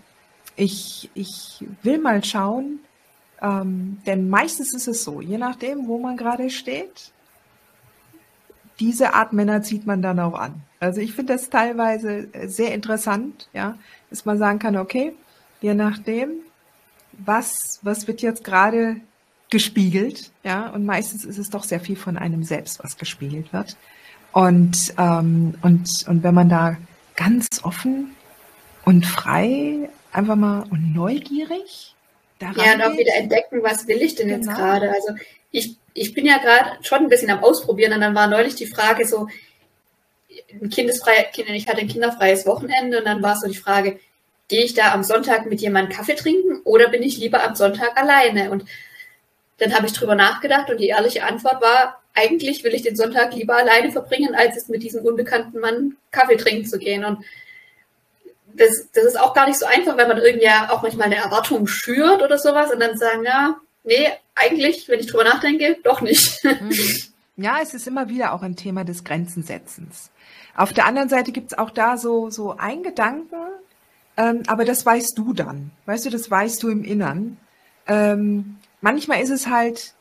ich, 0.56 1.10
ich 1.14 1.66
will 1.84 1.98
mal 2.00 2.24
schauen, 2.24 2.80
ähm, 3.42 4.00
denn 4.06 4.30
meistens 4.30 4.74
ist 4.74 4.88
es 4.88 5.04
so, 5.04 5.22
je 5.22 5.38
nachdem, 5.38 5.88
wo 5.88 5.98
man 5.98 6.18
gerade 6.18 6.50
steht, 6.50 7.12
diese 8.82 9.14
Art 9.14 9.32
Männer 9.32 9.62
zieht 9.62 9.86
man 9.86 10.02
dann 10.02 10.20
auch 10.20 10.34
an. 10.34 10.64
Also 10.80 11.00
ich 11.00 11.14
finde 11.14 11.34
das 11.34 11.50
teilweise 11.50 12.28
sehr 12.46 12.74
interessant, 12.74 13.48
ja, 13.54 13.78
dass 14.10 14.26
man 14.26 14.38
sagen 14.40 14.58
kann, 14.60 14.76
okay, 14.76 15.14
je 15.62 15.76
nachdem, 15.76 16.32
was, 17.14 17.80
was 17.84 18.08
wird 18.08 18.22
jetzt 18.24 18.44
gerade 18.44 18.98
gespiegelt, 19.52 20.32
ja, 20.44 20.70
und 20.70 20.86
meistens 20.86 21.24
ist 21.24 21.38
es 21.38 21.52
doch 21.52 21.64
sehr 21.64 21.80
viel 21.80 21.96
von 21.96 22.18
einem 22.18 22.44
selbst, 22.44 22.84
was 22.84 22.98
gespiegelt 22.98 23.54
wird. 23.54 23.78
Und, 24.32 24.94
ähm, 24.98 25.54
und, 25.62 26.08
und 26.08 26.24
wenn 26.24 26.34
man 26.34 26.50
da 26.50 26.78
ganz 27.16 27.48
offen 27.64 28.16
und 28.84 29.06
frei 29.06 29.90
einfach 30.12 30.36
mal 30.36 30.64
und 30.72 30.96
neugierig 30.96 31.96
daran 32.40 32.66
Ja, 32.66 32.74
und 32.74 32.82
auch 32.82 32.98
wieder 32.98 33.16
entdecken, 33.18 33.62
was 33.62 33.88
will 33.88 34.02
ich 34.02 34.16
denn 34.16 34.30
genau. 34.30 34.40
jetzt 34.40 34.56
gerade? 34.56 34.90
Also 34.90 35.14
ich, 35.52 35.78
ich 35.94 36.14
bin 36.14 36.26
ja 36.26 36.38
gerade 36.38 36.84
schon 36.84 37.00
ein 37.00 37.10
bisschen 37.10 37.32
am 37.32 37.44
Ausprobieren 37.44 37.94
und 37.94 38.02
dann 38.02 38.16
war 38.16 38.28
neulich 38.28 38.56
die 38.56 38.68
Frage 38.68 39.08
so, 39.08 39.28
ein 40.62 40.70
kindesfrei, 40.70 41.30
ich 41.36 41.68
hatte 41.68 41.82
ein 41.82 41.88
kinderfreies 41.88 42.46
Wochenende 42.46 43.00
und 43.00 43.06
dann 43.06 43.22
war 43.22 43.36
so 43.36 43.48
die 43.48 43.56
Frage, 43.56 44.00
gehe 44.48 44.64
ich 44.64 44.74
da 44.74 44.94
am 44.94 45.04
Sonntag 45.04 45.46
mit 45.46 45.62
jemandem 45.62 45.96
Kaffee 45.96 46.16
trinken 46.16 46.62
oder 46.64 46.90
bin 46.90 47.04
ich 47.04 47.18
lieber 47.18 47.44
am 47.44 47.56
Sonntag 47.56 47.98
alleine? 47.98 48.52
Und 48.52 48.66
dann 49.58 49.74
habe 49.74 49.86
ich 49.86 49.94
drüber 49.94 50.16
nachgedacht 50.16 50.70
und 50.70 50.80
die 50.80 50.88
ehrliche 50.88 51.24
Antwort 51.24 51.62
war, 51.62 52.02
eigentlich 52.14 52.64
will 52.64 52.74
ich 52.74 52.82
den 52.82 52.96
Sonntag 52.96 53.34
lieber 53.34 53.56
alleine 53.56 53.92
verbringen, 53.92 54.36
als 54.36 54.58
es 54.58 54.68
mit 54.68 54.84
diesem 54.84 55.06
unbekannten 55.06 55.60
Mann 55.60 55.96
Kaffee 56.12 56.36
trinken 56.36 56.66
zu 56.66 56.78
gehen. 56.78 57.06
Und 57.06 57.24
das, 58.54 58.90
das 58.94 59.06
ist 59.06 59.20
auch 59.20 59.34
gar 59.34 59.48
nicht 59.48 59.60
so 59.60 59.66
einfach, 59.66 59.98
weil 59.98 60.08
man 60.08 60.18
irgendwie 60.18 60.46
ja 60.46 60.70
auch 60.72 60.82
manchmal 60.82 61.08
eine 61.08 61.18
Erwartung 61.18 61.68
schürt 61.68 62.22
oder 62.22 62.38
sowas 62.38 62.72
und 62.72 62.82
dann 62.82 62.98
sagen, 62.98 63.24
ja, 63.24 63.58
nee, 63.84 64.08
eigentlich, 64.36 64.88
wenn 64.88 65.00
ich 65.00 65.08
drüber 65.08 65.24
nachdenke, 65.24 65.78
doch 65.84 66.02
nicht. 66.02 66.44
Mhm. 66.44 66.74
Ja, 67.38 67.60
es 67.62 67.74
ist 67.74 67.88
immer 67.88 68.10
wieder 68.10 68.34
auch 68.34 68.44
ein 68.44 68.56
Thema 68.56 68.84
des 68.84 69.04
Grenzensetzens. 69.04 70.12
Auf 70.56 70.74
der 70.74 70.86
anderen 70.86 71.10
Seite 71.10 71.32
gibt 71.32 71.54
es 71.54 71.58
auch 71.58 71.72
da 71.72 71.98
so, 71.98 72.30
so 72.30 72.56
ein 72.58 72.84
Gedanken, 72.84 73.36
ähm, 74.18 74.44
aber 74.48 74.66
das 74.66 74.86
weißt 74.86 75.18
du 75.18 75.34
dann. 75.34 75.72
Weißt 75.86 76.06
du, 76.06 76.10
das 76.10 76.30
weißt 76.30 76.62
du 76.62 76.70
im 76.70 76.84
Innern. 76.84 77.38
Ähm, 77.88 78.58
manchmal 78.82 79.22
ist 79.22 79.30
es 79.30 79.48
halt 79.48 79.94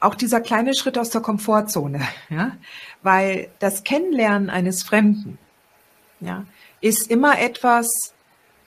auch 0.00 0.14
dieser 0.14 0.40
kleine 0.40 0.74
Schritt 0.74 0.96
aus 0.98 1.10
der 1.10 1.20
Komfortzone, 1.20 2.00
ja, 2.30 2.56
weil 3.02 3.48
das 3.58 3.84
Kennenlernen 3.84 4.50
eines 4.50 4.82
Fremden, 4.82 5.38
ja, 6.20 6.44
ist 6.80 7.10
immer 7.10 7.38
etwas 7.40 8.14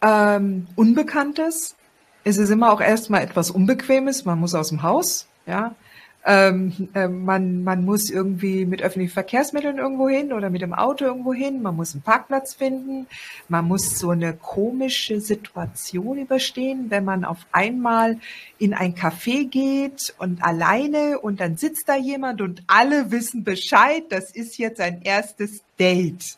ähm, 0.02 0.68
Unbekanntes. 0.76 1.76
Es 2.24 2.38
ist 2.38 2.50
immer 2.50 2.72
auch 2.72 2.82
erstmal 2.82 3.24
etwas 3.24 3.52
Unbequemes. 3.52 4.26
Man 4.26 4.40
muss 4.40 4.54
aus 4.54 4.70
dem 4.70 4.84
Haus, 4.84 5.28
ja. 5.46 5.76
Ähm, 6.24 6.90
äh, 6.94 7.08
man, 7.08 7.64
man 7.64 7.84
muss 7.84 8.12
irgendwie 8.12 8.66
mit 8.66 8.84
öffentlichen 8.84 9.14
Verkehrsmitteln 9.14 9.80
irgendwo 9.80 10.08
hin 10.08 10.34
oder 10.34 10.52
mit 10.52 10.62
dem 10.62 10.74
Auto 10.74 11.06
irgendwo 11.06 11.34
hin. 11.34 11.64
Man 11.64 11.76
muss 11.76 11.96
einen 11.96 12.04
Parkplatz 12.04 12.54
finden. 12.54 13.08
Man 13.50 13.68
muss 13.68 13.98
so 13.98 14.12
eine 14.12 14.34
komische 14.34 15.20
Situation 15.20 16.20
überstehen, 16.20 16.92
wenn 16.92 17.06
man 17.06 17.26
auf 17.26 17.40
einmal 17.52 18.20
in 18.60 18.76
ein 18.76 18.94
Café 18.94 19.50
geht 19.50 20.14
und 20.20 20.44
alleine 20.44 21.20
und 21.20 21.40
dann 21.40 21.58
sitzt 21.58 21.90
da 21.90 21.96
jemand 21.96 22.42
und 22.42 22.62
alle 22.68 23.10
wissen 23.10 23.44
Bescheid. 23.44 24.04
Das 24.10 24.30
ist 24.30 24.60
jetzt 24.60 24.80
ein 24.80 25.02
erstes 25.02 25.64
Date. 25.80 26.38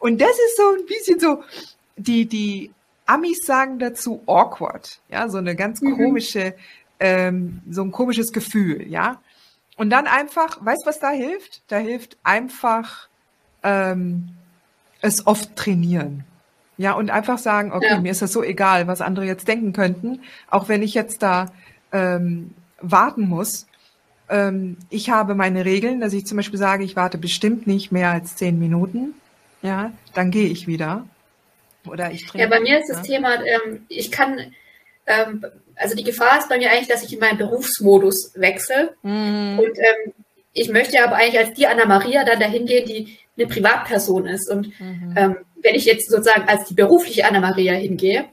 Und 0.00 0.20
das 0.20 0.30
ist 0.30 0.56
so 0.56 0.70
ein 0.76 0.86
bisschen 0.86 1.20
so, 1.20 1.44
die, 1.96 2.26
die 2.26 2.72
Amis 3.10 3.40
sagen 3.44 3.78
dazu 3.78 4.22
awkward. 4.26 5.00
Ja, 5.08 5.28
so 5.28 5.38
eine 5.38 5.56
ganz 5.56 5.80
mhm. 5.80 5.96
komische, 5.96 6.54
ähm, 7.00 7.60
so 7.68 7.82
ein 7.82 7.90
komisches 7.90 8.32
Gefühl, 8.32 8.88
ja. 8.88 9.20
Und 9.76 9.90
dann 9.90 10.06
einfach, 10.06 10.64
weißt 10.64 10.82
du, 10.84 10.88
was 10.88 11.00
da 11.00 11.10
hilft? 11.10 11.62
Da 11.68 11.78
hilft 11.78 12.18
einfach 12.22 13.08
ähm, 13.62 14.28
es 15.00 15.26
oft 15.26 15.56
trainieren. 15.56 16.24
Ja, 16.76 16.92
und 16.92 17.10
einfach 17.10 17.38
sagen, 17.38 17.72
okay, 17.72 17.88
ja. 17.90 18.00
mir 18.00 18.12
ist 18.12 18.22
das 18.22 18.32
so 18.32 18.42
egal, 18.42 18.86
was 18.86 19.00
andere 19.00 19.26
jetzt 19.26 19.48
denken 19.48 19.72
könnten, 19.72 20.20
auch 20.50 20.68
wenn 20.68 20.82
ich 20.82 20.94
jetzt 20.94 21.22
da 21.22 21.46
ähm, 21.92 22.54
warten 22.80 23.28
muss. 23.28 23.66
Ähm, 24.28 24.76
ich 24.88 25.10
habe 25.10 25.34
meine 25.34 25.64
Regeln, 25.64 26.00
dass 26.00 26.12
ich 26.12 26.26
zum 26.26 26.36
Beispiel 26.36 26.58
sage, 26.58 26.84
ich 26.84 26.96
warte 26.96 27.18
bestimmt 27.18 27.66
nicht 27.66 27.90
mehr 27.90 28.10
als 28.10 28.36
zehn 28.36 28.58
Minuten. 28.58 29.14
Ja, 29.62 29.92
dann 30.14 30.30
gehe 30.30 30.48
ich 30.48 30.66
wieder. 30.66 31.04
Oder 31.88 32.10
ich 32.10 32.26
trinke. 32.26 32.44
Ja, 32.44 32.48
bei 32.48 32.60
mir 32.60 32.80
ist 32.80 32.88
das 32.88 33.02
Thema, 33.02 33.44
ähm, 33.44 33.86
ich 33.88 34.10
kann 34.10 34.52
ähm, 35.06 35.44
also 35.80 35.96
die 35.96 36.04
Gefahr 36.04 36.38
ist 36.38 36.48
bei 36.48 36.58
mir 36.58 36.70
eigentlich, 36.70 36.88
dass 36.88 37.02
ich 37.02 37.12
in 37.12 37.20
meinen 37.20 37.38
Berufsmodus 37.38 38.32
wechsle. 38.34 38.94
Mhm. 39.02 39.58
Und 39.58 39.78
ähm, 39.78 40.12
ich 40.52 40.68
möchte 40.68 41.02
aber 41.02 41.16
eigentlich 41.16 41.38
als 41.38 41.54
die 41.54 41.66
Anna-Maria 41.66 42.24
dann 42.24 42.40
dahin 42.40 42.66
gehen, 42.66 42.86
die 42.86 43.18
eine 43.36 43.46
Privatperson 43.46 44.26
ist. 44.26 44.50
Und 44.50 44.78
mhm. 44.78 45.14
ähm, 45.16 45.36
wenn 45.62 45.74
ich 45.74 45.84
jetzt 45.84 46.10
sozusagen 46.10 46.48
als 46.48 46.66
die 46.66 46.74
berufliche 46.74 47.24
Anna-Maria 47.24 47.74
hingehe, 47.74 48.26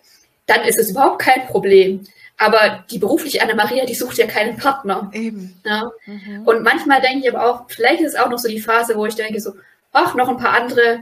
dann 0.46 0.62
ist 0.64 0.80
es 0.80 0.92
überhaupt 0.92 1.20
kein 1.20 1.48
Problem. 1.48 2.02
Aber 2.38 2.86
die 2.92 3.00
berufliche 3.00 3.42
Anna-Maria, 3.42 3.86
die 3.86 3.96
sucht 3.96 4.18
ja 4.18 4.28
keinen 4.28 4.58
Partner. 4.58 5.10
Eben. 5.14 5.60
Ja? 5.66 5.92
Mhm. 6.06 6.44
Und 6.46 6.64
manchmal 6.64 7.02
denke 7.02 7.28
ich 7.28 7.34
aber 7.34 7.50
auch, 7.50 7.66
vielleicht 7.70 8.02
ist 8.02 8.14
es 8.14 8.20
auch 8.20 8.30
noch 8.30 8.40
so 8.40 8.48
die 8.48 8.62
Phase, 8.62 8.96
wo 8.96 9.06
ich 9.06 9.16
denke 9.16 9.40
so, 9.40 9.54
ach, 9.92 10.16
noch 10.16 10.30
ein 10.30 10.38
paar 10.38 10.54
andere 10.54 11.00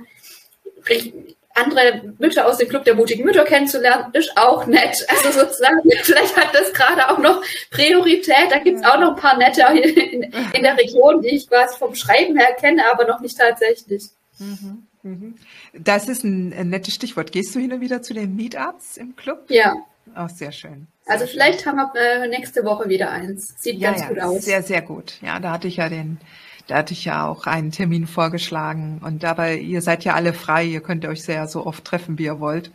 andere 1.55 2.13
Mütter 2.19 2.45
aus 2.45 2.57
dem 2.57 2.67
Club 2.67 2.83
der 2.83 2.95
mutigen 2.95 3.25
Mütter 3.25 3.45
kennenzulernen, 3.45 4.11
ist 4.13 4.37
auch 4.37 4.67
nett. 4.67 5.05
Also 5.07 5.39
sozusagen, 5.39 5.81
vielleicht 6.03 6.35
hat 6.35 6.53
das 6.53 6.73
gerade 6.73 7.09
auch 7.09 7.17
noch 7.17 7.41
Priorität. 7.71 8.51
Da 8.51 8.59
gibt 8.59 8.79
es 8.79 8.85
auch 8.85 8.99
noch 8.99 9.15
ein 9.15 9.21
paar 9.21 9.37
nette 9.37 9.61
in, 9.61 10.23
in, 10.23 10.63
der 10.63 10.77
Region, 10.77 11.21
die 11.21 11.35
ich 11.35 11.47
quasi 11.47 11.77
vom 11.77 11.95
Schreiben 11.95 12.37
her 12.37 12.53
kenne, 12.59 12.83
aber 12.91 13.05
noch 13.05 13.21
nicht 13.21 13.37
tatsächlich. 13.37 14.03
Mhm, 14.37 14.83
mhm. 15.03 15.35
Das 15.73 16.09
ist 16.09 16.23
ein, 16.25 16.69
nettes 16.69 16.93
Stichwort. 16.93 17.31
Gehst 17.31 17.55
du 17.55 17.59
hin 17.59 17.71
und 17.71 17.81
wieder 17.81 18.01
zu 18.01 18.13
den 18.13 18.35
Meetups 18.35 18.97
im 18.97 19.15
Club? 19.15 19.45
Ja. 19.47 19.75
Auch 20.13 20.29
sehr 20.29 20.51
schön. 20.51 20.87
Sehr 21.05 21.13
also 21.13 21.25
vielleicht 21.25 21.61
schön. 21.61 21.77
haben 21.77 21.89
wir 21.93 22.23
äh, 22.23 22.27
nächste 22.27 22.65
Woche 22.65 22.89
wieder 22.89 23.09
eins. 23.11 23.55
Sieht 23.57 23.79
ja, 23.79 23.91
ganz 23.91 24.01
ja, 24.01 24.07
gut 24.09 24.19
aus. 24.19 24.43
Sehr, 24.43 24.61
sehr 24.61 24.81
gut. 24.81 25.13
Ja, 25.21 25.39
da 25.39 25.51
hatte 25.51 25.67
ich 25.67 25.77
ja 25.77 25.89
den 25.89 26.19
da 26.67 26.77
hatte 26.77 26.93
ich 26.93 27.05
ja 27.05 27.27
auch 27.27 27.45
einen 27.45 27.71
Termin 27.71 28.07
vorgeschlagen. 28.07 28.99
Und 29.03 29.23
dabei, 29.23 29.57
ihr 29.57 29.81
seid 29.81 30.03
ja 30.03 30.13
alle 30.13 30.33
frei, 30.33 30.65
ihr 30.65 30.81
könnt 30.81 31.05
euch 31.05 31.23
sehr 31.23 31.47
so 31.47 31.65
oft 31.65 31.85
treffen, 31.85 32.17
wie 32.17 32.25
ihr 32.25 32.39
wollt. 32.39 32.71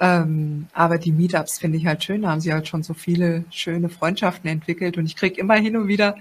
Ähm, 0.00 0.68
aber 0.72 0.98
die 0.98 1.12
Meetups 1.12 1.58
finde 1.58 1.78
ich 1.78 1.86
halt 1.86 2.04
schön, 2.04 2.22
da 2.22 2.30
haben 2.30 2.40
sie 2.40 2.52
halt 2.52 2.68
schon 2.68 2.84
so 2.84 2.94
viele 2.94 3.44
schöne 3.50 3.88
Freundschaften 3.88 4.48
entwickelt. 4.48 4.96
Und 4.96 5.06
ich 5.06 5.16
kriege 5.16 5.40
immer 5.40 5.54
hin 5.54 5.76
und 5.76 5.88
wieder 5.88 6.16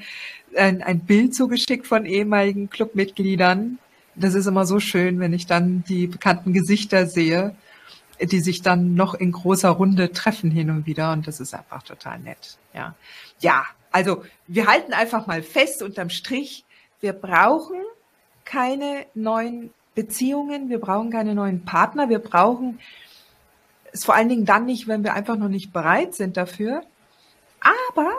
ein, 0.55 0.81
ein 0.81 0.99
Bild 0.99 1.35
zugeschickt 1.35 1.87
von 1.87 2.05
ehemaligen 2.05 2.69
Clubmitgliedern. 2.69 3.77
Das 4.15 4.33
ist 4.33 4.47
immer 4.47 4.65
so 4.65 4.79
schön, 4.79 5.19
wenn 5.19 5.33
ich 5.33 5.45
dann 5.45 5.83
die 5.87 6.07
bekannten 6.07 6.53
Gesichter 6.53 7.05
sehe, 7.05 7.55
die 8.19 8.39
sich 8.39 8.63
dann 8.63 8.95
noch 8.95 9.13
in 9.13 9.31
großer 9.31 9.69
Runde 9.69 10.11
treffen 10.11 10.49
hin 10.49 10.71
und 10.71 10.87
wieder. 10.87 11.11
Und 11.11 11.27
das 11.27 11.39
ist 11.39 11.53
einfach 11.53 11.83
total 11.83 12.19
nett. 12.19 12.57
Ja, 12.73 12.95
ja 13.39 13.63
also 13.91 14.23
wir 14.47 14.67
halten 14.67 14.93
einfach 14.93 15.27
mal 15.27 15.43
fest 15.43 15.81
unterm 15.83 16.09
Strich, 16.09 16.65
wir 16.99 17.13
brauchen 17.13 17.81
keine 18.45 19.05
neuen 19.13 19.71
Beziehungen, 19.95 20.69
wir 20.69 20.79
brauchen 20.79 21.09
keine 21.09 21.35
neuen 21.35 21.65
Partner, 21.65 22.09
wir 22.09 22.19
brauchen 22.19 22.79
es 23.91 24.05
vor 24.05 24.15
allen 24.15 24.29
Dingen 24.29 24.45
dann 24.45 24.65
nicht, 24.65 24.87
wenn 24.87 25.03
wir 25.03 25.13
einfach 25.13 25.37
noch 25.37 25.49
nicht 25.49 25.73
bereit 25.73 26.13
sind 26.13 26.37
dafür. 26.37 26.83
Aber 27.59 28.11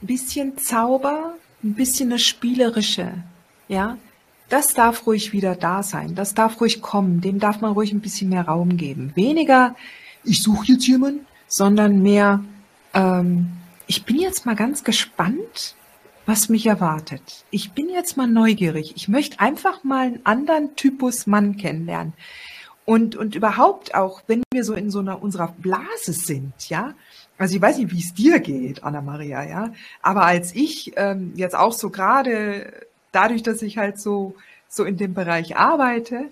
ein 0.00 0.06
bisschen 0.06 0.58
Zauber, 0.58 1.34
ein 1.62 1.74
bisschen 1.74 2.10
das 2.10 2.22
Spielerische, 2.22 3.12
ja, 3.68 3.98
das 4.48 4.74
darf 4.74 5.06
ruhig 5.06 5.32
wieder 5.32 5.54
da 5.56 5.82
sein, 5.82 6.14
das 6.14 6.34
darf 6.34 6.60
ruhig 6.60 6.82
kommen, 6.82 7.20
dem 7.20 7.38
darf 7.38 7.60
man 7.60 7.72
ruhig 7.72 7.92
ein 7.92 8.00
bisschen 8.00 8.28
mehr 8.28 8.46
Raum 8.46 8.76
geben. 8.76 9.12
Weniger, 9.14 9.74
ich 10.24 10.42
suche 10.42 10.72
jetzt 10.72 10.86
jemanden, 10.86 11.26
sondern 11.48 12.02
mehr, 12.02 12.44
ähm, 12.94 13.52
ich 13.86 14.04
bin 14.04 14.18
jetzt 14.18 14.46
mal 14.46 14.56
ganz 14.56 14.84
gespannt, 14.84 15.74
was 16.26 16.48
mich 16.48 16.66
erwartet. 16.66 17.44
Ich 17.50 17.72
bin 17.72 17.88
jetzt 17.88 18.16
mal 18.16 18.26
neugierig. 18.26 18.94
Ich 18.96 19.08
möchte 19.08 19.40
einfach 19.40 19.84
mal 19.84 20.06
einen 20.06 20.20
anderen 20.24 20.76
Typus 20.76 21.26
Mann 21.26 21.56
kennenlernen. 21.56 22.12
Und, 22.84 23.14
und 23.16 23.34
überhaupt 23.34 23.94
auch, 23.94 24.22
wenn 24.26 24.42
wir 24.52 24.64
so 24.64 24.74
in 24.74 24.90
so 24.90 24.98
einer 24.98 25.22
unserer 25.22 25.54
Blase 25.58 26.12
sind, 26.12 26.68
ja. 26.68 26.94
Also 27.38 27.56
ich 27.56 27.62
weiß 27.62 27.78
nicht, 27.78 27.92
wie 27.92 28.00
es 28.00 28.14
dir 28.14 28.40
geht, 28.40 28.82
Anna 28.84 29.00
Maria, 29.00 29.44
ja. 29.44 29.72
Aber 30.00 30.24
als 30.24 30.54
ich 30.54 30.92
ähm, 30.96 31.32
jetzt 31.36 31.54
auch 31.54 31.72
so 31.72 31.90
gerade 31.90 32.72
dadurch, 33.12 33.42
dass 33.42 33.62
ich 33.62 33.78
halt 33.78 34.00
so 34.00 34.34
so 34.72 34.84
in 34.84 34.96
dem 34.96 35.12
Bereich 35.12 35.56
arbeite, 35.56 36.30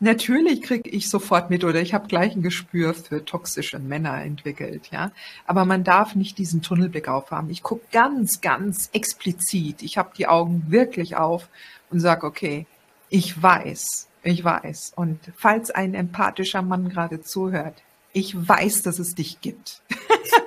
Natürlich 0.00 0.62
kriege 0.62 0.88
ich 0.88 1.10
sofort 1.10 1.50
mit 1.50 1.64
oder 1.64 1.80
ich 1.80 1.92
habe 1.92 2.06
gleich 2.06 2.36
ein 2.36 2.42
Gespür 2.42 2.94
für 2.94 3.24
toxische 3.24 3.80
Männer 3.80 4.22
entwickelt, 4.22 4.90
ja. 4.92 5.10
Aber 5.44 5.64
man 5.64 5.82
darf 5.82 6.14
nicht 6.14 6.38
diesen 6.38 6.62
Tunnelblick 6.62 7.08
aufhaben. 7.08 7.50
Ich 7.50 7.64
gucke 7.64 7.82
ganz, 7.90 8.40
ganz 8.40 8.90
explizit. 8.92 9.82
Ich 9.82 9.98
habe 9.98 10.12
die 10.16 10.28
Augen 10.28 10.66
wirklich 10.68 11.16
auf 11.16 11.48
und 11.90 11.98
sage, 11.98 12.26
okay, 12.26 12.66
ich 13.08 13.42
weiß, 13.42 14.08
ich 14.22 14.44
weiß. 14.44 14.92
Und 14.94 15.18
falls 15.36 15.72
ein 15.72 15.94
empathischer 15.94 16.62
Mann 16.62 16.88
gerade 16.88 17.20
zuhört, 17.20 17.82
ich 18.12 18.36
weiß, 18.36 18.82
dass 18.82 19.00
es 19.00 19.16
dich 19.16 19.40
gibt. 19.40 19.82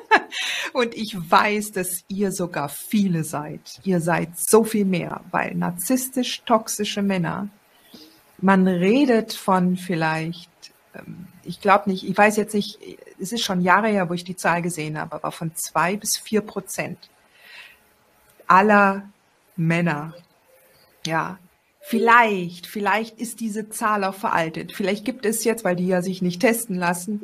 und 0.74 0.96
ich 0.96 1.18
weiß, 1.30 1.74
dass 1.74 2.06
ihr 2.08 2.32
sogar 2.32 2.70
viele 2.70 3.26
seid. 3.26 3.82
Ihr 3.84 4.00
seid 4.00 4.38
so 4.38 4.64
viel 4.64 4.86
mehr, 4.86 5.22
weil 5.32 5.56
narzisstisch 5.56 6.44
toxische 6.44 7.02
Männer 7.02 7.50
man 8.42 8.68
redet 8.68 9.34
von 9.34 9.78
vielleicht, 9.78 10.50
ähm, 10.96 11.28
ich 11.44 11.62
glaube 11.62 11.90
nicht, 11.90 12.08
ich 12.08 12.18
weiß 12.18 12.38
jetzt 12.38 12.54
nicht, 12.54 12.80
es 13.20 13.32
ist 13.32 13.44
schon 13.44 13.62
Jahre 13.62 13.88
her, 13.88 14.10
wo 14.10 14.14
ich 14.14 14.24
die 14.24 14.36
Zahl 14.36 14.62
gesehen 14.62 15.00
habe, 15.00 15.16
aber 15.16 15.32
von 15.32 15.56
zwei 15.56 15.96
bis 15.96 16.18
vier 16.18 16.42
Prozent 16.42 16.98
aller 18.48 19.04
Männer, 19.56 20.14
ja, 21.06 21.40
vielleicht, 21.82 22.68
vielleicht 22.68 23.20
ist 23.20 23.40
diese 23.40 23.70
Zahl 23.70 24.04
auch 24.04 24.16
veraltet. 24.16 24.74
Vielleicht 24.74 25.06
gibt 25.06 25.26
es 25.26 25.44
jetzt, 25.44 25.64
weil 25.64 25.76
die 25.76 25.88
ja 25.88 26.02
sich 26.02 26.22
nicht 26.22 26.42
testen 26.42 26.76
lassen, 26.76 27.22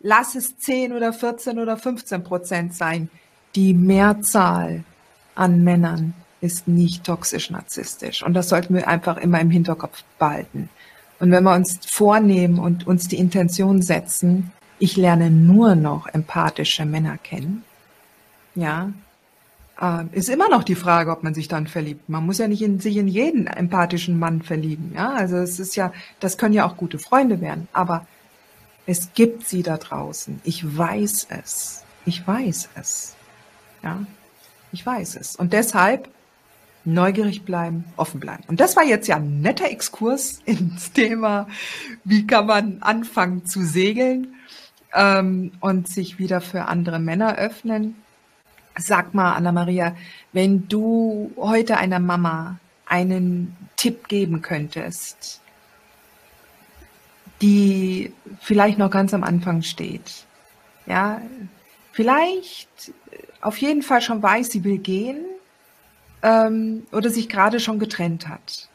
lass 0.00 0.34
es 0.34 0.58
10 0.58 0.92
oder 0.92 1.12
14 1.12 1.58
oder 1.58 1.76
15 1.76 2.24
Prozent 2.24 2.74
sein, 2.74 3.10
die 3.54 3.74
Mehrzahl 3.74 4.84
an 5.34 5.62
Männern 5.62 6.14
ist 6.40 6.68
nicht 6.68 7.04
toxisch 7.04 7.50
narzisstisch. 7.50 8.22
Und 8.22 8.34
das 8.34 8.48
sollten 8.48 8.74
wir 8.74 8.88
einfach 8.88 9.16
immer 9.16 9.40
im 9.40 9.50
Hinterkopf 9.50 10.02
behalten. 10.18 10.68
Und 11.18 11.30
wenn 11.30 11.44
wir 11.44 11.54
uns 11.54 11.78
vornehmen 11.86 12.58
und 12.58 12.86
uns 12.86 13.08
die 13.08 13.18
Intention 13.18 13.82
setzen, 13.82 14.52
ich 14.78 14.96
lerne 14.96 15.30
nur 15.30 15.74
noch 15.74 16.06
empathische 16.06 16.86
Männer 16.86 17.18
kennen, 17.18 17.62
ja, 18.54 18.92
äh, 19.80 20.04
ist 20.12 20.30
immer 20.30 20.48
noch 20.48 20.64
die 20.64 20.74
Frage, 20.74 21.10
ob 21.10 21.22
man 21.22 21.34
sich 21.34 21.48
dann 21.48 21.66
verliebt. 21.66 22.08
Man 22.08 22.24
muss 22.24 22.38
ja 22.38 22.48
nicht 22.48 22.62
in, 22.62 22.80
sich 22.80 22.96
in 22.96 23.06
jeden 23.06 23.46
empathischen 23.46 24.18
Mann 24.18 24.42
verlieben, 24.42 24.92
ja. 24.94 25.12
Also 25.12 25.36
es 25.36 25.60
ist 25.60 25.76
ja, 25.76 25.92
das 26.20 26.38
können 26.38 26.54
ja 26.54 26.66
auch 26.66 26.76
gute 26.76 26.98
Freunde 26.98 27.40
werden, 27.40 27.68
aber 27.72 28.06
es 28.86 29.12
gibt 29.14 29.46
sie 29.46 29.62
da 29.62 29.76
draußen. 29.76 30.40
Ich 30.44 30.76
weiß 30.76 31.28
es. 31.42 31.84
Ich 32.06 32.26
weiß 32.26 32.70
es. 32.76 33.14
Ja, 33.82 34.04
ich 34.72 34.84
weiß 34.84 35.16
es. 35.16 35.36
Und 35.36 35.52
deshalb 35.52 36.08
neugierig 36.84 37.42
bleiben, 37.44 37.84
offen 37.96 38.20
bleiben. 38.20 38.44
Und 38.48 38.60
das 38.60 38.76
war 38.76 38.84
jetzt 38.84 39.06
ja 39.06 39.16
ein 39.16 39.40
netter 39.40 39.70
Exkurs 39.70 40.40
ins 40.44 40.92
Thema, 40.92 41.46
wie 42.04 42.26
kann 42.26 42.46
man 42.46 42.82
anfangen 42.82 43.46
zu 43.46 43.64
segeln 43.64 44.34
ähm, 44.94 45.52
und 45.60 45.88
sich 45.88 46.18
wieder 46.18 46.40
für 46.40 46.66
andere 46.66 46.98
Männer 46.98 47.36
öffnen. 47.36 47.96
Sag 48.76 49.14
mal, 49.14 49.34
Anna-Maria, 49.34 49.96
wenn 50.32 50.68
du 50.68 51.32
heute 51.36 51.76
einer 51.76 51.98
Mama 51.98 52.58
einen 52.86 53.56
Tipp 53.76 54.08
geben 54.08 54.42
könntest, 54.42 55.40
die 57.42 58.12
vielleicht 58.40 58.78
noch 58.78 58.90
ganz 58.90 59.12
am 59.12 59.24
Anfang 59.24 59.62
steht, 59.62 60.24
ja, 60.86 61.20
vielleicht 61.92 62.92
auf 63.40 63.56
jeden 63.58 63.82
Fall 63.82 64.02
schon 64.02 64.22
weiß, 64.22 64.50
sie 64.50 64.64
will 64.64 64.78
gehen, 64.78 65.24
ähm, 66.22 66.86
oder 66.92 67.10
sich 67.10 67.28
gerade 67.28 67.60
schon 67.60 67.78
getrennt 67.78 68.28
hat. 68.28 68.68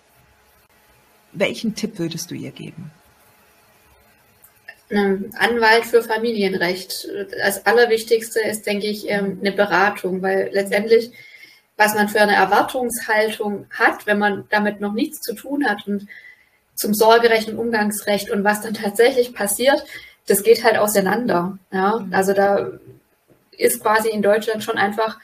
Welchen 1.32 1.76
Tipp 1.76 2.00
würdest 2.00 2.32
du 2.32 2.36
ihr 2.36 2.52
geben? 2.52 2.91
Anwalt 4.89 5.86
für 5.86 6.04
Familienrecht. 6.04 7.08
Das 7.38 7.66
Allerwichtigste 7.66 8.39
ist, 8.39 8.66
denke 8.68 8.88
ich, 8.88 9.10
ähm, 9.10 9.39
eine 9.41 9.52
Beratung, 9.52 10.22
weil 10.22 10.50
letztendlich, 10.54 11.12
was 11.76 11.96
man 11.96 12.08
für 12.08 12.22
eine 12.22 12.36
Erwartungshaltung 12.36 13.66
hat, 13.72 14.06
wenn 14.06 14.20
man 14.20 14.46
damit 14.50 14.82
noch 14.82 14.93
nichts 14.93 15.22
zu 15.22 15.34
tun 15.34 15.68
hat 15.68 15.88
und 15.88 16.08
zum 16.76 16.93
Sorgerecht 16.93 17.50
und 17.50 17.58
Umgangsrecht 17.58 18.30
und 18.30 18.43
was 18.43 18.62
dann 18.62 18.76
tatsächlich 18.76 19.34
passiert, 19.34 19.84
das 20.28 20.43
geht 20.43 20.64
halt 20.64 20.78
auseinander. 20.78 21.58
Ja? 21.72 22.00
Mhm. 22.00 22.14
Also 22.14 22.34
da 22.34 22.72
ist 23.58 23.82
quasi 23.82 24.10
in 24.10 24.22
Deutschland 24.22 24.64
schon 24.64 24.78
einfach 24.78 25.18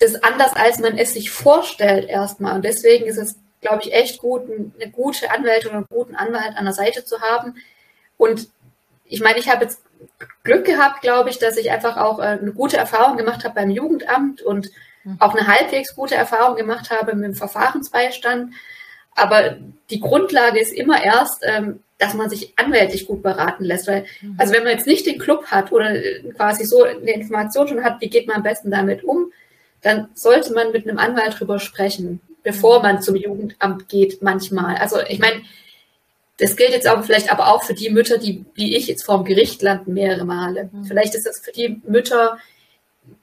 ist 0.00 0.24
anders, 0.24 0.54
als 0.56 0.78
man 0.78 0.98
es 0.98 1.12
sich 1.12 1.30
vorstellt 1.30 2.08
erstmal. 2.08 2.56
Und 2.56 2.64
deswegen 2.64 3.06
ist 3.06 3.18
es, 3.18 3.36
glaube 3.60 3.82
ich, 3.84 3.92
echt 3.92 4.18
gut, 4.18 4.42
eine 4.44 4.90
gute 4.90 5.30
Anwältin 5.30 5.68
oder 5.68 5.78
einen 5.78 5.86
guten 5.90 6.16
Anwalt 6.16 6.56
an 6.56 6.64
der 6.64 6.74
Seite 6.74 7.04
zu 7.04 7.20
haben. 7.20 7.56
Und 8.16 8.48
ich 9.04 9.20
meine, 9.20 9.38
ich 9.38 9.48
habe 9.50 9.64
jetzt 9.64 9.82
Glück 10.42 10.64
gehabt, 10.64 11.02
glaube 11.02 11.28
ich, 11.30 11.38
dass 11.38 11.58
ich 11.58 11.70
einfach 11.70 11.98
auch 11.98 12.18
äh, 12.18 12.38
eine 12.40 12.52
gute 12.52 12.78
Erfahrung 12.78 13.18
gemacht 13.18 13.44
habe 13.44 13.54
beim 13.54 13.70
Jugendamt 13.70 14.40
und 14.40 14.70
mhm. 15.04 15.16
auch 15.20 15.34
eine 15.34 15.46
halbwegs 15.46 15.94
gute 15.94 16.14
Erfahrung 16.14 16.56
gemacht 16.56 16.90
habe 16.90 17.14
mit 17.14 17.24
dem 17.24 17.34
Verfahrensbeistand. 17.34 18.54
Aber 19.14 19.58
die 19.90 20.00
Grundlage 20.00 20.60
ist 20.60 20.72
immer 20.72 21.02
erst, 21.02 21.42
ähm, 21.42 21.80
dass 21.98 22.14
man 22.14 22.30
sich 22.30 22.54
anwältlich 22.56 23.06
gut 23.06 23.22
beraten 23.22 23.64
lässt. 23.64 23.86
Weil, 23.86 24.06
mhm. 24.22 24.36
also 24.38 24.54
wenn 24.54 24.64
man 24.64 24.72
jetzt 24.72 24.86
nicht 24.86 25.04
den 25.04 25.18
Club 25.18 25.46
hat 25.46 25.72
oder 25.72 25.94
quasi 26.34 26.64
so 26.64 26.84
eine 26.84 27.12
Information 27.12 27.68
schon 27.68 27.84
hat, 27.84 28.00
wie 28.00 28.08
geht 28.08 28.26
man 28.26 28.36
am 28.36 28.42
besten 28.42 28.70
damit 28.70 29.04
um, 29.04 29.30
dann 29.82 30.08
sollte 30.14 30.52
man 30.52 30.72
mit 30.72 30.86
einem 30.86 30.98
Anwalt 30.98 31.38
drüber 31.38 31.58
sprechen, 31.58 32.20
bevor 32.42 32.78
mhm. 32.78 32.82
man 32.82 33.02
zum 33.02 33.16
Jugendamt 33.16 33.88
geht 33.88 34.22
manchmal. 34.22 34.76
Also 34.76 35.00
ich 35.00 35.18
meine, 35.18 35.42
das 36.38 36.56
gilt 36.56 36.70
jetzt 36.70 36.86
aber 36.86 37.02
vielleicht 37.02 37.30
aber 37.30 37.48
auch 37.48 37.62
für 37.62 37.74
die 37.74 37.90
Mütter, 37.90 38.18
die 38.18 38.44
wie 38.54 38.76
ich 38.76 38.86
jetzt 38.86 39.04
vorm 39.04 39.24
Gericht 39.24 39.62
landen 39.62 39.92
mehrere 39.94 40.24
Male. 40.24 40.70
Mhm. 40.72 40.84
Vielleicht 40.84 41.14
ist 41.14 41.26
das 41.26 41.40
für 41.40 41.52
die 41.52 41.80
Mütter, 41.86 42.38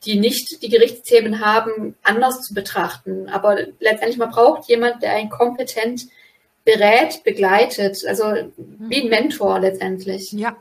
die 0.05 0.20
nicht 0.20 0.62
die 0.62 0.70
Gerichtsthemen 0.70 1.43
haben, 1.43 1.95
anders 2.03 2.41
zu 2.41 2.53
betrachten. 2.53 3.30
Aber 3.30 3.58
letztendlich 3.80 4.18
man 4.18 4.30
braucht 4.30 4.68
jemand, 4.70 5.01
der 5.01 5.14
einen 5.14 5.30
kompetent 5.30 6.08
berät, 6.66 7.24
begleitet, 7.24 8.03
also 8.08 8.26
wie 8.58 9.03
ein 9.03 9.10
Mentor 9.10 9.60
letztendlich. 9.60 10.32
Ja, 10.34 10.58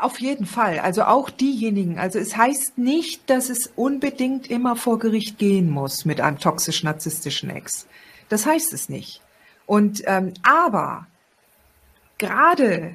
auf 0.00 0.20
jeden 0.20 0.46
Fall. 0.46 0.78
Also 0.80 1.04
auch 1.04 1.30
diejenigen. 1.30 1.98
Also 1.98 2.18
es 2.18 2.36
heißt 2.36 2.78
nicht, 2.78 3.28
dass 3.30 3.50
es 3.50 3.72
unbedingt 3.74 4.50
immer 4.50 4.76
vor 4.76 4.98
Gericht 4.98 5.38
gehen 5.38 5.70
muss 5.70 6.04
mit 6.04 6.20
einem 6.20 6.38
toxisch-narzisstischen 6.38 7.50
Ex. 7.50 7.86
Das 8.28 8.46
heißt 8.46 8.72
es 8.72 8.88
nicht. 8.88 9.22
Und 9.66 10.02
ähm, 10.06 10.34
aber 10.42 11.06
gerade 12.18 12.94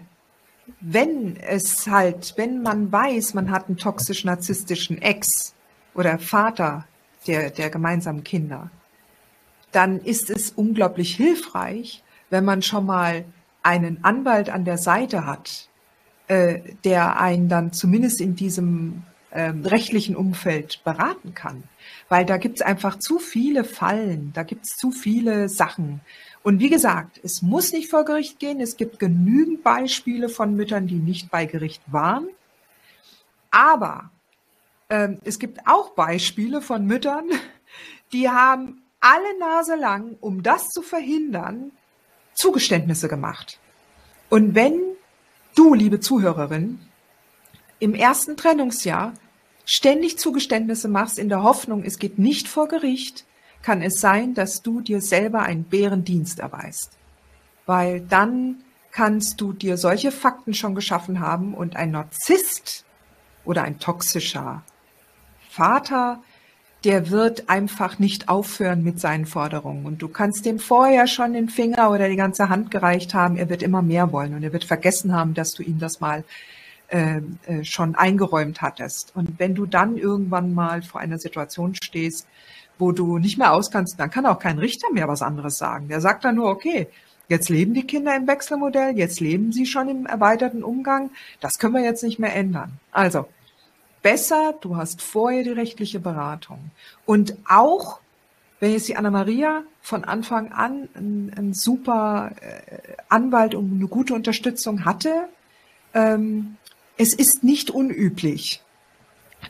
wenn 0.79 1.37
es 1.37 1.87
halt, 1.87 2.33
wenn 2.37 2.61
man 2.61 2.91
weiß, 2.91 3.33
man 3.33 3.51
hat 3.51 3.67
einen 3.67 3.77
toxisch-narzisstischen 3.77 5.01
Ex 5.01 5.53
oder 5.93 6.19
Vater 6.19 6.85
der, 7.27 7.49
der 7.49 7.69
gemeinsamen 7.69 8.23
Kinder, 8.23 8.69
dann 9.71 9.99
ist 9.99 10.29
es 10.29 10.51
unglaublich 10.51 11.15
hilfreich, 11.15 12.03
wenn 12.29 12.45
man 12.45 12.61
schon 12.61 12.85
mal 12.85 13.25
einen 13.63 14.03
Anwalt 14.03 14.49
an 14.49 14.65
der 14.65 14.77
Seite 14.77 15.25
hat, 15.25 15.69
äh, 16.33 16.61
der 16.83 17.19
einen 17.19 17.47
dann 17.47 17.73
zumindest 17.73 18.19
in 18.19 18.35
diesem 18.35 19.03
ähm, 19.31 19.63
rechtlichen 19.63 20.15
Umfeld 20.15 20.83
beraten 20.83 21.35
kann. 21.35 21.63
Weil 22.09 22.25
da 22.25 22.37
gibt 22.37 22.55
es 22.55 22.61
einfach 22.63 22.97
zu 22.97 23.19
viele 23.19 23.63
Fallen, 23.63 24.31
da 24.33 24.41
gibt 24.41 24.65
es 24.65 24.71
zu 24.75 24.89
viele 24.89 25.47
Sachen. 25.47 26.01
Und 26.41 26.59
wie 26.59 26.71
gesagt, 26.71 27.19
es 27.23 27.43
muss 27.43 27.71
nicht 27.71 27.87
vor 27.87 28.03
Gericht 28.03 28.39
gehen. 28.39 28.59
Es 28.59 28.77
gibt 28.77 28.97
genügend 28.97 29.61
Beispiele 29.61 30.27
von 30.27 30.55
Müttern, 30.55 30.87
die 30.87 30.95
nicht 30.95 31.29
bei 31.29 31.45
Gericht 31.45 31.83
waren. 31.85 32.27
Aber 33.51 34.09
ähm, 34.89 35.19
es 35.23 35.37
gibt 35.37 35.59
auch 35.67 35.91
Beispiele 35.91 36.63
von 36.63 36.87
Müttern, 36.87 37.25
die 38.11 38.27
haben 38.27 38.81
alle 38.99 39.37
Nase 39.39 39.75
lang, 39.75 40.17
um 40.19 40.41
das 40.41 40.69
zu 40.69 40.81
verhindern, 40.81 41.71
Zugeständnisse 42.33 43.07
gemacht. 43.07 43.59
Und 44.31 44.55
wenn 44.55 44.81
du, 45.55 45.73
liebe 45.73 45.99
Zuhörerin, 45.99 46.79
im 47.79 47.95
ersten 47.95 48.37
Trennungsjahr 48.37 49.13
ständig 49.65 50.17
Zugeständnisse 50.17 50.87
machst 50.87 51.19
in 51.19 51.29
der 51.29 51.43
Hoffnung, 51.43 51.83
es 51.83 51.99
geht 51.99 52.19
nicht 52.19 52.47
vor 52.47 52.67
Gericht, 52.67 53.25
kann 53.61 53.81
es 53.81 53.99
sein, 53.99 54.33
dass 54.33 54.61
du 54.61 54.81
dir 54.81 55.01
selber 55.01 55.41
einen 55.43 55.63
Bärendienst 55.63 56.39
erweist. 56.39 56.97
Weil 57.65 58.01
dann 58.01 58.63
kannst 58.91 59.41
du 59.41 59.53
dir 59.53 59.77
solche 59.77 60.11
Fakten 60.11 60.53
schon 60.53 60.75
geschaffen 60.75 61.19
haben 61.19 61.53
und 61.53 61.75
ein 61.75 61.91
Narzisst 61.91 62.85
oder 63.45 63.63
ein 63.63 63.79
toxischer 63.79 64.63
Vater, 65.49 66.21
der 66.83 67.09
wird 67.09 67.49
einfach 67.49 67.97
nicht 67.97 68.27
aufhören 68.27 68.83
mit 68.83 68.99
seinen 68.99 69.25
Forderungen. 69.25 69.85
Und 69.85 70.01
du 70.01 70.09
kannst 70.09 70.45
dem 70.45 70.59
vorher 70.59 71.07
schon 71.07 71.33
den 71.33 71.49
Finger 71.49 71.91
oder 71.91 72.09
die 72.09 72.17
ganze 72.17 72.49
Hand 72.49 72.71
gereicht 72.71 73.13
haben. 73.13 73.37
Er 73.37 73.49
wird 73.49 73.63
immer 73.63 73.81
mehr 73.81 74.11
wollen 74.11 74.33
und 74.33 74.43
er 74.43 74.51
wird 74.51 74.65
vergessen 74.65 75.13
haben, 75.13 75.33
dass 75.33 75.53
du 75.53 75.63
ihm 75.63 75.79
das 75.79 76.01
mal 76.01 76.25
äh, 76.89 77.21
äh, 77.47 77.63
schon 77.63 77.95
eingeräumt 77.95 78.61
hattest. 78.61 79.13
Und 79.15 79.39
wenn 79.39 79.55
du 79.55 79.65
dann 79.65 79.97
irgendwann 79.97 80.53
mal 80.53 80.81
vor 80.81 80.99
einer 80.99 81.17
Situation 81.17 81.73
stehst, 81.75 82.27
wo 82.77 82.91
du 82.91 83.17
nicht 83.17 83.37
mehr 83.37 83.53
auskannst, 83.53 83.97
dann 83.99 84.11
kann 84.11 84.25
auch 84.25 84.39
kein 84.39 84.59
Richter 84.59 84.91
mehr 84.91 85.07
was 85.07 85.21
anderes 85.21 85.57
sagen. 85.57 85.87
Der 85.87 86.01
sagt 86.01 86.25
dann 86.25 86.35
nur, 86.35 86.49
okay, 86.49 86.87
jetzt 87.29 87.49
leben 87.49 87.73
die 87.73 87.87
Kinder 87.87 88.15
im 88.15 88.27
Wechselmodell, 88.27 88.97
jetzt 88.97 89.21
leben 89.21 89.53
sie 89.53 89.65
schon 89.65 89.87
im 89.87 90.05
erweiterten 90.05 90.63
Umgang, 90.63 91.11
das 91.39 91.57
können 91.59 91.75
wir 91.75 91.83
jetzt 91.83 92.03
nicht 92.03 92.19
mehr 92.19 92.35
ändern. 92.35 92.73
Also, 92.91 93.27
besser, 94.03 94.53
du 94.61 94.75
hast 94.77 95.01
vorher 95.01 95.43
die 95.43 95.49
rechtliche 95.49 95.99
Beratung. 95.99 96.69
Und 97.05 97.35
auch, 97.49 97.99
wenn 98.59 98.71
jetzt 98.71 98.87
die 98.87 98.95
Anna-Maria 98.95 99.63
von 99.81 100.03
Anfang 100.03 100.51
an 100.51 100.87
einen, 100.93 101.33
einen 101.35 101.53
super 101.55 102.31
äh, 102.41 102.77
Anwalt 103.09 103.55
und 103.55 103.73
eine 103.73 103.87
gute 103.87 104.13
Unterstützung 104.13 104.85
hatte, 104.85 105.27
ähm, 105.95 106.57
es 106.97 107.15
ist 107.15 107.43
nicht 107.43 107.71
unüblich, 107.71 108.61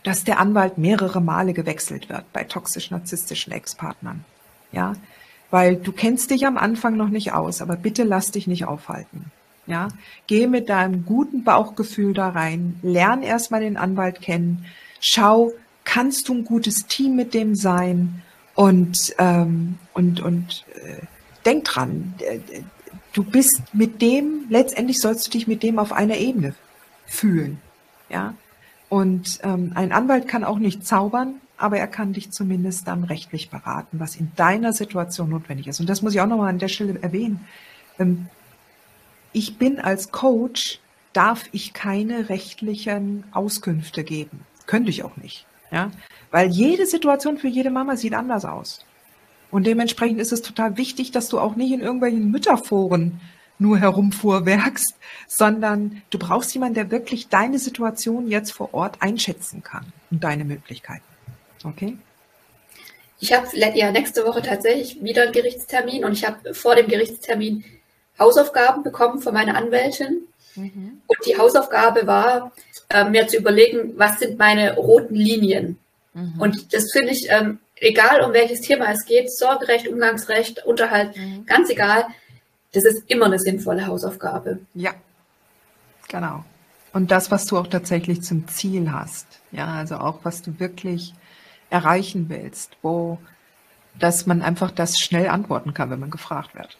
dass 0.04 0.24
der 0.24 0.39
Anwalt 0.39 0.78
mehrere 0.78 1.22
Male 1.22 1.54
gewechselt 1.54 2.10
wird 2.10 2.32
bei 2.32 2.45
toxisch-narzisstischen 2.45 3.51
Ex-Partnern. 3.51 4.24
Ja, 4.72 4.93
weil 5.51 5.76
du 5.76 5.91
kennst 5.91 6.32
dich 6.32 6.47
am 6.47 6.58
Anfang 6.58 6.97
noch 6.97 7.10
nicht 7.10 7.34
aus, 7.34 7.62
aber 7.62 7.76
bitte 7.76 8.04
lass 8.04 8.32
dich 8.32 8.47
nicht 8.47 8.66
aufhalten. 8.66 9.32
Ja, 9.66 9.88
geh 10.28 10.47
mit 10.47 10.68
deinem 10.68 11.05
guten 11.05 11.43
Bauchgefühl 11.43 12.14
da 12.14 12.30
rein, 12.30 12.80
lern 12.82 13.24
erstmal 13.24 13.61
den 13.61 13.78
Anwalt 13.78 14.22
kennen, 14.22 14.66
schau, 14.99 15.53
kannst 15.86 16.28
du 16.28 16.34
ein 16.34 16.43
gutes 16.43 16.86
Team 16.88 17.16
mit 17.16 17.34
dem 17.34 17.55
sein 17.55 18.22
und 18.55 19.16
ähm, 19.20 19.80
und 19.93 20.20
und 20.22 20.66
äh, 20.76 21.05
denk 21.45 21.64
dran, 21.64 22.14
äh, 22.20 22.39
du 23.14 23.24
bist 23.24 23.61
mit 23.72 24.01
dem 24.01 24.45
letztendlich 24.49 24.99
sollst 24.99 25.28
du 25.28 25.32
dich 25.32 25.47
mit 25.47 25.64
dem 25.64 25.80
auf 25.80 25.93
einer 25.93 26.18
Ebene 26.18 26.55
fühlen. 27.05 27.61
Ja, 28.09 28.34
und 28.89 29.39
ähm, 29.43 29.72
ein 29.76 29.91
Anwalt 29.91 30.28
kann 30.28 30.43
auch 30.43 30.59
nicht 30.59 30.86
zaubern, 30.86 31.41
aber 31.57 31.80
er 31.80 31.88
kann 31.88 32.14
dich 32.14 32.32
zumindest 32.32 32.88
dann 32.88 33.03
rechtlich 33.03 33.49
beraten, 33.49 33.99
was 33.99 34.16
in 34.16 34.32
deiner 34.36 34.74
Situation 34.74 35.30
notwendig 35.30 35.68
ist. 35.68 35.80
Und 35.80 35.89
das 35.89 36.01
muss 36.01 36.14
ich 36.14 36.22
auch 36.22 36.28
nochmal 36.28 36.49
an 36.49 36.59
der 36.59 36.68
Stelle 36.68 37.01
erwähnen. 37.01 37.39
Ähm, 37.97 38.28
ich 39.34 39.58
bin 39.58 39.80
als 39.80 40.12
Coach, 40.12 40.80
darf 41.12 41.46
ich 41.52 41.74
keine 41.74 42.30
rechtlichen 42.30 43.24
Auskünfte 43.32 44.04
geben. 44.04 44.46
Könnte 44.66 44.90
ich 44.90 45.04
auch 45.04 45.18
nicht. 45.18 45.46
Ja? 45.72 45.92
Weil 46.32 46.50
jede 46.50 46.86
Situation 46.86 47.38
für 47.38 47.48
jede 47.48 47.70
Mama 47.70 47.96
sieht 47.96 48.14
anders 48.14 48.46
aus. 48.46 48.86
Und 49.52 49.68
dementsprechend 49.68 50.20
ist 50.20 50.32
es 50.32 50.42
total 50.42 50.78
wichtig, 50.78 51.12
dass 51.12 51.30
du 51.30 51.40
auch 51.40 51.56
nicht 51.56 51.72
in 51.72 51.82
irgendwelchen 51.82 52.32
Mütterforen 52.32 53.20
nur 53.60 53.78
herumfuhrwerkst, 53.78 54.96
sondern 55.28 56.02
du 56.10 56.18
brauchst 56.18 56.54
jemanden, 56.54 56.76
der 56.76 56.92
wirklich 56.92 57.30
deine 57.30 57.60
Situation 57.60 58.28
jetzt 58.28 58.52
vor 58.52 58.74
Ort 58.74 59.02
einschätzen 59.02 59.62
kann 59.62 59.86
und 60.10 60.24
deine 60.24 60.44
Möglichkeiten. 60.44 61.04
Okay? 61.64 61.98
Ich 63.20 63.32
habe 63.32 63.48
ja 63.56 63.92
nächste 63.92 64.26
Woche 64.26 64.42
tatsächlich 64.42 65.02
wieder 65.04 65.24
einen 65.24 65.32
Gerichtstermin 65.32 66.04
und 66.04 66.14
ich 66.14 66.28
habe 66.28 66.54
vor 66.54 66.76
dem 66.76 66.88
Gerichtstermin 66.88 67.64
Hausaufgaben 68.20 68.84
bekommen 68.84 69.22
von 69.22 69.34
meiner 69.34 69.55
Anwältin. 69.55 70.28
Mhm. 70.55 71.01
Und 71.07 71.18
die 71.26 71.38
Hausaufgabe 71.38 72.05
war, 72.05 72.51
äh, 72.89 73.09
mir 73.09 73.28
zu 73.28 73.38
überlegen, 73.38 73.93
was 73.97 74.20
sind 74.20 74.38
meine 74.38 74.76
roten 74.76 75.16
Linien. 75.16 75.80
Mhm. 76.14 76.36
Und 76.39 76.74
das 76.74 76.91
finde 76.91 77.11
ich, 77.11 77.28
ähm, 77.30 77.59
egal 77.76 78.22
um 78.22 78.34
welches 78.34 78.61
Thema 78.61 78.91
es 78.91 79.05
geht, 79.05 79.32
Sorgerecht, 79.32 79.88
Umgangsrecht, 79.88 80.66
Unterhalt, 80.66 81.18
mhm. 81.18 81.45
ganz 81.45 81.70
egal, 81.70 82.05
das 82.72 82.86
ist 82.86 83.09
immer 83.09 83.26
eine 83.26 83.39
sinnvolle 83.39 83.86
Hausaufgabe. 83.88 84.59
Ja, 84.74 84.91
genau. 86.07 86.43
Und 86.91 87.09
das, 87.09 87.32
was 87.32 87.45
du 87.45 87.57
auch 87.57 87.68
tatsächlich 87.68 88.22
zum 88.22 88.47
Ziel 88.47 88.91
hast. 88.91 89.26
Ja, 89.51 89.68
also 89.68 89.97
auch, 89.97 90.20
was 90.24 90.41
du 90.41 90.59
wirklich 90.59 91.14
erreichen 91.70 92.30
willst, 92.30 92.78
wo, 92.84 93.18
dass 93.97 94.28
man 94.28 94.43
einfach 94.43 94.70
das 94.70 94.99
schnell 94.99 95.28
antworten 95.28 95.74
kann, 95.74 95.89
wenn 95.89 95.99
man 95.99 96.11
gefragt 96.11 96.55
wird. 96.55 96.78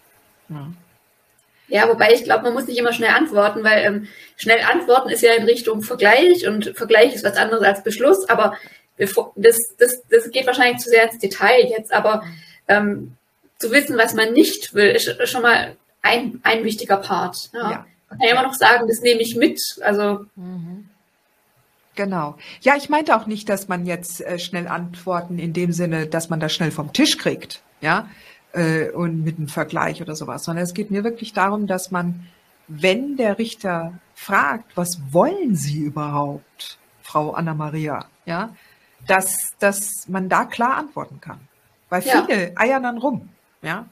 Ja. 0.50 0.68
Ja, 1.68 1.88
wobei 1.88 2.14
ich 2.14 2.24
glaube, 2.24 2.44
man 2.44 2.54
muss 2.54 2.68
nicht 2.68 2.78
immer 2.78 2.94
schnell 2.94 3.12
antworten, 3.12 3.64
weil 3.64 3.84
ähm, 3.86 4.08
schnell 4.36 4.62
antworten 4.62 5.10
ist 5.10 5.22
ja 5.22 5.34
in 5.34 5.46
Richtung 5.46 5.82
Vergleich 5.82 6.48
und 6.48 6.76
Vergleich 6.76 7.16
ist 7.16 7.24
was 7.24 7.38
anderes 7.38 7.64
als 7.64 7.84
Beschluss, 7.84 8.28
aber 8.30 8.58
bevor, 8.98 9.32
das, 9.36 9.58
das, 9.78 10.04
das 10.10 10.30
geht 10.32 10.46
wahrscheinlich 10.46 10.82
zu 10.82 10.90
sehr 10.90 11.10
ins 11.10 11.20
Detail 11.20 11.66
jetzt, 11.70 11.94
aber 11.94 12.24
ähm, 12.68 13.16
zu 13.60 13.72
wissen, 13.72 13.98
was 13.98 14.14
man 14.14 14.34
nicht 14.34 14.74
will, 14.74 14.90
ist 14.90 15.30
schon 15.30 15.42
mal 15.42 15.76
ein, 16.02 16.42
ein 16.44 16.64
wichtiger 16.64 16.98
Part. 16.98 17.50
Ja. 17.54 17.72
ja. 17.72 17.86
Man 18.10 18.20
kann 18.20 18.28
ja 18.28 18.34
immer 18.34 18.44
noch 18.44 18.54
sagen, 18.54 18.88
das 18.88 19.00
nehme 19.02 19.22
ich 19.22 19.36
mit. 19.36 19.60
Also 19.82 20.26
mhm. 20.36 20.90
Genau. 21.96 22.38
Ja, 22.62 22.76
ich 22.76 22.90
meinte 22.90 23.16
auch 23.16 23.28
nicht, 23.28 23.50
dass 23.50 23.68
man 23.68 23.86
jetzt 23.86 24.22
äh, 24.22 24.40
schnell 24.40 24.68
antworten 24.68 25.38
in 25.38 25.54
dem 25.54 25.72
Sinne, 25.72 26.08
dass 26.08 26.30
man 26.30 26.40
das 26.40 26.54
schnell 26.54 26.72
vom 26.72 26.92
Tisch 26.92 27.18
kriegt, 27.18 27.62
ja, 27.82 28.10
äh, 28.54 28.90
und 28.92 29.24
mit 29.24 29.38
einem 29.38 29.48
Vergleich 29.48 30.02
oder 30.02 30.16
sowas, 30.16 30.44
sondern 30.44 30.64
es 30.64 30.74
geht 30.74 30.92
mir 30.92 31.04
wirklich 31.04 31.34
darum, 31.34 31.68
dass 31.68 31.92
man, 31.92 32.28
wenn 32.68 33.18
der 33.18 33.38
Richter 33.38 33.94
fragt, 34.16 34.76
was 34.78 35.00
wollen 35.12 35.56
Sie 35.56 35.80
überhaupt, 35.80 36.80
Frau 37.02 37.32
Anna 37.32 37.54
Maria, 37.54 38.06
ja, 38.26 38.56
dass, 39.08 39.54
dass 39.60 40.08
man 40.08 40.30
da 40.30 40.46
klar 40.46 40.78
antworten 40.78 41.20
kann. 41.20 41.40
Weil 41.90 42.02
viele 42.02 42.50
ja. 42.50 42.52
eiern 42.56 42.84
dann 42.84 42.98
rum, 42.98 43.30
ja 43.62 43.86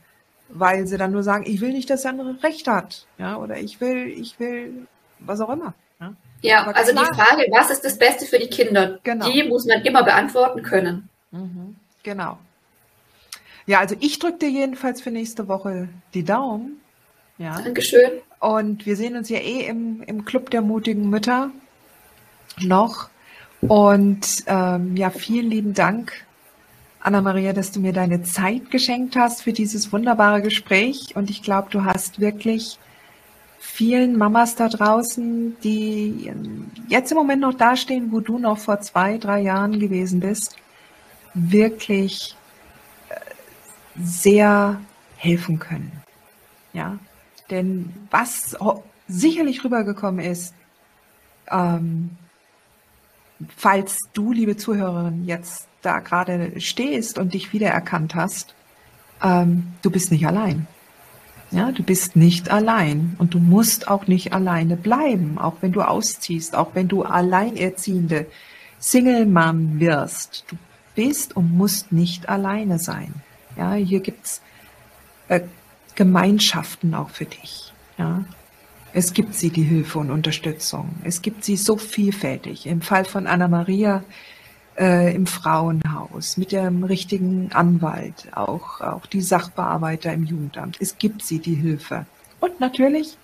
weil 0.54 0.88
sie 0.88 0.98
dann 0.98 1.12
nur 1.12 1.24
sagen, 1.24 1.44
ich 1.48 1.62
will 1.62 1.72
nicht, 1.72 1.90
dass 1.90 2.04
der 2.04 2.12
andere 2.12 2.42
Recht 2.44 2.68
hat, 2.68 3.06
ja, 3.18 3.38
oder 3.38 3.58
ich 3.58 3.82
will, 3.82 4.08
ich 4.08 4.40
will, 4.40 4.88
was 5.20 5.42
auch 5.42 5.50
immer. 5.50 5.74
Ja, 6.00 6.14
ja 6.42 6.68
also 6.68 6.92
klar. 6.92 7.08
die 7.10 7.16
Frage, 7.16 7.48
was 7.52 7.70
ist 7.72 7.86
das 7.86 7.98
Beste 7.98 8.26
für 8.26 8.40
die 8.40 8.48
Kinder, 8.48 9.00
genau. 9.04 9.30
die 9.30 9.44
muss 9.44 9.66
man 9.66 9.82
immer 9.82 10.04
beantworten 10.04 10.62
können. 10.64 11.10
Mhm, 11.32 11.76
genau. 12.04 12.38
Ja, 13.66 13.80
also 13.80 13.96
ich 14.00 14.20
drücke 14.20 14.40
dir 14.40 14.50
jedenfalls 14.50 15.02
für 15.02 15.12
nächste 15.12 15.48
Woche 15.48 15.90
die 16.14 16.24
Daumen. 16.24 16.82
Ja. 17.38 17.60
Dankeschön. 17.62 18.12
Und 18.40 18.86
wir 18.86 18.96
sehen 18.96 19.16
uns 19.16 19.30
ja 19.30 19.40
eh 19.40 19.68
im, 19.68 20.04
im 20.04 20.26
Club 20.26 20.50
der 20.50 20.62
mutigen 20.62 21.10
Mütter 21.10 21.52
noch. 22.60 23.10
Und 23.62 24.44
ähm, 24.48 24.98
ja, 24.98 25.10
vielen 25.12 25.50
lieben 25.50 25.74
Dank 25.74 26.26
Anna-Maria, 27.00 27.54
dass 27.54 27.72
du 27.72 27.80
mir 27.80 27.94
deine 27.94 28.24
Zeit 28.24 28.70
geschenkt 28.72 29.16
hast 29.16 29.42
für 29.42 29.54
dieses 29.54 29.92
wunderbare 29.92 30.42
Gespräch. 30.42 31.16
Und 31.16 31.30
ich 31.30 31.42
glaube, 31.42 31.70
du 31.72 31.84
hast 31.84 32.20
wirklich 32.20 32.80
vielen 33.60 34.18
Mamas 34.18 34.56
da 34.56 34.70
draußen, 34.70 35.58
die 35.64 36.32
jetzt 36.88 37.12
im 37.12 37.18
Moment 37.18 37.42
noch 37.42 37.54
dastehen, 37.54 38.12
wo 38.12 38.20
du 38.20 38.38
noch 38.38 38.58
vor 38.58 38.82
zwei, 38.82 39.18
drei 39.18 39.42
Jahren 39.42 39.80
gewesen 39.80 40.20
bist, 40.20 40.58
wirklich 41.34 42.36
sehr 44.00 44.80
helfen 45.18 45.60
können. 45.60 45.92
Ja, 46.74 46.98
denn 47.50 47.94
was 48.10 48.56
sicherlich 49.08 49.64
rübergekommen 49.64 50.24
ist, 50.24 50.54
ähm, 51.50 52.12
falls 53.58 54.00
du, 54.14 54.32
liebe 54.32 54.58
Zuhörerin, 54.58 55.26
jetzt 55.26 55.68
da 55.82 56.00
gerade 56.00 56.60
stehst 56.62 57.18
und 57.18 57.34
dich 57.34 57.54
wiedererkannt 57.54 58.16
hast, 58.16 58.56
ähm, 59.22 59.74
du 59.82 59.92
bist 59.92 60.12
nicht 60.12 60.26
allein. 60.26 60.68
Ja, 61.52 61.74
du 61.74 61.84
bist 61.84 62.16
nicht 62.16 62.50
allein 62.50 63.16
und 63.18 63.34
du 63.34 63.40
musst 63.40 63.90
auch 63.90 64.08
nicht 64.08 64.32
alleine 64.32 64.78
bleiben, 64.78 65.38
auch 65.38 65.56
wenn 65.60 65.74
du 65.74 65.82
ausziehst, 65.82 66.56
auch 66.56 66.76
wenn 66.76 66.88
du 66.88 67.04
alleinerziehende 67.04 68.28
Single-Mom 68.80 69.80
wirst. 69.80 70.46
Du 70.48 70.56
bist 70.96 71.36
und 71.36 71.52
musst 71.52 71.92
nicht 71.92 72.30
alleine 72.30 72.80
sein. 72.80 73.14
Ja, 73.58 73.74
hier 73.74 74.00
gibt's 74.00 74.42
äh, 75.28 75.42
Gemeinschaften 75.96 76.94
auch 76.94 77.10
für 77.10 77.26
dich. 77.26 77.74
Ja, 77.98 78.24
es 78.94 79.14
gibt 79.14 79.36
sie, 79.36 79.50
die 79.50 79.64
Hilfe 79.64 80.00
und 80.00 80.12
Unterstützung. 80.12 80.90
Es 81.04 81.22
gibt 81.22 81.46
sie 81.46 81.56
so 81.56 81.78
vielfältig. 81.78 82.68
Im 82.68 82.82
Fall 82.82 83.06
von 83.06 83.26
Anna 83.26 83.48
Maria 83.48 84.04
äh, 84.78 85.16
im 85.16 85.28
Frauenhaus 85.28 86.38
mit 86.38 86.52
dem 86.52 86.84
richtigen 86.84 87.52
Anwalt, 87.54 88.28
auch, 88.34 88.82
auch 88.82 89.06
die 89.06 89.22
Sachbearbeiter 89.22 90.12
im 90.12 90.26
Jugendamt. 90.26 90.78
Es 90.80 90.98
gibt 90.98 91.24
sie, 91.24 91.40
die 91.40 91.56
Hilfe. 91.56 92.06
Und 92.40 92.60
natürlich, 92.60 93.18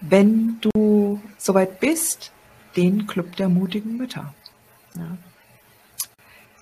wenn 0.00 0.58
du 0.60 1.20
soweit 1.38 1.78
bist, 1.78 2.32
den 2.76 3.06
Club 3.06 3.36
der 3.36 3.48
mutigen 3.48 3.96
Mütter. 3.96 4.34
Ja. 4.96 5.16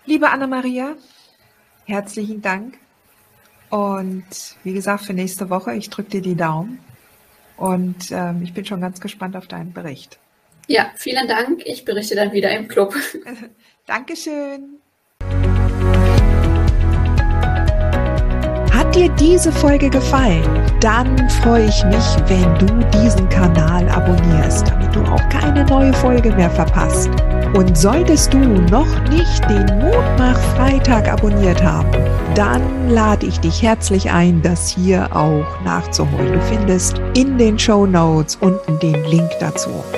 Liebe 0.05 0.29
Anna 0.31 0.47
Maria, 0.47 0.97
herzlichen 1.89 2.43
Dank. 2.43 2.75
Und 3.71 4.57
wie 4.63 4.73
gesagt, 4.73 5.05
für 5.05 5.15
nächste 5.15 5.51
Woche, 5.51 5.75
ich 5.75 5.91
drücke 5.91 6.11
dir 6.11 6.23
die 6.23 6.37
Daumen. 6.37 6.79
Und 7.57 8.13
ähm, 8.13 8.43
ich 8.43 8.55
bin 8.55 8.65
schon 8.65 8.81
ganz 8.81 9.01
gespannt 9.01 9.37
auf 9.37 9.49
deinen 9.49 9.73
Bericht. 9.73 10.19
Ja, 10.69 10.91
vielen 10.95 11.27
Dank. 11.27 11.63
Ich 11.65 11.85
berichte 11.85 12.15
dann 12.15 12.33
wieder 12.33 12.51
im 12.57 12.69
Club. 12.69 12.95
Dankeschön. 13.87 14.81
Hat 18.73 18.95
dir 18.95 19.09
diese 19.19 19.51
Folge 19.51 19.91
gefallen? 19.91 20.45
Dann 20.81 21.29
freue 21.43 21.67
ich 21.67 21.85
mich, 21.85 22.05
wenn 22.29 22.55
du 22.59 22.99
diesen 23.01 23.29
Kanal 23.29 23.89
abonnierst, 23.89 24.69
damit 24.69 24.95
du 24.95 25.01
auch 25.01 25.29
keine 25.31 25.65
neue 25.65 25.93
Folge 25.95 26.31
mehr 26.33 26.51
verpasst. 26.51 27.11
Und 27.55 27.77
solltest 27.77 28.33
du 28.33 28.39
noch 28.39 28.87
nicht 29.09 29.49
den 29.49 29.67
Mutmach 29.79 30.39
Freitag 30.55 31.09
abonniert 31.09 31.63
haben, 31.63 31.91
dann 32.35 32.91
lade 32.91 33.27
ich 33.27 33.41
dich 33.41 33.63
herzlich 33.63 34.11
ein, 34.11 34.43
das 34.43 34.69
hier 34.69 35.09
auch 35.17 35.47
nachzuholen. 35.65 36.35
Du 36.35 36.41
findest 36.43 37.01
in 37.15 37.39
den 37.39 37.59
Show 37.59 37.87
Notes 37.87 38.37
unten 38.41 38.79
den 38.81 39.03
Link 39.05 39.31
dazu. 39.41 39.71